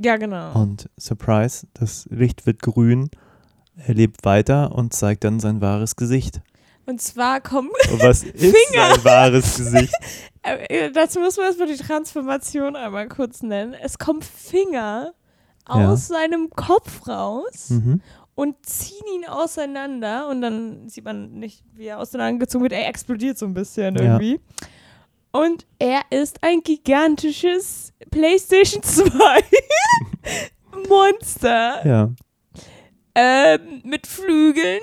Ja, 0.00 0.16
genau. 0.16 0.52
Und 0.60 0.88
Surprise, 0.98 1.66
das 1.74 2.06
Licht 2.10 2.46
wird 2.46 2.60
grün. 2.62 3.10
Er 3.76 3.94
lebt 3.94 4.24
weiter 4.24 4.72
und 4.74 4.92
zeigt 4.94 5.24
dann 5.24 5.40
sein 5.40 5.60
wahres 5.60 5.96
Gesicht. 5.96 6.40
Und 6.86 7.00
zwar 7.00 7.40
kommen, 7.40 7.70
was 7.98 8.22
ist 8.24 8.54
sein 8.74 9.04
wahres 9.04 9.56
Gesicht? 9.56 9.94
dazu 10.94 11.20
muss 11.20 11.36
man 11.36 11.46
erstmal 11.46 11.68
die 11.68 11.76
Transformation 11.76 12.74
einmal 12.76 13.08
kurz 13.08 13.42
nennen. 13.42 13.74
Es 13.74 13.98
kommen 13.98 14.22
Finger 14.22 15.12
Ja. 15.68 15.90
aus 15.92 16.08
seinem 16.08 16.50
Kopf 16.50 17.06
raus. 17.06 17.70
Mhm. 17.70 18.00
und 18.34 18.56
ziehen 18.64 19.04
ihn 19.14 19.28
auseinander 19.28 20.26
und 20.30 20.40
dann 20.40 20.88
sieht 20.88 21.04
man 21.04 21.32
nicht, 21.34 21.62
wie 21.74 21.84
er 21.84 21.98
auseinandergezogen 21.98 22.62
wird. 22.64 22.72
Er 22.72 22.88
explodiert 22.88 23.36
so 23.38 23.44
ein 23.46 23.52
bisschen 23.54 23.94
Ja. 23.96 24.02
irgendwie. 24.18 24.40
Und 25.32 25.66
er 25.78 26.02
ist 26.10 26.42
ein 26.42 26.60
gigantisches 26.62 27.92
PlayStation 28.10 28.82
2 28.82 29.10
Monster 30.88 31.86
Ja. 31.86 32.10
ähm, 33.14 33.80
mit 33.84 34.06
Flügeln 34.06 34.80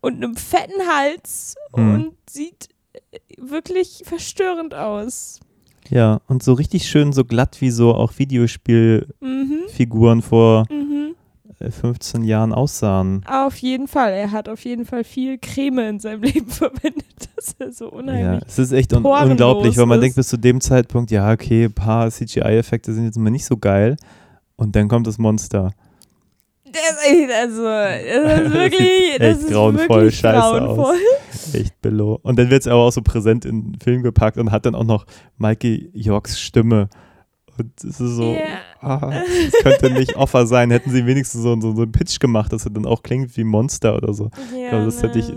und 0.00 0.16
einem 0.16 0.36
fetten 0.36 0.86
Hals 0.86 1.54
Mhm. 1.76 1.94
und 1.94 2.14
sieht 2.28 2.68
äh, 3.12 3.18
wirklich 3.38 4.02
verstörend 4.04 4.74
aus. 4.74 5.40
Ja, 5.90 6.20
und 6.28 6.42
so 6.42 6.52
richtig 6.54 6.88
schön 6.88 7.12
so 7.12 7.24
glatt 7.24 7.60
wie 7.60 7.70
so 7.70 7.94
auch 7.94 8.18
Videospielfiguren 8.18 10.18
Mhm. 10.18 10.22
vor 10.22 10.64
Mhm. 10.70 10.91
Äh, 11.62 11.70
15 11.70 12.24
Jahren 12.24 12.52
aussahen. 12.52 13.24
Auf 13.26 13.56
jeden 13.58 13.88
Fall. 13.88 14.12
Er 14.12 14.30
hat 14.32 14.48
auf 14.48 14.64
jeden 14.64 14.84
Fall 14.84 15.04
viel 15.04 15.38
Creme 15.38 15.78
in 15.90 15.98
seinem 16.00 16.22
Leben 16.24 16.48
verwendet, 16.50 17.04
dass 17.36 17.54
er 17.58 17.72
so 17.72 17.86
Ja, 17.86 17.90
unheimlich 17.92 18.44
es 18.46 18.58
ist 18.58 18.72
echt 18.72 18.92
un 18.92 19.04
unglaublich, 19.04 19.76
weil 19.76 19.86
man 19.86 19.98
ist. 19.98 20.02
denkt 20.02 20.16
bis 20.16 20.28
zu 20.28 20.36
dem 20.36 20.60
Zeitpunkt, 20.60 21.10
ja, 21.10 21.30
okay, 21.32 21.64
ein 21.66 21.72
paar 21.72 22.10
CGI-Effekte 22.10 22.92
sind 22.92 23.04
jetzt 23.04 23.18
mal 23.18 23.30
nicht 23.30 23.44
so 23.46 23.56
geil. 23.56 23.96
Und 24.56 24.76
dann 24.76 24.88
kommt 24.88 25.06
das 25.06 25.18
Monster. 25.18 25.72
Das 26.64 26.80
ist 26.92 27.12
echt, 27.12 27.30
also, 27.30 27.64
das 27.64 28.40
ist 28.46 28.52
wirklich, 28.54 28.80
Sieht 29.12 29.20
das 29.20 29.28
echt 29.38 29.40
ist 29.40 29.50
grauenvoll, 29.50 29.88
wirklich 30.02 30.18
scheiße 30.18 30.38
grauenvoll. 30.58 30.96
Echt 31.52 31.82
below. 31.82 32.18
Und 32.22 32.38
dann 32.38 32.48
wird 32.50 32.62
es 32.62 32.66
aber 32.68 32.80
auch 32.82 32.92
so 32.92 33.02
präsent 33.02 33.44
in 33.44 33.72
den 33.72 33.80
Film 33.80 34.02
gepackt 34.02 34.38
und 34.38 34.50
hat 34.52 34.64
dann 34.64 34.74
auch 34.74 34.84
noch 34.84 35.04
Mikey 35.36 35.90
Yorks 35.92 36.40
Stimme. 36.40 36.88
Und 37.58 37.72
es 37.78 38.00
ist 38.00 38.16
so, 38.16 38.32
Ja. 38.32 38.40
Ah, 38.82 39.12
es 39.46 39.62
könnte 39.62 39.90
nicht 39.90 40.16
Offer 40.16 40.46
sein. 40.46 40.70
Hätten 40.70 40.90
sie 40.90 41.06
wenigstens 41.06 41.42
so, 41.42 41.60
so, 41.60 41.74
so 41.74 41.82
einen 41.82 41.92
Pitch 41.92 42.20
gemacht, 42.20 42.52
dass 42.52 42.64
er 42.64 42.70
dann 42.70 42.86
auch 42.86 43.02
klingt 43.02 43.36
wie 43.36 43.44
Monster 43.44 43.96
oder 43.96 44.12
so. 44.12 44.30
Ja, 44.56 44.70
glaube, 44.70 44.84
das 44.86 45.02
hätte 45.02 45.18
ich-. 45.18 45.32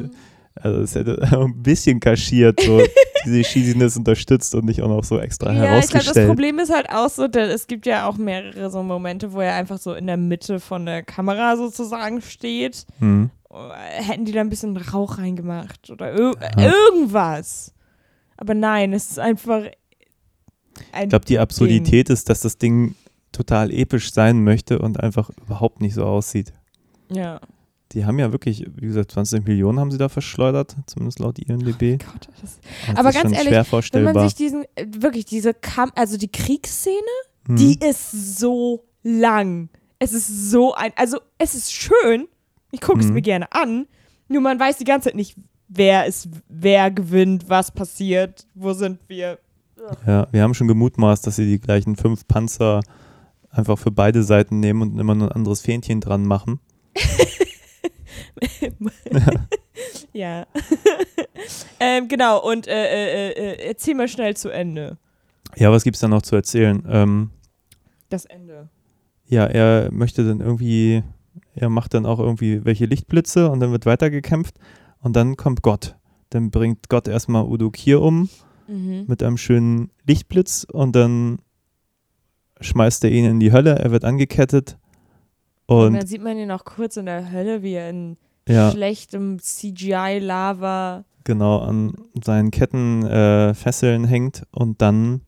Also 0.61 0.81
es 0.81 0.95
hätte 0.95 1.21
ein 1.31 1.61
bisschen 1.61 1.99
kaschiert, 1.99 2.61
so 2.61 2.81
diese 3.25 3.41
Cheesiness 3.41 3.97
unterstützt 3.97 4.55
und 4.55 4.65
nicht 4.65 4.81
auch 4.81 4.87
noch 4.87 5.03
so 5.03 5.19
extra 5.19 5.51
Ja, 5.51 5.53
ich 5.53 5.59
glaube, 5.61 5.75
das 5.75 5.91
herausgestellt. 5.91 6.27
Problem 6.29 6.59
ist 6.59 6.73
halt 6.73 6.89
auch 6.89 7.09
so, 7.09 7.27
denn 7.27 7.49
es 7.49 7.67
gibt 7.67 7.85
ja 7.85 8.07
auch 8.07 8.17
mehrere 8.17 8.69
so 8.69 8.81
Momente, 8.81 9.33
wo 9.33 9.41
er 9.41 9.55
einfach 9.55 9.77
so 9.77 9.93
in 9.93 10.07
der 10.07 10.17
Mitte 10.17 10.61
von 10.61 10.85
der 10.85 11.03
Kamera 11.03 11.57
sozusagen 11.57 12.21
steht. 12.21 12.85
hm. 12.99 13.29
Hätten 13.77 14.25
die 14.25 14.33
da 14.33 14.41
ein 14.41 14.49
bisschen 14.49 14.75
Rauch 14.75 15.17
reingemacht 15.17 15.89
oder 15.89 16.13
irgendwas. 16.13 17.73
Aber 18.35 18.53
nein, 18.53 18.91
es 18.91 19.11
ist 19.11 19.19
einfach 19.19 19.63
ein 20.91 21.03
Ich 21.03 21.09
glaube, 21.09 21.25
die 21.25 21.39
Absurdität 21.39 22.09
ist, 22.09 22.29
dass 22.29 22.41
das 22.41 22.57
Ding 22.57 22.95
total 23.35 23.71
episch 23.71 24.11
sein 24.13 24.43
möchte 24.43 24.79
und 24.79 24.99
einfach 24.99 25.29
überhaupt 25.45 25.81
nicht 25.81 25.93
so 25.93 26.03
aussieht. 26.05 26.53
Ja. 27.11 27.39
Die 27.91 28.05
haben 28.05 28.17
ja 28.19 28.31
wirklich, 28.31 28.65
wie 28.75 28.87
gesagt, 28.87 29.11
20 29.11 29.45
Millionen 29.45 29.79
haben 29.79 29.91
sie 29.91 29.97
da 29.97 30.09
verschleudert, 30.09 30.75
zumindest 30.87 31.19
laut 31.19 31.37
IMDb. 31.39 32.03
Gott, 32.03 32.27
das, 32.41 32.59
Das 32.87 32.97
Aber 32.97 33.09
ist 33.09 33.15
ganz 33.21 33.31
ehrlich, 33.37 33.67
schwer 33.67 33.83
wenn 33.93 34.13
man 34.13 34.27
sich 34.27 34.35
diesen, 34.35 34.63
äh, 34.75 34.85
wirklich 34.97 35.25
diese 35.25 35.53
Kam 35.53 35.91
also 35.95 36.17
die 36.17 36.31
Kriegsszene, 36.31 36.95
Hm. 37.47 37.55
die 37.57 37.77
ist 37.79 38.39
so 38.39 38.85
lang. 39.03 39.69
Es 39.99 40.13
ist 40.13 40.49
so 40.49 40.73
ein, 40.73 40.91
also 40.95 41.19
es 41.37 41.53
ist 41.53 41.71
schön. 41.71 42.27
Ich 42.71 42.81
gucke 42.81 42.99
es 42.99 43.07
Mhm. 43.07 43.13
mir 43.13 43.21
gerne 43.21 43.51
an. 43.51 43.87
Nur 44.27 44.41
man 44.41 44.59
weiß 44.59 44.77
die 44.77 44.83
ganze 44.83 45.09
Zeit 45.09 45.15
nicht, 45.15 45.37
wer 45.67 46.05
ist, 46.07 46.27
wer 46.49 46.89
gewinnt, 46.91 47.47
was 47.49 47.71
passiert, 47.71 48.47
wo 48.55 48.73
sind 48.73 48.99
wir. 49.07 49.37
Ja, 50.07 50.27
wir 50.31 50.41
haben 50.41 50.55
schon 50.55 50.67
gemutmaßt, 50.67 51.27
dass 51.27 51.35
sie 51.35 51.45
die 51.45 51.59
gleichen 51.59 51.95
fünf 51.95 52.27
Panzer 52.27 52.81
einfach 53.55 53.77
für 53.79 53.91
beide 53.91 54.23
Seiten 54.23 54.59
nehmen 54.59 54.81
und 54.81 54.99
immer 54.99 55.15
nur 55.15 55.29
ein 55.29 55.35
anderes 55.35 55.61
Fähnchen 55.61 56.01
dran 56.01 56.25
machen. 56.25 56.59
Ja. 60.13 60.45
ähm, 61.79 62.07
genau, 62.07 62.41
und 62.41 62.67
äh, 62.67 62.71
äh, 62.71 63.31
äh, 63.31 63.67
erzähl 63.67 63.95
mal 63.95 64.07
schnell 64.07 64.35
zu 64.37 64.49
Ende. 64.49 64.97
Ja, 65.57 65.71
was 65.71 65.83
gibt's 65.83 65.99
da 65.99 66.07
noch 66.07 66.21
zu 66.21 66.35
erzählen? 66.35 66.83
Ähm, 66.89 67.31
Das 68.09 68.25
Ende. 68.25 68.69
ja, 69.27 69.45
er 69.45 69.91
möchte 69.91 70.25
dann 70.25 70.39
irgendwie, 70.39 71.03
er 71.53 71.69
macht 71.69 71.93
dann 71.93 72.05
auch 72.05 72.19
irgendwie 72.19 72.63
welche 72.63 72.85
Lichtblitze 72.85 73.49
und 73.49 73.59
dann 73.59 73.71
wird 73.71 73.85
weitergekämpft 73.85 74.55
und 75.01 75.15
dann 75.15 75.35
kommt 75.35 75.61
Gott. 75.61 75.95
Dann 76.29 76.49
bringt 76.51 76.89
Gott 76.89 77.07
erstmal 77.07 77.43
Udo 77.43 77.69
Kier 77.71 78.01
um 78.01 78.29
Mhm. 78.67 79.03
mit 79.07 79.21
einem 79.21 79.37
schönen 79.37 79.91
Lichtblitz 80.07 80.65
und 80.71 80.95
dann 80.95 81.37
schmeißt 82.61 83.03
er 83.03 83.11
ihn 83.11 83.25
in 83.25 83.39
die 83.39 83.51
Hölle, 83.51 83.77
er 83.79 83.91
wird 83.91 84.03
angekettet 84.05 84.77
Und, 85.67 85.77
und 85.87 85.93
dann 85.95 86.07
sieht 86.07 86.21
man 86.23 86.37
ihn 86.37 86.51
auch 86.51 86.63
kurz 86.65 86.97
in 86.97 87.05
der 87.07 87.31
Hölle, 87.31 87.61
wie 87.63 87.73
er 87.73 87.89
in 87.89 88.17
ja, 88.47 88.71
schlechtem 88.71 89.39
CGI-Lava. 89.39 91.03
genau, 91.23 91.59
an 91.59 91.93
seinen 92.23 92.51
Kettenfesseln 92.51 94.03
äh, 94.05 94.07
hängt 94.07 94.43
und 94.51 94.81
dann 94.81 95.21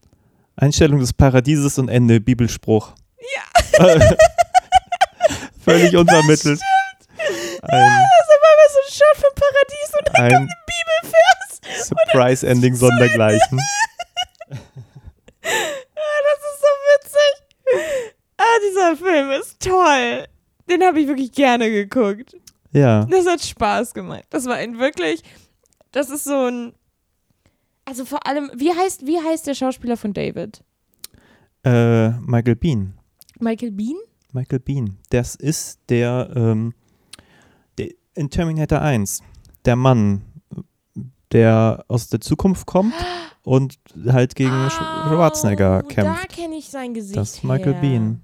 Einstellung 0.56 1.00
des 1.00 1.14
Paradieses 1.14 1.78
und 1.80 1.90
Ende, 1.90 2.20
Bibelspruch. 2.20 2.94
Ja. 3.78 3.88
Völlig 5.64 5.96
untermittelt. 5.96 6.60
Ein, 7.62 7.70
Das 7.70 8.28
war 8.30 8.54
mal 8.56 8.70
so 8.72 8.80
ein 8.86 8.92
Shot 8.94 9.18
vom 9.18 9.34
Paradies 9.36 9.92
und 10.00 10.08
dann 10.08 10.24
ein 10.24 10.32
kommt 10.32 10.50
ein 10.50 10.58
Bibelvers. 11.02 11.88
Surprise-Ending 11.88 12.76
sondergleichen. 12.76 13.60
Ah, 15.50 16.20
das 16.28 16.40
ist 16.52 16.62
so 16.62 16.72
witzig. 16.94 17.34
Ah, 18.38 18.44
dieser 18.70 18.96
Film 18.98 19.30
ist 19.40 19.60
toll. 19.60 20.26
Den 20.70 20.84
habe 20.84 21.00
ich 21.00 21.08
wirklich 21.08 21.32
gerne 21.32 21.70
geguckt. 21.72 22.36
Ja, 22.74 23.06
Das 23.06 23.26
hat 23.26 23.42
Spaß 23.42 23.94
gemacht. 23.94 24.26
Das 24.30 24.46
war 24.46 24.56
ein 24.56 24.78
wirklich, 24.80 25.24
das 25.92 26.10
ist 26.10 26.26
so 26.26 26.48
ein, 26.48 26.74
also 27.86 28.04
vor 28.06 28.28
allem, 28.28 28.52
wie 28.56 28.72
heißt, 28.74 29.06
wie 29.08 29.20
heißt 29.20 29.48
der 29.48 29.56
Schauspieler 29.56 29.98
von 29.98 30.14
David? 30.14 30.62
äh, 31.64 32.10
Michael 32.20 32.56
Bean. 32.56 32.94
Michael 33.40 33.72
Bean? 33.72 33.96
Michael 34.34 34.60
Bean. 34.60 34.98
Das 35.10 35.36
ist 35.36 35.80
der, 35.90 36.30
ähm, 36.36 36.74
der 37.78 37.90
in 38.16 38.30
Terminator 38.30 38.82
1, 38.82 39.22
der 39.66 39.76
Mann, 39.76 40.22
der 41.32 41.84
aus 41.88 42.08
der 42.10 42.22
Zukunft 42.22 42.66
kommt 42.68 42.94
und 43.44 43.78
halt 44.08 44.36
gegen 44.36 44.52
Sch- 44.52 45.08
Schwarzenegger 45.10 45.84
kämpft. 45.84 46.24
Da 46.24 46.28
kenne 46.28 46.56
ich 46.58 46.70
sein 46.70 46.94
Gesicht. 46.94 47.18
Das 47.18 47.36
ist 47.36 47.44
Michael 47.44 47.74
her. 47.74 47.82
Bean. 47.82 48.22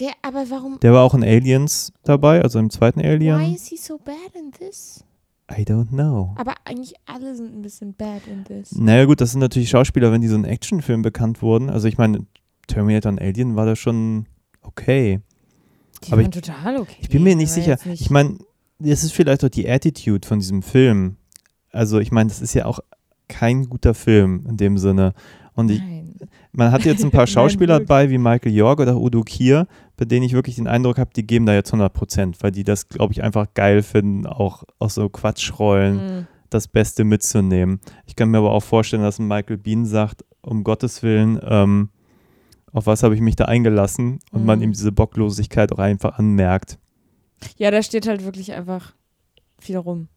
Der, 0.00 0.10
aber 0.22 0.44
warum? 0.50 0.78
Der 0.80 0.92
war 0.92 1.02
auch 1.02 1.14
in 1.14 1.22
Aliens 1.22 1.92
dabei, 2.02 2.42
also 2.42 2.58
im 2.58 2.70
zweiten 2.70 3.00
Why 3.00 3.06
Alien. 3.06 3.54
is 3.54 3.66
he 3.66 3.76
so 3.76 3.98
bad 3.98 4.16
in 4.34 4.50
this? 4.50 5.04
I 5.50 5.62
don't 5.62 5.88
know. 5.90 6.34
Aber 6.36 6.54
eigentlich 6.64 6.94
alle 7.06 7.36
sind 7.36 7.54
ein 7.54 7.62
bisschen 7.62 7.94
bad 7.94 8.22
in 8.26 8.44
this. 8.44 8.72
Naja 8.72 9.04
gut, 9.04 9.20
das 9.20 9.32
sind 9.32 9.40
natürlich 9.40 9.68
Schauspieler, 9.70 10.10
wenn 10.10 10.20
die 10.20 10.28
so 10.28 10.34
in 10.36 10.44
Actionfilmen 10.44 11.02
bekannt 11.02 11.42
wurden. 11.42 11.70
Also 11.70 11.86
ich 11.86 11.96
meine, 11.98 12.26
Terminator 12.66 13.12
und 13.12 13.20
Alien 13.20 13.54
war 13.54 13.66
da 13.66 13.76
schon 13.76 14.26
okay. 14.62 15.20
Die 16.02 16.12
aber 16.12 16.22
waren 16.22 16.32
total 16.32 16.78
okay. 16.78 16.96
Ich 17.00 17.08
bin 17.10 17.22
mir 17.22 17.36
nicht 17.36 17.50
sicher. 17.52 17.78
nicht- 17.84 18.00
Ich 18.00 18.10
meine, 18.10 18.38
das 18.78 19.04
ist 19.04 19.12
vielleicht 19.12 19.44
auch 19.44 19.48
die 19.50 19.68
Attitude 19.68 20.26
von 20.26 20.40
diesem 20.40 20.62
Film. 20.62 21.16
Also 21.70 22.00
ich 22.00 22.10
meine, 22.10 22.28
das 22.30 22.40
ist 22.40 22.54
ja 22.54 22.64
auch 22.64 22.80
kein 23.28 23.68
guter 23.68 23.94
Film 23.94 24.44
in 24.48 24.56
dem 24.56 24.78
Sinne. 24.78 25.12
Und 25.54 25.70
ich, 25.70 25.78
Nein. 25.78 26.16
man 26.52 26.72
hat 26.72 26.84
jetzt 26.84 27.04
ein 27.04 27.10
paar 27.10 27.26
Schauspieler 27.26 27.80
dabei, 27.80 28.08
wie 28.10 28.18
Michael 28.18 28.52
York 28.54 28.80
oder 28.80 28.96
Udo 28.96 29.22
Kier, 29.22 29.66
bei 29.96 30.04
denen 30.04 30.24
ich 30.24 30.32
wirklich 30.32 30.56
den 30.56 30.66
Eindruck 30.68 30.98
habe, 30.98 31.10
die 31.14 31.26
geben 31.26 31.46
da 31.46 31.54
jetzt 31.54 31.72
100 31.72 31.92
Prozent, 31.92 32.42
weil 32.42 32.50
die 32.50 32.64
das, 32.64 32.88
glaube 32.88 33.12
ich, 33.12 33.22
einfach 33.22 33.46
geil 33.54 33.82
finden, 33.82 34.26
auch 34.26 34.64
aus 34.78 34.94
so 34.94 35.08
Quatschrollen 35.08 36.00
Hm. 36.00 36.26
das 36.50 36.68
Beste 36.68 37.04
mitzunehmen. 37.04 37.80
Ich 38.06 38.16
kann 38.16 38.30
mir 38.30 38.38
aber 38.38 38.52
auch 38.52 38.62
vorstellen, 38.62 39.02
dass 39.02 39.18
ein 39.18 39.26
Michael 39.28 39.58
Bean 39.58 39.86
sagt, 39.86 40.24
um 40.40 40.64
Gottes 40.64 41.02
Willen, 41.02 41.40
ähm, 41.42 41.90
auf 42.72 42.86
was 42.86 43.02
habe 43.04 43.14
ich 43.14 43.20
mich 43.20 43.36
da 43.36 43.44
eingelassen 43.46 44.18
und 44.32 44.44
man 44.44 44.58
Mhm. 44.58 44.64
ihm 44.64 44.72
diese 44.72 44.90
Bocklosigkeit 44.92 45.70
auch 45.72 45.78
einfach 45.78 46.18
anmerkt. 46.18 46.78
Ja, 47.56 47.70
da 47.70 47.82
steht 47.82 48.06
halt 48.08 48.24
wirklich 48.24 48.52
einfach 48.52 48.94
viel 49.58 49.76
rum. 49.76 50.08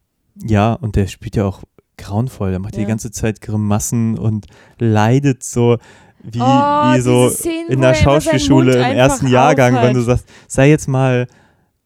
Ja, 0.44 0.74
und 0.74 0.96
der 0.96 1.08
spielt 1.08 1.36
ja 1.36 1.46
auch 1.46 1.64
grauenvoll. 1.98 2.52
Der 2.52 2.60
macht 2.60 2.76
Ja. 2.76 2.82
die 2.82 2.88
ganze 2.88 3.12
Zeit 3.12 3.42
Grimassen 3.42 4.18
und 4.18 4.46
leidet 4.80 5.44
so 5.44 5.78
wie, 6.24 6.40
Oh, 6.42 6.44
wie 6.44 7.00
so 7.02 7.30
Szenen, 7.30 7.70
in 7.70 7.80
der 7.82 7.90
er 7.90 7.96
Schauspielschule 7.96 8.78
Mund 8.78 8.92
im 8.92 8.98
ersten 8.98 9.28
Jahrgang, 9.28 9.74
wenn 9.76 9.82
aufhat. 9.82 9.96
du 9.96 10.02
sagst, 10.02 10.26
sei 10.48 10.70
jetzt 10.70 10.88
mal 10.88 11.28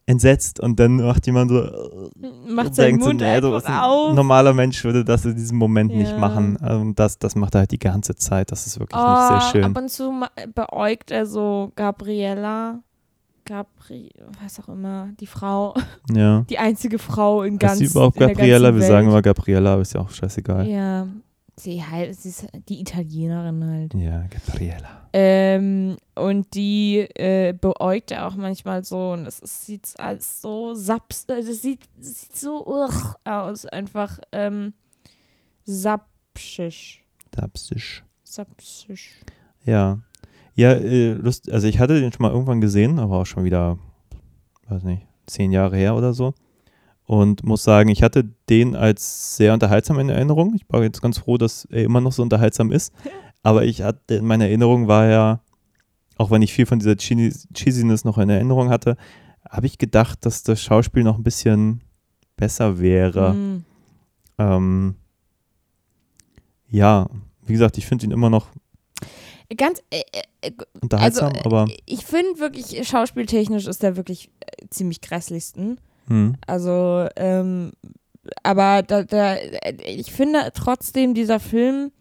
entsetzt 0.07 0.59
und 0.59 0.79
dann 0.79 0.97
macht 0.97 1.25
jemand 1.27 1.51
so 1.51 1.99
Macht 2.47 2.75
seinen 2.75 2.99
denkt 2.99 3.03
so, 3.03 3.09
Mund 3.09 3.21
nee, 3.21 3.39
bist 3.39 3.67
ein 3.67 4.15
normaler 4.15 4.53
Mensch 4.53 4.83
würde 4.83 5.05
das 5.05 5.23
in 5.25 5.35
diesem 5.35 5.57
Moment 5.57 5.93
nicht 5.95 6.11
Ja. 6.11 6.17
machen. 6.17 6.57
Und 6.57 6.99
das, 6.99 7.17
das 7.19 7.35
macht 7.35 7.55
er 7.55 7.59
halt 7.59 7.71
die 7.71 7.79
ganze 7.79 8.15
Zeit. 8.15 8.51
Das 8.51 8.65
ist 8.67 8.79
wirklich 8.79 8.99
Oh, 9.01 9.09
nicht 9.09 9.27
sehr 9.27 9.41
schön. 9.51 9.63
ab 9.63 9.77
und 9.77 9.89
zu 9.89 10.11
beäugt 10.53 11.11
er 11.11 11.25
so 11.25 11.71
Gabriella. 11.75 12.79
Gabri, 13.43 14.11
was 14.41 14.59
auch 14.59 14.69
immer, 14.69 15.09
die 15.19 15.25
Frau, 15.25 15.73
Ja. 16.13 16.45
die 16.49 16.59
einzige 16.59 16.99
Frau 16.99 17.41
in 17.41 17.57
ganz 17.57 17.79
sie 17.79 17.85
überhaupt 17.85 18.17
Gabriella? 18.17 18.73
Wir 18.73 18.83
sagen 18.83 19.07
immer 19.07 19.21
Gabriella, 19.23 19.73
aber 19.73 19.81
ist 19.81 19.93
ja 19.93 20.01
auch 20.01 20.11
scheißegal. 20.11 20.67
Ja, 20.67 21.07
sie, 21.57 21.83
halt, 21.83 22.15
sie 22.15 22.29
ist 22.29 22.47
die 22.69 22.81
Italienerin 22.81 23.63
halt. 23.63 23.93
Ja, 23.93 24.25
Gabriella. 24.27 25.09
Ähm, 25.13 25.97
und 26.15 26.53
die 26.55 26.99
äh, 27.15 27.53
beäugt 27.53 28.11
er 28.11 28.27
auch 28.27 28.35
manchmal 28.35 28.83
so 28.83 29.11
und 29.11 29.25
es 29.25 29.39
ist, 29.39 29.65
sieht 29.65 29.93
als 29.97 30.41
so 30.41 30.73
saps, 30.73 31.25
das 31.25 31.45
sieht, 31.61 31.81
das 31.97 32.21
sieht 32.21 32.35
so 32.35 32.65
ugh, 32.65 33.15
aus, 33.25 33.65
einfach 33.65 34.19
ähm, 34.31 34.73
sapschisch. 35.65 37.03
Tapsisch. 37.31 38.03
Sapschisch. 38.23 39.19
Ja. 39.65 39.99
Ja, 40.55 40.71
äh, 40.73 41.13
Lust, 41.13 41.51
also 41.51 41.67
ich 41.67 41.79
hatte 41.79 41.99
den 41.99 42.11
schon 42.11 42.23
mal 42.23 42.31
irgendwann 42.31 42.61
gesehen, 42.61 42.99
aber 42.99 43.17
auch 43.17 43.25
schon 43.25 43.43
wieder, 43.43 43.77
weiß 44.67 44.83
nicht, 44.83 45.07
zehn 45.25 45.51
Jahre 45.51 45.77
her 45.77 45.95
oder 45.95 46.13
so. 46.13 46.33
Und 47.11 47.43
muss 47.43 47.65
sagen, 47.65 47.89
ich 47.89 48.03
hatte 48.03 48.23
den 48.49 48.73
als 48.73 49.35
sehr 49.35 49.53
unterhaltsam 49.53 49.99
in 49.99 50.07
Erinnerung. 50.07 50.53
Ich 50.55 50.63
war 50.69 50.81
jetzt 50.81 51.01
ganz 51.01 51.17
froh, 51.17 51.37
dass 51.37 51.65
er 51.65 51.83
immer 51.83 51.99
noch 51.99 52.13
so 52.13 52.21
unterhaltsam 52.23 52.71
ist. 52.71 52.93
Aber 53.43 53.65
ich 53.65 53.81
hatte, 53.81 54.15
in 54.15 54.25
meiner 54.25 54.45
Erinnerung 54.45 54.87
war 54.87 55.05
er, 55.07 55.41
auch 56.15 56.31
wenn 56.31 56.41
ich 56.41 56.53
viel 56.53 56.65
von 56.65 56.79
dieser 56.79 56.93
Cheesi- 56.93 57.49
Cheesiness 57.53 58.05
noch 58.05 58.17
in 58.17 58.29
Erinnerung 58.29 58.69
hatte, 58.69 58.95
habe 59.49 59.65
ich 59.65 59.77
gedacht, 59.77 60.25
dass 60.25 60.43
das 60.43 60.61
Schauspiel 60.61 61.03
noch 61.03 61.17
ein 61.17 61.23
bisschen 61.23 61.81
besser 62.37 62.79
wäre. 62.79 63.33
Mm. 63.33 63.65
Ähm, 64.37 64.95
ja, 66.69 67.09
wie 67.45 67.51
gesagt, 67.51 67.77
ich 67.77 67.87
finde 67.87 68.05
ihn 68.05 68.11
immer 68.11 68.29
noch 68.29 68.47
Ganz, 69.57 69.83
äh, 69.89 69.99
äh, 70.39 70.51
unterhaltsam, 70.79 71.33
Also, 71.33 71.43
aber 71.43 71.67
ich 71.85 72.05
finde 72.05 72.39
wirklich, 72.39 72.87
schauspieltechnisch 72.87 73.67
ist 73.67 73.83
der 73.83 73.97
wirklich 73.97 74.29
äh, 74.39 74.67
ziemlich 74.69 75.01
grässlichsten. 75.01 75.77
Hm, 76.07 76.35
Also, 76.47 77.07
ähm, 77.15 77.71
aber 78.43 78.83
da, 78.83 79.03
da, 79.03 79.35
ich 79.85 80.11
finde 80.11 80.51
trotzdem, 80.53 81.13
dieser 81.13 81.39
Film, 81.39 81.91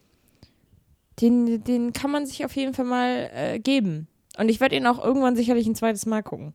den, 1.20 1.62
den 1.64 1.92
kann 1.92 2.10
man 2.10 2.26
sich 2.26 2.44
auf 2.44 2.54
jeden 2.56 2.74
Fall 2.74 2.84
mal 2.84 3.30
äh, 3.34 3.58
geben. 3.58 4.06
Und 4.38 4.48
ich 4.48 4.60
werde 4.60 4.76
ihn 4.76 4.86
auch 4.86 5.02
irgendwann 5.02 5.36
sicherlich 5.36 5.66
ein 5.66 5.74
zweites 5.74 6.06
Mal 6.06 6.22
gucken. 6.22 6.54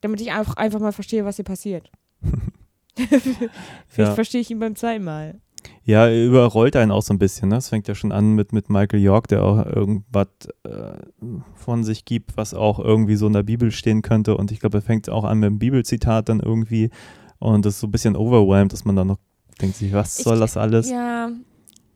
Damit 0.00 0.20
ich 0.20 0.32
einfach, 0.32 0.56
einfach 0.56 0.80
mal 0.80 0.92
verstehe, 0.92 1.24
was 1.24 1.36
hier 1.36 1.44
passiert. 1.44 1.90
Vielleicht 2.96 3.96
Ja. 3.96 4.14
verstehe 4.14 4.40
ich 4.40 4.50
ihn 4.50 4.58
beim 4.58 4.74
zweiten 4.76 5.04
Mal. 5.04 5.40
Ja, 5.84 6.06
er 6.06 6.26
überrollt 6.26 6.76
einen 6.76 6.90
auch 6.92 7.02
so 7.02 7.14
ein 7.14 7.18
bisschen. 7.18 7.48
Ne? 7.48 7.56
Es 7.56 7.68
fängt 7.68 7.88
ja 7.88 7.94
schon 7.94 8.12
an 8.12 8.34
mit, 8.34 8.52
mit 8.52 8.68
Michael 8.70 9.00
York, 9.00 9.28
der 9.28 9.44
auch 9.44 9.64
irgendwas 9.64 10.28
äh, 10.64 10.98
von 11.54 11.84
sich 11.84 12.04
gibt, 12.04 12.36
was 12.36 12.54
auch 12.54 12.78
irgendwie 12.78 13.16
so 13.16 13.26
in 13.26 13.32
der 13.32 13.42
Bibel 13.42 13.70
stehen 13.70 14.02
könnte. 14.02 14.36
Und 14.36 14.52
ich 14.52 14.60
glaube, 14.60 14.78
er 14.78 14.82
fängt 14.82 15.08
auch 15.10 15.24
an 15.24 15.38
mit 15.38 15.46
einem 15.48 15.58
Bibelzitat 15.58 16.28
dann 16.28 16.40
irgendwie. 16.40 16.90
Und 17.38 17.64
das 17.64 17.74
ist 17.74 17.80
so 17.80 17.86
ein 17.86 17.90
bisschen 17.90 18.16
overwhelmed, 18.16 18.72
dass 18.72 18.84
man 18.84 18.96
dann 18.96 19.06
noch 19.08 19.18
denkt 19.60 19.76
sich, 19.76 19.92
was 19.92 20.18
Ich- 20.18 20.24
soll 20.24 20.38
das 20.38 20.56
alles? 20.56 20.88
Ja, 20.90 21.30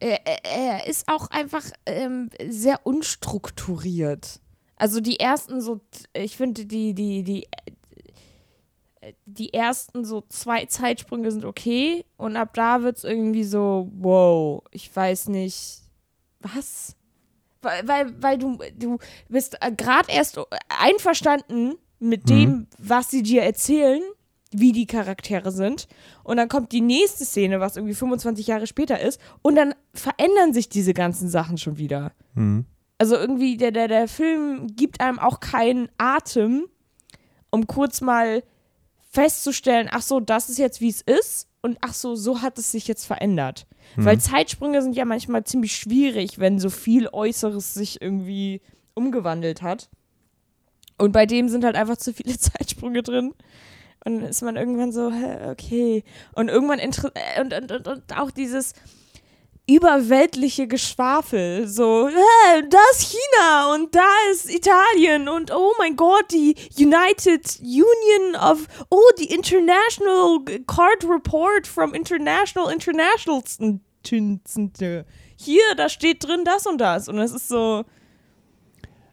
er, 0.00 0.86
ist 0.88 1.06
auch 1.08 1.28
einfach 1.30 1.62
ähm, 1.86 2.28
sehr 2.48 2.80
unstrukturiert. 2.84 4.40
Also 4.76 5.00
die 5.00 5.20
ersten 5.20 5.60
so, 5.60 5.80
ich 6.12 6.36
finde 6.36 6.64
die, 6.66 6.92
die, 6.94 7.22
die, 7.22 7.46
die 9.26 9.53
ersten 9.53 10.05
so 10.05 10.22
zwei 10.28 10.64
Zeitsprünge 10.66 11.30
sind 11.30 11.44
okay 11.44 12.05
und 12.16 12.36
ab 12.36 12.55
da 12.55 12.82
wird 12.82 12.98
es 12.98 13.05
irgendwie 13.05 13.44
so, 13.44 13.90
wow, 13.94 14.62
ich 14.70 14.94
weiß 14.94 15.28
nicht, 15.28 15.82
was? 16.40 16.96
Weil, 17.62 17.86
weil, 17.86 18.22
weil 18.22 18.38
du, 18.38 18.59
du 18.76 18.98
bist 19.28 19.57
gerade 19.76 20.11
erst 20.11 20.38
einverstanden 20.68 21.74
mit 21.98 22.24
Mhm. 22.24 22.28
dem, 22.28 22.66
was 22.78 23.11
sie 23.11 23.22
dir 23.22 23.42
erzählen, 23.42 24.03
wie 24.50 24.72
die 24.72 24.86
Charaktere 24.86 25.50
sind. 25.50 25.86
Und 26.24 26.36
dann 26.36 26.48
kommt 26.48 26.72
die 26.72 26.80
nächste 26.80 27.24
Szene, 27.24 27.61
was 27.61 27.76
irgendwie 27.76 27.94
25 27.94 28.46
Jahre 28.48 28.66
später 28.66 29.00
ist. 29.00 29.20
Und 29.40 29.55
dann 29.57 29.74
verändern 29.94 30.53
sich 30.53 30.68
diese 30.68 30.92
ganzen 30.92 31.28
Sachen 31.28 31.57
schon 31.59 31.78
wieder. 31.78 32.12
Hm. 32.34 32.66
Also 32.98 33.16
irgendwie, 33.16 33.57
der, 33.57 33.70
der, 33.70 33.88
der 33.88 34.09
Film 34.09 34.66
gibt 34.76 35.00
einem 35.00 35.18
auch 35.18 35.40
keinen 35.40 35.88
Atem, 35.96 36.66
um 37.50 37.66
kurz 37.66 38.00
mal 38.00 38.42
festzustellen, 39.12 39.88
ach 39.90 40.02
so, 40.02 40.20
das 40.20 40.48
ist 40.48 40.58
jetzt 40.58 40.80
wie 40.80 40.88
es 40.88 41.02
ist 41.02 41.46
und 41.60 41.78
ach 41.80 41.94
so, 41.94 42.14
so 42.14 42.40
hat 42.40 42.58
es 42.58 42.72
sich 42.72 42.88
jetzt 42.88 43.04
verändert. 43.04 43.66
Weil 43.96 44.18
Zeitsprünge 44.18 44.80
sind 44.80 44.96
ja 44.96 45.04
manchmal 45.04 45.44
ziemlich 45.44 45.76
schwierig, 45.76 46.38
wenn 46.38 46.58
so 46.58 46.70
viel 46.70 47.08
Äußeres 47.12 47.74
sich 47.74 48.00
irgendwie 48.00 48.62
umgewandelt 48.94 49.60
hat. 49.60 49.90
Und 50.96 51.12
bei 51.12 51.26
dem 51.26 51.48
sind 51.48 51.64
halt 51.64 51.76
einfach 51.76 51.98
zu 51.98 52.14
viele 52.14 52.38
Zeitsprünge 52.38 53.02
drin. 53.02 53.34
Und 54.04 54.20
dann 54.20 54.28
ist 54.28 54.42
man 54.42 54.56
irgendwann 54.56 54.92
so, 54.92 55.12
hä, 55.12 55.50
okay. 55.50 56.04
Und 56.34 56.48
irgendwann 56.48 56.78
äh, 56.78 57.40
und, 57.40 57.52
und, 57.52 57.70
und, 57.72 57.88
und 57.88 58.18
auch 58.18 58.30
dieses 58.30 58.74
überweltliche 59.66 60.66
Geschwafel. 60.66 61.68
So, 61.68 62.08
äh, 62.08 62.62
da 62.68 62.78
ist 62.92 63.12
China 63.12 63.74
und 63.74 63.94
da 63.94 64.08
ist 64.32 64.52
Italien 64.52 65.28
und 65.28 65.52
oh 65.52 65.72
mein 65.78 65.96
Gott, 65.96 66.30
die 66.32 66.56
United 66.76 67.60
Union 67.60 68.36
of, 68.40 68.66
oh, 68.90 69.00
die 69.18 69.32
International 69.32 70.40
Card 70.66 71.04
Report 71.08 71.66
from 71.66 71.94
International 71.94 72.72
Internationals. 72.72 73.58
Hier, 75.36 75.62
da 75.76 75.88
steht 75.88 76.24
drin 76.24 76.44
das 76.44 76.66
und 76.66 76.78
das. 76.78 77.08
Und 77.08 77.18
es 77.18 77.32
ist 77.32 77.48
so, 77.48 77.84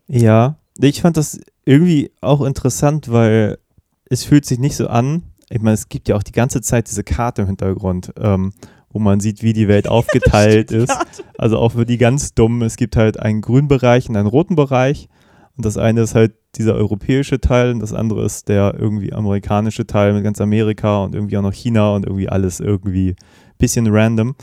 Ja, 0.07 0.55
ich 0.81 1.01
fand 1.01 1.17
das 1.17 1.39
irgendwie 1.65 2.11
auch 2.21 2.41
interessant, 2.41 3.11
weil 3.11 3.59
es 4.05 4.23
fühlt 4.23 4.45
sich 4.45 4.57
nicht 4.57 4.75
so 4.75 4.87
an. 4.87 5.23
Ich 5.49 5.61
meine, 5.61 5.75
es 5.75 5.89
gibt 5.89 6.07
ja 6.07 6.15
auch 6.15 6.23
die 6.23 6.31
ganze 6.31 6.61
Zeit 6.61 6.89
diese 6.89 7.03
Karte 7.03 7.43
im 7.43 7.47
Hintergrund, 7.47 8.13
ähm, 8.17 8.53
wo 8.91 8.99
man 8.99 9.19
sieht, 9.19 9.43
wie 9.43 9.53
die 9.53 9.67
Welt 9.67 9.87
aufgeteilt 9.89 10.71
ist. 10.71 10.95
Also 11.37 11.57
auch 11.57 11.73
für 11.73 11.85
die 11.85 11.97
ganz 11.97 12.33
Dummen, 12.33 12.61
es 12.61 12.75
gibt 12.75 12.95
halt 12.95 13.19
einen 13.19 13.41
grünen 13.41 13.67
Bereich 13.67 14.09
und 14.09 14.15
einen 14.15 14.27
roten 14.27 14.55
Bereich. 14.55 15.07
Und 15.55 15.65
das 15.65 15.77
eine 15.77 16.01
ist 16.01 16.15
halt 16.15 16.33
dieser 16.55 16.75
europäische 16.75 17.41
Teil 17.41 17.71
und 17.73 17.79
das 17.79 17.93
andere 17.93 18.23
ist 18.23 18.47
der 18.47 18.75
irgendwie 18.79 19.13
amerikanische 19.13 19.85
Teil 19.85 20.13
mit 20.13 20.23
ganz 20.23 20.39
Amerika 20.39 21.03
und 21.03 21.13
irgendwie 21.13 21.37
auch 21.37 21.41
noch 21.41 21.53
China 21.53 21.95
und 21.95 22.05
irgendwie 22.05 22.29
alles 22.29 22.59
irgendwie 22.59 23.15
bisschen 23.57 23.87
random. 23.87 24.35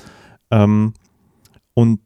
Ähm, 0.51 0.92
und 1.74 2.01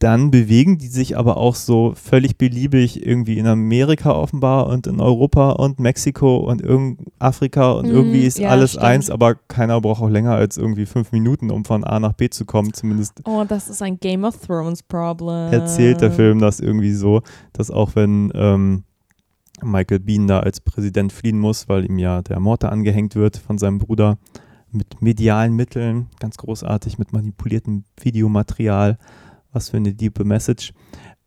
dann 0.00 0.30
bewegen 0.30 0.76
die 0.76 0.88
sich 0.88 1.16
aber 1.16 1.36
auch 1.36 1.54
so 1.54 1.92
völlig 1.94 2.36
beliebig 2.36 3.06
irgendwie 3.06 3.38
in 3.38 3.46
Amerika 3.46 4.10
offenbar 4.10 4.66
und 4.66 4.86
in 4.86 5.00
Europa 5.00 5.52
und 5.52 5.78
Mexiko 5.78 6.38
und 6.38 6.60
irgend 6.60 7.00
Afrika 7.20 7.72
und 7.72 7.86
Mm, 7.86 7.90
irgendwie 7.92 8.26
ist 8.26 8.38
ja, 8.38 8.48
alles 8.48 8.72
stimmt. 8.72 8.84
eins, 8.84 9.10
aber 9.10 9.36
keiner 9.36 9.80
braucht 9.80 10.02
auch 10.02 10.10
länger 10.10 10.34
als 10.34 10.56
irgendwie 10.56 10.86
fünf 10.86 11.12
Minuten, 11.12 11.50
um 11.50 11.64
von 11.64 11.84
A 11.84 12.00
nach 12.00 12.12
B 12.12 12.28
zu 12.28 12.44
kommen. 12.44 12.72
Zumindest 12.74 13.20
oh, 13.24 13.44
das 13.48 13.68
ist 13.68 13.82
ein 13.82 13.98
Game 14.00 14.24
of 14.24 14.36
Thrones 14.44 14.82
Problem. 14.82 15.52
erzählt 15.52 16.00
der 16.00 16.10
Film 16.10 16.40
das 16.40 16.58
irgendwie 16.58 16.92
so, 16.92 17.22
dass 17.52 17.70
auch 17.70 17.94
wenn 17.94 18.32
ähm, 18.34 18.82
Michael 19.62 20.00
Bean 20.00 20.26
da 20.26 20.40
als 20.40 20.60
Präsident 20.60 21.12
fliehen 21.12 21.38
muss, 21.38 21.68
weil 21.68 21.84
ihm 21.84 21.98
ja 21.98 22.20
der 22.22 22.40
Mord 22.40 22.64
angehängt 22.64 23.14
wird 23.14 23.36
von 23.36 23.58
seinem 23.58 23.78
Bruder 23.78 24.18
mit 24.72 25.00
medialen 25.00 25.54
Mitteln, 25.54 26.08
ganz 26.18 26.36
großartig, 26.36 26.98
mit 26.98 27.12
manipuliertem 27.12 27.84
Videomaterial, 28.00 28.98
was 29.54 29.70
für 29.70 29.76
eine 29.76 29.94
diepe 29.94 30.24
Message, 30.24 30.72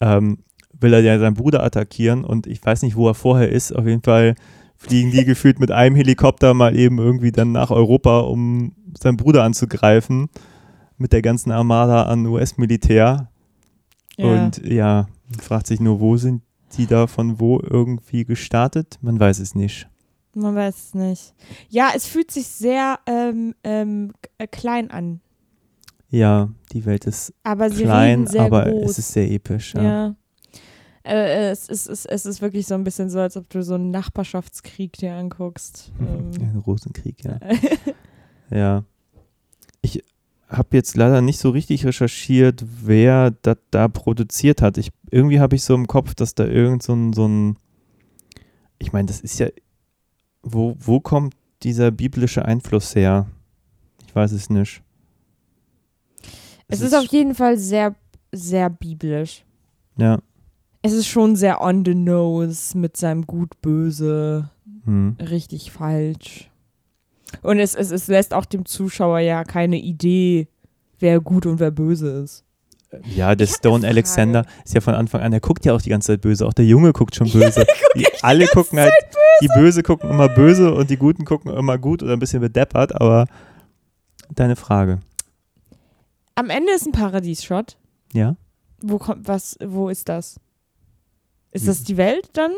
ähm, 0.02 0.40
will 0.80 0.94
er 0.94 1.02
ja 1.02 1.18
seinen 1.18 1.34
Bruder 1.34 1.64
attackieren 1.64 2.24
und 2.24 2.46
ich 2.48 2.64
weiß 2.64 2.84
nicht, 2.84 2.96
wo 2.96 3.08
er 3.08 3.16
vorher 3.16 3.50
ist, 3.50 3.72
auf 3.76 3.88
jeden 3.88 4.04
Fall 4.04 4.36
fliegen 4.76 5.12
die 5.12 5.26
gefühlt 5.26 5.60
mit 5.60 5.72
einem 5.72 5.96
Helikopter 5.96 6.54
mal 6.54 6.76
eben 6.76 7.00
irgendwie 7.00 7.32
dann 7.32 7.52
nach 7.52 7.72
Europa, 7.72 8.20
um 8.20 8.74
seinen 8.98 9.18
Bruder 9.18 9.44
anzugreifen, 9.44 10.30
mit 10.98 11.14
der 11.14 11.22
ganzen 11.22 11.52
Armada 11.52 12.04
an 12.04 12.26
US-Militär. 12.26 13.30
Ja. 14.18 14.26
Und 14.26 14.58
ja, 14.66 15.08
man 15.30 15.40
fragt 15.40 15.68
sich 15.68 15.80
nur, 15.80 16.00
wo 16.00 16.18
sind 16.18 16.42
die 16.78 16.88
da 16.88 17.08
von 17.08 17.40
wo 17.40 17.60
irgendwie 17.60 18.26
gestartet? 18.26 18.98
Man 19.02 19.20
weiß 19.20 19.40
es 19.40 19.56
nicht. 19.56 19.88
Man 20.34 20.56
weiß 20.56 20.76
es 20.76 20.94
nicht. 20.94 21.34
Ja, 21.70 21.92
es 21.96 22.06
fühlt 22.06 22.30
sich 22.30 22.48
sehr 22.48 23.00
ähm, 23.08 23.56
ähm, 23.64 24.14
äh, 24.38 24.48
klein 24.48 24.92
an. 24.92 25.22
Ja, 26.10 26.50
die 26.72 26.86
Welt 26.86 27.06
ist 27.06 27.34
Aber 27.44 27.70
klein, 27.70 28.28
aber 28.38 28.70
groß. 28.70 28.92
es 28.92 29.00
ist 29.00 29.14
sehr 29.14 29.30
episch. 29.30 29.74
Ja. 29.74 29.84
ja. 29.84 30.16
Äh, 31.04 31.52
es, 31.52 31.70
ist, 31.70 31.88
es, 31.88 32.06
es 32.06 32.26
ist 32.26 32.42
wirklich 32.42 32.68
so 32.68 32.76
ein 32.76 32.84
bisschen 32.84 33.10
so, 33.10 33.20
als 33.20 33.38
ob 33.38 33.50
du 33.50 33.64
so 33.64 33.76
einen 33.76 33.92
Nachbarschaftskrieg 33.92 34.94
dir 34.94 35.14
anguckst. 35.14 35.92
Ähm, 36.00 36.32
Ein 36.40 36.58
Rosenkrieg, 36.66 37.24
ja. 37.24 37.40
ja. 38.52 38.84
Ich 39.82 40.04
habe 40.50 40.76
jetzt 40.78 40.96
leider 40.96 41.22
nicht 41.22 41.40
so 41.40 41.50
richtig 41.50 41.86
recherchiert, 41.86 42.64
wer 42.84 43.32
das 43.42 43.58
da 43.72 43.88
produziert 43.88 44.62
hat. 44.62 44.78
Ich, 44.78 44.92
irgendwie 45.12 45.40
habe 45.40 45.56
ich 45.56 45.64
so 45.64 45.76
im 45.76 45.88
Kopf, 45.88 46.14
dass 46.16 46.36
da 46.36 46.46
irgend 46.46 46.84
so 46.84 46.94
ein, 46.94 47.14
so 47.14 47.28
ein 47.28 47.58
ich 48.80 48.94
meine, 48.94 49.08
das 49.08 49.22
ist 49.22 49.40
ja, 49.40 49.48
wo, 50.44 50.76
wo 50.80 51.00
kommt 51.00 51.36
dieser 51.64 51.92
biblische 51.92 52.46
Einfluss 52.46 52.96
her? 52.96 53.28
Ich 54.06 54.16
weiß 54.16 54.32
es 54.32 54.50
nicht. 54.50 54.82
Es 56.68 56.82
ist 56.82 56.94
auf 56.96 57.06
jeden 57.06 57.36
Fall 57.36 57.58
sehr, 57.58 57.96
sehr 58.32 58.70
biblisch. 58.70 59.44
Ja. 59.98 60.20
Es 60.82 60.94
ist 60.94 61.08
schon 61.08 61.36
sehr 61.36 61.62
on 61.62 61.84
the 61.86 61.96
nose 61.96 62.78
mit 62.78 62.98
seinem 62.98 63.26
Gut-Böse, 63.26 64.50
Hm. 64.86 65.18
richtig 65.20 65.72
falsch. 65.72 66.50
Und 67.42 67.60
es, 67.60 67.76
es, 67.76 67.92
es 67.92 68.08
lässt 68.08 68.34
auch 68.34 68.46
dem 68.46 68.66
Zuschauer 68.66 69.20
ja 69.20 69.44
keine 69.44 69.78
Idee, 69.78 70.48
wer 71.00 71.20
gut 71.20 71.46
und 71.46 71.60
wer 71.60 71.72
böse 71.72 72.10
ist. 72.24 72.44
Ja, 73.14 73.36
der 73.36 73.48
Stone. 73.48 73.86
Alexander 73.86 74.46
ist 74.64 74.74
ja 74.74 74.80
von 74.80 74.94
Anfang 74.94 75.20
an, 75.20 75.32
der 75.32 75.42
guckt 75.42 75.66
ja 75.66 75.74
auch 75.74 75.82
die 75.82 75.90
ganze 75.90 76.14
Zeit 76.14 76.22
böse. 76.22 76.46
Auch 76.46 76.54
der 76.54 76.64
Junge 76.66 76.94
guckt 76.94 77.16
schon 77.16 77.30
böse. 77.32 77.66
die, 77.98 78.08
alle 78.22 78.48
gucken 78.48 78.80
halt, 78.80 78.94
die 79.42 79.50
Böse 79.50 79.84
gucken 79.84 80.10
immer 80.10 80.30
böse 80.30 80.74
und 80.74 80.90
die 80.90 80.96
Guten 80.96 81.26
gucken 81.26 81.52
immer 81.54 81.78
gut 81.78 82.02
oder 82.02 82.14
ein 82.14 82.20
bisschen 82.20 82.40
bedeppert, 82.40 82.96
aber 82.96 83.26
deine 84.34 84.56
Frage. 84.56 85.00
Am 86.38 86.52
Ende 86.52 86.72
ist 86.72 86.86
ein 86.86 86.92
Paradies-Shot. 86.92 87.78
Ja? 88.14 88.36
Wo 88.80 89.00
kommt 89.00 89.28
was, 89.28 89.58
wo 89.60 89.90
ist 89.90 90.08
das? 90.08 90.40
Ist 91.52 91.68
das 91.68 91.84
die 91.84 91.98
Welt 91.98 92.30
dann? 92.34 92.52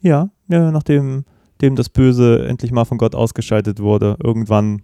Ja, 0.00 0.30
ja, 0.48 0.70
nachdem 0.70 1.26
dem 1.60 1.76
das 1.76 1.90
Böse 1.90 2.48
endlich 2.48 2.72
mal 2.72 2.86
von 2.86 2.96
Gott 2.96 3.14
ausgeschaltet 3.14 3.80
wurde, 3.80 4.16
irgendwann 4.24 4.80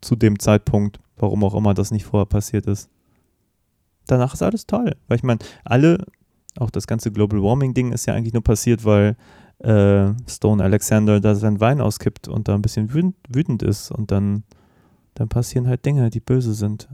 zu 0.00 0.16
dem 0.16 0.40
Zeitpunkt, 0.40 0.98
warum 1.16 1.44
auch 1.44 1.54
immer 1.54 1.72
das 1.72 1.92
nicht 1.92 2.04
vorher 2.04 2.26
passiert 2.26 2.66
ist. 2.66 2.90
Danach 4.08 4.34
ist 4.34 4.42
alles 4.42 4.66
toll. 4.66 4.96
Weil 5.06 5.18
ich 5.18 5.22
meine, 5.22 5.38
alle, 5.62 6.04
auch 6.58 6.70
das 6.70 6.88
ganze 6.88 7.12
Global 7.12 7.40
Warming-Ding 7.40 7.92
ist 7.92 8.06
ja 8.06 8.14
eigentlich 8.14 8.34
nur 8.34 8.42
passiert, 8.42 8.84
weil 8.84 9.16
äh, 9.58 10.12
Stone 10.26 10.64
Alexander 10.64 11.20
da 11.20 11.36
seinen 11.36 11.60
Wein 11.60 11.80
auskippt 11.80 12.26
und 12.26 12.48
da 12.48 12.56
ein 12.56 12.62
bisschen 12.62 12.92
wütend, 12.92 13.14
wütend 13.28 13.62
ist 13.62 13.92
und 13.92 14.10
dann, 14.10 14.42
dann 15.14 15.28
passieren 15.28 15.68
halt 15.68 15.86
Dinge, 15.86 16.10
die 16.10 16.18
böse 16.18 16.54
sind. 16.54 16.88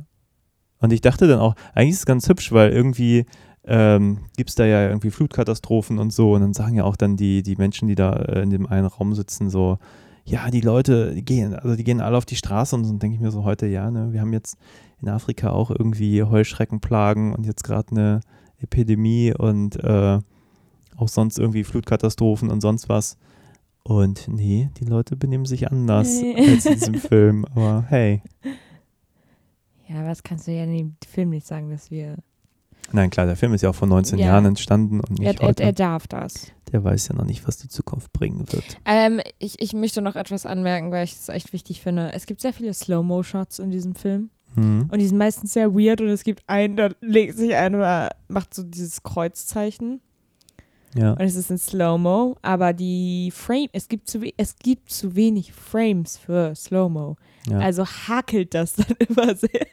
Und 0.81 0.93
ich 0.93 1.01
dachte 1.01 1.29
dann 1.29 1.39
auch, 1.41 1.55
eigentlich 1.75 1.91
ist 1.91 1.99
es 2.01 2.07
ganz 2.07 2.29
hübsch, 2.29 2.53
weil 2.53 2.71
irgendwie 2.71 3.27
ähm, 3.65 4.21
gibt 4.37 4.51
es 4.51 4.57
da 4.57 4.65
ja 4.65 4.89
irgendwie 4.89 5.11
Flutkatastrophen 5.11 5.99
und 5.99 6.13
so. 6.13 6.33
Und 6.35 6.41
dann 6.41 6.55
sagen 6.55 6.75
ja 6.75 6.85
auch 6.85 6.97
dann 6.97 7.17
die, 7.17 7.43
die 7.43 7.57
Menschen, 7.57 7.89
die 7.89 7.95
da 7.95 8.15
äh, 8.15 8.43
in 8.43 8.51
dem 8.51 8.67
einen 8.67 8.87
Raum 8.87 9.15
sitzen, 9.15 9.51
so, 9.51 9.79
ja, 10.25 10.51
die 10.51 10.61
Leute, 10.61 11.15
die 11.15 11.25
gehen, 11.25 11.55
also 11.55 11.77
die 11.77 11.85
gehen 11.85 12.01
alle 12.01 12.17
auf 12.17 12.27
die 12.27 12.37
Straße 12.37 12.75
und 12.77 12.87
dann 12.87 12.99
denke 12.99 13.17
ich 13.17 13.21
mir 13.21 13.31
so 13.31 13.45
heute, 13.45 13.67
ja, 13.67 13.91
ne, 13.91 14.13
wir 14.13 14.21
haben 14.21 14.33
jetzt 14.33 14.57
in 15.03 15.09
Afrika 15.09 15.51
auch 15.51 15.71
irgendwie 15.71 16.23
Heuschreckenplagen 16.23 17.35
und 17.35 17.47
jetzt 17.47 17.65
gerade 17.65 17.91
eine 17.91 18.21
Epidemie 18.59 19.35
und 19.37 19.77
äh, 19.83 20.19
auch 20.97 21.09
sonst 21.09 21.39
irgendwie 21.39 21.65
Flutkatastrophen 21.65 22.51
und 22.51 22.61
sonst 22.61 22.89
was. 22.89 23.17
Und 23.83 24.29
nee, 24.29 24.71
die 24.79 24.85
Leute 24.85 25.17
benehmen 25.17 25.47
sich 25.47 25.71
anders 25.71 26.21
Nee. 26.21 26.53
als 26.53 26.67
in 26.67 26.75
diesem 26.75 26.95
Film. 27.01 27.45
Aber 27.55 27.85
hey. 27.89 28.23
Ja, 29.93 30.07
was 30.07 30.23
kannst 30.23 30.47
du 30.47 30.53
ja 30.53 30.65
in 30.65 30.73
dem 30.77 30.97
Film 31.07 31.31
nicht 31.31 31.47
sagen, 31.47 31.71
dass 31.71 31.91
wir. 31.91 32.17
Nein, 32.93 33.11
klar, 33.11 33.27
der 33.27 33.37
Film 33.37 33.53
ist 33.55 33.63
ja 33.63 33.71
auch 33.71 33.75
vor 33.75 33.89
19 33.89 34.19
Ja. 34.19 34.27
Jahren 34.29 34.45
entstanden 34.47 35.01
und 35.01 35.19
Er, 35.21 35.29
nicht 35.31 35.41
er, 35.41 35.49
heute. 35.49 35.63
er 35.63 35.73
darf 35.73 36.07
das. 36.09 36.53
der 36.73 36.83
weiß 36.85 37.09
ja 37.09 37.15
noch 37.17 37.25
nicht, 37.25 37.47
was 37.47 37.59
die 37.59 37.69
Zukunft 37.69 38.13
bringen 38.13 38.45
wird. 38.53 38.79
Ähm, 38.85 39.21
ich, 39.39 39.61
ich 39.61 39.73
möchte 39.75 40.01
noch 40.03 40.17
etwas 40.17 40.47
anmerken, 40.47 40.91
weil 40.91 41.05
ich 41.05 41.13
es 41.15 41.29
echt 41.29 41.53
wichtig 41.53 41.81
finde. 41.83 42.13
Es 42.13 42.27
gibt 42.27 42.41
sehr 42.41 42.53
viele 42.53 42.73
Slow-Mo-Shots 42.73 43.59
in 43.59 43.71
diesem 43.71 43.95
Film. 43.95 44.31
Hm. 44.55 44.89
Und 44.91 44.99
die 44.99 45.07
sind 45.07 45.19
meistens 45.19 45.53
sehr 45.53 45.73
weird 45.75 46.01
und 46.01 46.09
es 46.09 46.25
gibt 46.25 46.43
einen, 46.49 46.77
da 46.77 46.89
legt 47.01 47.37
sich 47.37 47.55
einer, 47.55 48.11
macht 48.29 48.55
so 48.55 48.63
dieses 48.65 49.03
Kreuzzeichen. 49.03 50.01
Ja. 50.95 51.13
Und 51.13 51.21
es 51.21 51.37
ist 51.37 51.51
in 51.51 51.59
Slow-Mo, 51.59 52.37
aber 52.43 52.73
die 52.73 53.31
Frame, 53.33 53.69
es 53.73 53.89
gibt 53.89 54.09
zu, 54.09 54.21
es 54.37 54.57
gibt 54.57 54.91
zu 54.91 55.15
wenig 55.15 55.53
Frames 55.53 56.17
für 56.17 56.55
Slow-Mo. 56.55 57.17
ja. 57.49 57.59
Also 57.59 57.87
hakelt 57.87 58.55
das 58.55 58.75
dann 58.75 58.97
immer 59.09 59.35
sehr. 59.35 59.67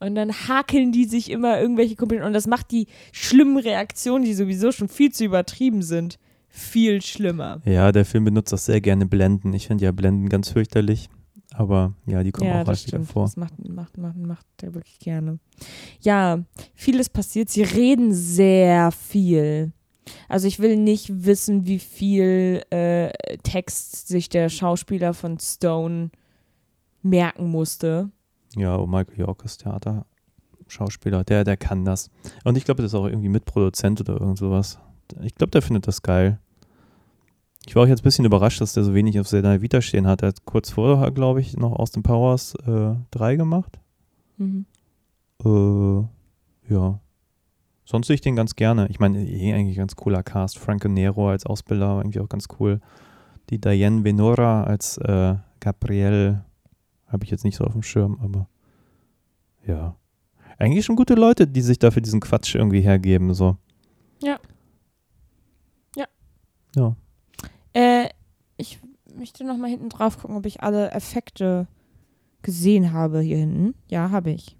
Und 0.00 0.14
dann 0.14 0.32
hakeln 0.32 0.92
die 0.92 1.06
sich 1.06 1.30
immer 1.30 1.60
irgendwelche 1.60 1.96
Kumpeln. 1.96 2.22
Und 2.22 2.32
das 2.32 2.46
macht 2.46 2.70
die 2.70 2.86
schlimmen 3.12 3.58
Reaktionen, 3.58 4.24
die 4.24 4.34
sowieso 4.34 4.70
schon 4.70 4.88
viel 4.88 5.10
zu 5.12 5.24
übertrieben 5.24 5.82
sind, 5.82 6.18
viel 6.48 7.02
schlimmer. 7.02 7.60
Ja, 7.64 7.90
der 7.90 8.04
Film 8.04 8.24
benutzt 8.24 8.54
auch 8.54 8.58
sehr 8.58 8.80
gerne 8.80 9.06
Blenden. 9.06 9.52
Ich 9.54 9.66
finde 9.66 9.84
ja 9.84 9.92
Blenden 9.92 10.28
ganz 10.28 10.50
fürchterlich. 10.50 11.08
Aber 11.54 11.94
ja, 12.06 12.22
die 12.22 12.30
kommen 12.30 12.48
Ja, 12.48 12.62
auch 12.62 12.66
häufiger 12.66 13.00
vor. 13.00 13.24
Das 13.24 13.36
macht, 13.36 13.54
macht, 13.68 13.96
macht, 13.96 14.16
macht 14.16 14.46
er 14.62 14.74
wirklich 14.74 14.98
gerne. 14.98 15.38
Ja, 16.00 16.40
vieles 16.74 17.08
passiert. 17.08 17.48
Sie 17.48 17.62
reden 17.62 18.12
sehr 18.12 18.92
viel. 18.92 19.72
Also 20.28 20.46
ich 20.46 20.58
will 20.58 20.76
nicht 20.76 21.24
wissen, 21.24 21.66
wie 21.66 21.78
viel 21.78 22.62
äh, 22.70 23.10
Text 23.42 24.08
sich 24.08 24.28
der 24.28 24.48
Schauspieler 24.48 25.14
von 25.14 25.38
Stone 25.38 26.10
merken 27.02 27.50
musste. 27.50 28.10
Ja, 28.56 28.76
und 28.76 28.90
Michael 28.90 29.18
York 29.18 29.44
ist 29.44 29.62
Theaterschauspieler, 29.62 31.24
der, 31.24 31.44
der 31.44 31.56
kann 31.56 31.84
das. 31.84 32.10
Und 32.44 32.56
ich 32.56 32.64
glaube, 32.64 32.78
der 32.78 32.86
ist 32.86 32.94
auch 32.94 33.06
irgendwie 33.06 33.28
Mitproduzent 33.28 34.00
oder 34.00 34.14
irgend 34.14 34.38
sowas. 34.38 34.78
Ich 35.22 35.34
glaube, 35.34 35.50
der 35.50 35.62
findet 35.62 35.86
das 35.86 36.02
geil. 36.02 36.38
Ich 37.66 37.76
war 37.76 37.82
auch 37.82 37.88
jetzt 37.88 38.00
ein 38.00 38.04
bisschen 38.04 38.24
überrascht, 38.24 38.60
dass 38.60 38.72
der 38.72 38.84
so 38.84 38.94
wenig 38.94 39.20
auf 39.20 39.28
seiner 39.28 39.60
Vita 39.60 39.82
stehen 39.82 40.06
hat. 40.06 40.22
Er 40.22 40.28
hat 40.28 40.44
kurz 40.46 40.70
vorher, 40.70 41.10
glaube 41.10 41.40
ich, 41.40 41.56
noch 41.56 41.72
Austin 41.72 42.02
Powers 42.02 42.54
äh, 42.66 42.94
3 43.10 43.36
gemacht. 43.36 43.78
Mhm. 44.38 44.64
Äh, 45.44 46.72
ja. 46.72 47.00
Sonst 47.90 48.08
sehe 48.08 48.14
ich 48.16 48.20
den 48.20 48.36
ganz 48.36 48.54
gerne. 48.54 48.86
Ich 48.90 49.00
meine, 49.00 49.26
eh 49.26 49.54
eigentlich 49.54 49.78
ganz 49.78 49.96
cooler 49.96 50.22
Cast. 50.22 50.58
Franco 50.58 50.88
Nero 50.88 51.30
als 51.30 51.46
Ausbilder, 51.46 51.88
war 51.88 52.02
irgendwie 52.02 52.20
auch 52.20 52.28
ganz 52.28 52.46
cool. 52.60 52.82
Die 53.48 53.58
Diane 53.58 54.04
Venora 54.04 54.64
als 54.64 54.98
äh, 54.98 55.36
Gabrielle 55.58 56.44
habe 57.06 57.24
ich 57.24 57.30
jetzt 57.30 57.44
nicht 57.44 57.56
so 57.56 57.64
auf 57.64 57.72
dem 57.72 57.82
Schirm, 57.82 58.18
aber 58.20 58.46
ja. 59.66 59.96
Eigentlich 60.58 60.84
schon 60.84 60.96
gute 60.96 61.14
Leute, 61.14 61.46
die 61.46 61.62
sich 61.62 61.78
dafür 61.78 62.02
diesen 62.02 62.20
Quatsch 62.20 62.56
irgendwie 62.56 62.82
hergeben, 62.82 63.32
so. 63.32 63.56
Ja. 64.20 64.38
Ja. 65.96 66.04
Ja. 66.76 66.94
Äh, 67.72 68.10
ich 68.58 68.80
möchte 69.16 69.44
noch 69.44 69.56
mal 69.56 69.70
hinten 69.70 69.88
drauf 69.88 70.18
gucken, 70.18 70.36
ob 70.36 70.44
ich 70.44 70.62
alle 70.62 70.90
Effekte 70.90 71.66
gesehen 72.42 72.92
habe 72.92 73.20
hier 73.20 73.38
hinten. 73.38 73.74
Ja, 73.88 74.10
habe 74.10 74.30
ich. 74.30 74.58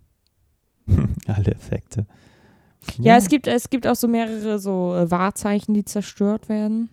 Alle 1.26 1.52
Effekte. 1.52 2.06
Ja, 2.98 3.16
es 3.16 3.28
gibt 3.28 3.46
es 3.46 3.70
gibt 3.70 3.86
auch 3.86 3.96
so 3.96 4.08
mehrere 4.08 4.58
so 4.58 4.94
äh, 4.94 5.10
Wahrzeichen, 5.10 5.74
die 5.74 5.84
zerstört 5.84 6.48
werden. 6.48 6.88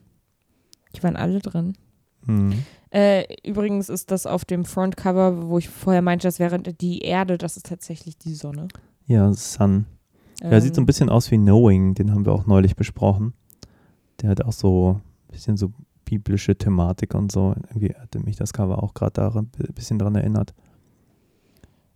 Die 0.96 1.04
waren 1.04 1.16
alle 1.16 1.40
drin. 1.40 1.78
Hm. 2.26 2.54
Äh, 2.92 3.26
übrigens 3.48 3.90
ist 3.90 4.12
das 4.12 4.26
auf 4.26 4.46
dem 4.46 4.66
Frontcover, 4.66 5.50
wo 5.50 5.58
ich 5.58 5.70
vorher 5.70 6.02
meinte, 6.02 6.28
das 6.28 6.40
wäre 6.40 6.60
die 6.60 7.00
Erde, 7.00 7.38
das 7.38 7.58
ist 7.58 7.66
tatsächlich 7.66 8.18
die 8.18 8.34
Sonne. 8.34 8.68
Ja, 9.06 9.32
Sun. 9.34 9.86
Ja, 10.42 10.60
sieht 10.62 10.76
so 10.76 10.82
ein 10.82 10.84
Ähm, 10.84 10.86
bisschen 10.86 11.10
aus 11.10 11.30
wie 11.32 11.38
Knowing, 11.38 11.94
den 11.94 12.12
haben 12.12 12.26
wir 12.26 12.34
auch 12.34 12.46
neulich 12.46 12.76
besprochen. 12.76 13.34
Der 14.22 14.30
hat 14.30 14.44
auch 14.44 14.54
so 14.54 15.02
ein 15.28 15.32
bisschen 15.34 15.58
so 15.58 15.72
biblische 16.06 16.56
Thematik 16.58 17.14
und 17.16 17.32
so. 17.32 17.54
Irgendwie 17.70 17.94
hatte 17.96 18.20
mich 18.20 18.36
das 18.36 18.54
Cover 18.54 18.82
auch 18.82 18.94
gerade 18.94 19.14
daran 19.14 19.50
ein 19.60 19.74
bisschen 19.74 20.00
dran 20.00 20.16
erinnert. 20.16 20.54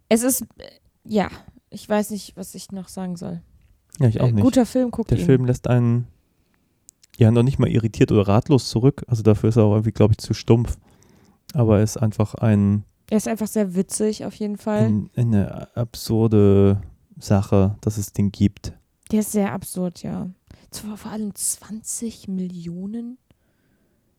Es 0.10 0.24
ist, 0.24 0.42
äh, 0.58 0.70
ja, 1.06 1.30
ich 1.70 1.88
weiß 1.88 2.12
nicht, 2.12 2.36
was 2.36 2.56
ich 2.56 2.72
noch 2.72 2.88
sagen 2.88 3.16
soll. 3.16 3.42
Ja, 4.00 4.08
ich 4.08 4.22
auch 4.22 4.28
Äh, 4.28 4.32
nicht. 4.34 4.44
Guter 4.44 4.66
Film, 4.66 4.92
guckt 4.92 5.12
Der 5.12 5.18
ihn. 5.20 5.26
Film 5.26 5.46
lässt 5.46 5.68
einen 5.68 6.08
ja 7.18 7.32
noch 7.32 7.44
nicht 7.44 7.60
mal 7.60 7.70
irritiert 7.70 8.12
oder 8.12 8.28
ratlos 8.28 8.70
zurück. 8.70 9.04
Also 9.08 9.24
dafür 9.24 9.50
ist 9.50 9.58
er 9.58 9.64
auch 9.64 9.74
irgendwie, 9.74 9.92
glaube 9.92 10.14
ich, 10.14 10.20
zu 10.20 10.34
stumpf. 10.34 10.78
Aber 11.54 11.78
er 11.78 11.84
ist 11.84 11.98
einfach 11.98 12.36
ein, 12.36 12.84
Er 13.10 13.18
ist 13.18 13.28
einfach 13.28 13.48
sehr 13.48 13.76
witzig, 13.76 14.24
auf 14.26 14.36
jeden 14.36 14.58
Fall. 14.58 14.84
ein, 14.86 15.10
eine 15.16 15.76
absurde 15.76 16.82
Sache, 17.20 17.76
dass 17.82 17.98
es 17.98 18.14
den 18.14 18.32
gibt. 18.32 18.74
Der 19.12 19.22
ist 19.22 19.32
sehr 19.32 19.52
absurd, 19.52 20.04
ja. 20.04 20.30
Vor 20.96 21.12
allem 21.12 21.34
20 21.34 22.28
Millionen 22.28 23.18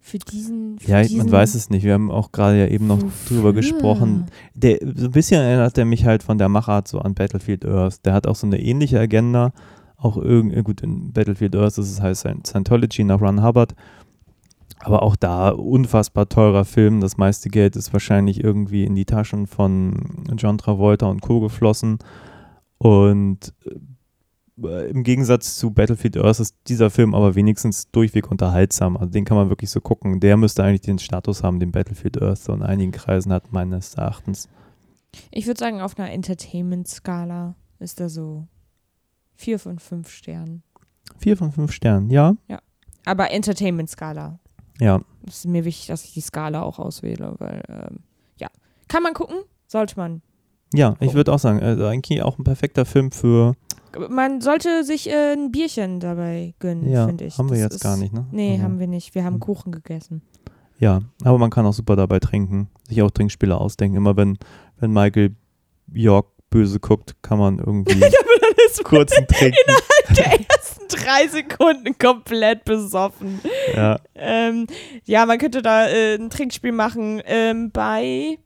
für 0.00 0.18
diesen. 0.18 0.78
Für 0.78 0.90
Ja, 0.90 1.02
diesen 1.02 1.18
man 1.18 1.30
weiß 1.32 1.54
es 1.54 1.70
nicht. 1.70 1.84
Wir 1.84 1.94
haben 1.94 2.10
auch 2.10 2.32
gerade 2.32 2.58
ja 2.58 2.66
eben 2.66 2.86
noch 2.86 2.98
drüber 3.28 3.50
Wofür? 3.50 3.52
gesprochen. 3.54 4.26
Der, 4.54 4.78
so 4.94 5.06
ein 5.06 5.12
bisschen 5.12 5.40
erinnert 5.42 5.76
er 5.78 5.84
mich 5.84 6.04
halt 6.06 6.22
von 6.22 6.38
der 6.38 6.48
Machart 6.48 6.88
so 6.88 6.98
an 6.98 7.14
Battlefield 7.14 7.64
Earth. 7.66 8.04
Der 8.04 8.12
hat 8.14 8.26
auch 8.26 8.36
so 8.36 8.46
eine 8.46 8.60
ähnliche 8.60 8.98
Agenda. 8.98 9.52
Auch 9.96 10.16
irgendwie, 10.16 10.62
gut, 10.62 10.80
in 10.80 11.12
Battlefield 11.12 11.54
Earth 11.54 11.76
ist 11.78 11.90
es 11.90 12.00
heißt 12.00 12.26
Scientology 12.46 13.04
nach 13.04 13.20
Ron 13.20 13.42
Hubbard. 13.44 13.74
Aber 14.82 15.02
auch 15.02 15.14
da 15.16 15.50
unfassbar 15.50 16.28
teurer 16.30 16.64
Film. 16.64 17.02
Das 17.02 17.18
meiste 17.18 17.50
Geld 17.50 17.76
ist 17.76 17.92
wahrscheinlich 17.92 18.42
irgendwie 18.42 18.84
in 18.84 18.94
die 18.94 19.04
Taschen 19.04 19.46
von 19.46 20.24
John 20.38 20.56
Travolta 20.56 21.06
und 21.06 21.20
Co. 21.20 21.40
geflossen. 21.40 21.98
Und 22.78 23.52
äh, 23.66 23.74
im 24.62 25.02
Gegensatz 25.02 25.56
zu 25.56 25.70
Battlefield 25.70 26.16
Earth 26.16 26.40
ist 26.40 26.56
dieser 26.68 26.90
Film 26.90 27.14
aber 27.14 27.34
wenigstens 27.34 27.90
durchweg 27.90 28.30
unterhaltsam. 28.30 28.96
Also 28.96 29.10
den 29.10 29.24
kann 29.24 29.36
man 29.36 29.48
wirklich 29.48 29.70
so 29.70 29.80
gucken. 29.80 30.20
Der 30.20 30.36
müsste 30.36 30.62
eigentlich 30.64 30.82
den 30.82 30.98
Status 30.98 31.42
haben, 31.42 31.60
den 31.60 31.72
Battlefield 31.72 32.20
Earth 32.20 32.38
so 32.38 32.52
in 32.52 32.62
einigen 32.62 32.92
Kreisen 32.92 33.32
hat, 33.32 33.52
meines 33.52 33.94
Erachtens. 33.94 34.48
Ich 35.30 35.46
würde 35.46 35.58
sagen, 35.58 35.80
auf 35.80 35.98
einer 35.98 36.10
Entertainment-Skala 36.10 37.54
ist 37.78 38.00
er 38.00 38.08
so 38.08 38.46
vier 39.34 39.58
von 39.58 39.78
fünf 39.78 40.10
Sternen. 40.10 40.62
Vier 41.18 41.36
von 41.36 41.50
fünf 41.52 41.72
Sternen, 41.72 42.10
ja. 42.10 42.36
Aber 43.04 43.30
Entertainment-Skala. 43.30 44.38
Ja, 44.78 45.00
Es 45.26 45.38
ist 45.38 45.46
mir 45.46 45.64
wichtig, 45.64 45.88
dass 45.88 46.04
ich 46.04 46.12
die 46.14 46.20
Skala 46.20 46.62
auch 46.62 46.78
auswähle, 46.78 47.34
weil, 47.38 47.62
ähm, 47.68 47.98
ja. 48.38 48.48
Kann 48.88 49.02
man 49.02 49.14
gucken? 49.14 49.36
Sollte 49.66 49.96
man. 49.96 50.22
ja, 50.72 50.96
ich 51.00 51.14
würde 51.14 51.32
auch 51.32 51.38
sagen, 51.38 51.60
also 51.60 51.86
eigentlich 51.86 52.22
auch 52.22 52.38
ein 52.38 52.44
perfekter 52.44 52.84
Film 52.84 53.12
für, 53.12 53.54
Man 54.08 54.40
sollte 54.40 54.84
sich 54.84 55.08
äh, 55.10 55.32
ein 55.32 55.50
Bierchen 55.50 56.00
dabei 56.00 56.54
gönnen, 56.58 56.88
ja, 56.88 57.06
finde 57.06 57.24
ich. 57.24 57.36
haben 57.38 57.48
wir 57.50 57.60
Das 57.62 57.72
jetzt 57.74 57.82
gar 57.82 57.94
ist- 57.94 58.00
nicht, 58.00 58.12
ne? 58.12 58.26
Nee, 58.30 58.54
Aber- 58.54 58.62
haben 58.64 58.78
wir 58.78 58.86
nicht. 58.86 59.14
Wir 59.14 59.24
haben 59.24 59.34
Hm. 59.34 59.40
Kuchen 59.40 59.72
gegessen. 59.72 60.22
Ja, 60.78 61.00
aber 61.24 61.38
man 61.38 61.50
kann 61.50 61.66
auch 61.66 61.72
super 61.74 61.94
dabei 61.96 62.20
trinken, 62.20 62.68
sich 62.88 63.02
auch 63.02 63.10
Trinkspiele 63.10 63.56
ausdenken. 63.56 63.96
Immer 63.96 64.16
wenn, 64.16 64.38
wenn 64.78 64.92
Michael 64.92 65.34
York 65.92 66.28
böse 66.50 66.80
guckt, 66.80 67.16
kann 67.22 67.38
man 67.38 67.58
irgendwie 67.58 68.00
kurz 68.84 69.12
einen 69.12 69.26
trinken. 69.28 69.56
der 70.16 70.26
ersten 70.48 70.84
drei 70.88 71.28
Sekunden 71.28 71.96
komplett 71.98 72.64
besoffen. 72.64 73.40
Ja, 73.74 73.98
Ähm, 74.14 74.66
ja, 75.04 75.26
man 75.26 75.38
könnte 75.38 75.62
da 75.62 75.86
äh, 75.88 76.14
ein 76.16 76.30
Trinkspiel 76.30 76.72
machen 76.72 77.20
ähm, 77.26 77.70
bei 77.70 78.38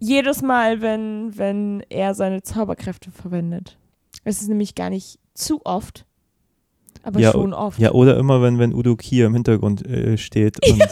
jedes 0.00 0.42
Mal, 0.42 0.80
wenn, 0.80 1.36
wenn 1.36 1.82
er 1.88 2.14
seine 2.14 2.42
Zauberkräfte 2.42 3.10
verwendet. 3.10 3.77
Es 4.28 4.42
ist 4.42 4.48
nämlich 4.48 4.74
gar 4.74 4.90
nicht 4.90 5.18
zu 5.34 5.60
oft, 5.64 6.04
aber 7.02 7.18
Ja, 7.20 7.32
schon 7.32 7.54
oft. 7.54 7.78
ja, 7.78 7.92
oder 7.92 8.16
immer 8.18 8.42
wenn, 8.42 8.58
wenn 8.58 8.74
Udo 8.74 8.94
Kier 8.96 9.26
im 9.26 9.34
Hintergrund 9.34 9.86
äh, 9.86 10.18
steht 10.18 10.58
und 10.70 10.82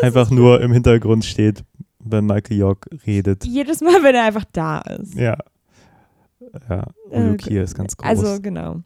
einfach 0.00 0.30
nur 0.30 0.60
im 0.60 0.72
Hintergrund 0.72 1.24
steht, 1.24 1.64
wenn 1.98 2.24
Michael 2.26 2.56
York 2.56 2.86
redet. 3.06 3.44
Jedes 3.44 3.80
Mal, 3.80 4.02
wenn 4.02 4.14
er 4.14 4.24
einfach 4.24 4.44
da 4.52 4.80
ist. 4.80 5.14
Ja. 5.14 5.36
Ja, 6.68 6.86
Udo 7.10 7.32
Äh, 7.32 7.36
Kier 7.36 7.62
ist 7.62 7.74
ganz 7.74 7.96
groß. 7.96 8.06
Also, 8.08 8.40
genau. 8.40 8.80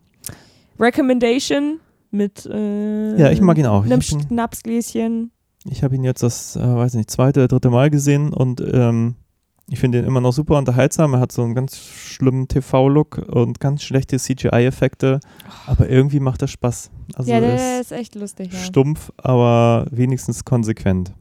Recommendation 0.78 1.80
mit 2.10 2.46
äh, 2.46 3.16
Ja, 3.16 3.30
ich 3.30 3.40
mag 3.40 3.56
ihn 3.58 3.66
auch. 3.66 3.84
Einem 3.84 4.02
Schnapsgläschen. 4.02 5.30
Ich 5.68 5.82
habe 5.82 5.94
ihn 5.96 6.04
jetzt 6.04 6.22
das, 6.22 6.56
äh, 6.56 6.60
weiß 6.60 6.94
nicht, 6.94 7.10
zweite 7.10 7.40
oder 7.40 7.48
dritte 7.48 7.70
Mal 7.70 7.90
gesehen 7.90 8.32
und 8.32 8.60
ähm, 8.60 9.16
ich 9.68 9.80
finde 9.80 9.98
ihn 9.98 10.04
immer 10.04 10.20
noch 10.20 10.32
super 10.32 10.58
unterhaltsam. 10.58 11.14
Er 11.14 11.20
hat 11.20 11.32
so 11.32 11.42
einen 11.42 11.54
ganz 11.54 11.76
schlimmen 11.76 12.46
TV-Look 12.46 13.18
und 13.18 13.58
ganz 13.58 13.82
schlechte 13.82 14.16
CGI-Effekte, 14.18 15.20
aber 15.66 15.88
irgendwie 15.88 16.20
macht 16.20 16.42
er 16.42 16.48
Spaß. 16.48 16.90
Also 17.14 17.30
ja, 17.30 17.36
er 17.36 17.40
der 17.40 17.80
ist 17.80 17.90
ist 17.90 17.92
echt 17.92 18.14
lustig. 18.14 18.52
Ja. 18.52 18.58
stumpf, 18.60 19.10
aber 19.16 19.86
wenigstens 19.90 20.44
konsequent. 20.44 21.12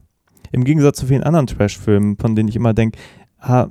Im 0.52 0.62
Gegensatz 0.64 0.98
zu 0.98 1.06
vielen 1.06 1.24
anderen 1.24 1.48
Trash-Filmen, 1.48 2.16
von 2.18 2.36
denen 2.36 2.48
ich 2.48 2.54
immer 2.56 2.72
denke, 2.72 2.98
ah, 3.40 3.66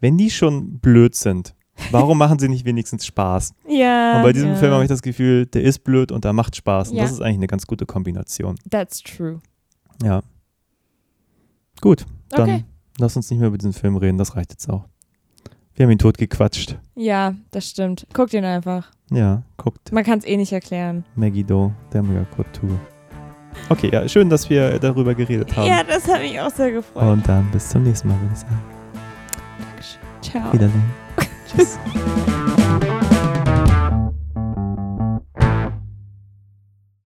wenn 0.00 0.18
die 0.18 0.30
schon 0.30 0.78
blöd 0.78 1.14
sind, 1.14 1.54
warum 1.90 2.18
machen 2.18 2.38
sie 2.38 2.48
nicht 2.48 2.66
wenigstens 2.66 3.06
Spaß? 3.06 3.54
Ja. 3.68 4.16
und 4.18 4.22
bei 4.24 4.32
diesem 4.34 4.50
ja. 4.50 4.56
Film 4.56 4.72
habe 4.72 4.82
ich 4.84 4.88
das 4.90 5.00
Gefühl, 5.00 5.46
der 5.46 5.62
ist 5.62 5.84
blöd 5.84 6.12
und 6.12 6.24
der 6.24 6.34
macht 6.34 6.54
Spaß. 6.54 6.90
Und 6.90 6.96
Ja. 6.96 7.04
das 7.04 7.12
ist 7.12 7.22
eigentlich 7.22 7.36
eine 7.36 7.46
ganz 7.46 7.66
gute 7.66 7.86
Kombination. 7.86 8.56
That's 8.70 9.02
true. 9.02 9.40
Ja. 10.02 10.20
Gut, 11.80 12.04
dann 12.28 12.42
Okay. 12.42 12.64
Lass 12.98 13.16
uns 13.16 13.30
nicht 13.30 13.38
mehr 13.38 13.48
über 13.48 13.58
diesen 13.58 13.72
Film 13.72 13.96
reden, 13.96 14.18
das 14.18 14.36
reicht 14.36 14.50
jetzt 14.52 14.68
auch. 14.68 14.84
Wir 15.74 15.84
haben 15.84 15.90
ihn 15.90 15.98
tot 15.98 16.18
gequatscht. 16.18 16.76
Ja, 16.94 17.34
das 17.50 17.68
stimmt. 17.68 18.06
Guckt 18.12 18.34
ihn 18.34 18.44
einfach. 18.44 18.90
Ja, 19.10 19.42
guckt 19.56 19.90
Man 19.90 20.04
kann 20.04 20.18
es 20.18 20.26
eh 20.26 20.36
nicht 20.36 20.52
erklären. 20.52 21.04
Maggie 21.14 21.44
Doe, 21.44 21.74
der 21.92 22.02
Megakultur. 22.02 22.78
Okay, 23.68 23.90
ja, 23.92 24.06
schön, 24.08 24.28
dass 24.28 24.48
wir 24.48 24.78
darüber 24.78 25.14
geredet 25.14 25.54
haben. 25.56 25.66
Ja, 25.66 25.82
das 25.82 26.06
hat 26.08 26.20
mich 26.20 26.38
auch 26.40 26.50
sehr 26.50 26.72
gefreut. 26.72 27.02
Und 27.02 27.28
dann 27.28 27.50
bis 27.50 27.68
zum 27.68 27.82
nächsten 27.82 28.08
Mal, 28.08 28.20
würde 28.20 28.32
ich 28.32 28.40
sagen. 28.40 28.62
Dankeschön. 29.58 30.00
Ciao. 30.20 30.52
Wiedersehen. 30.52 30.84
Tschüss. 31.56 31.78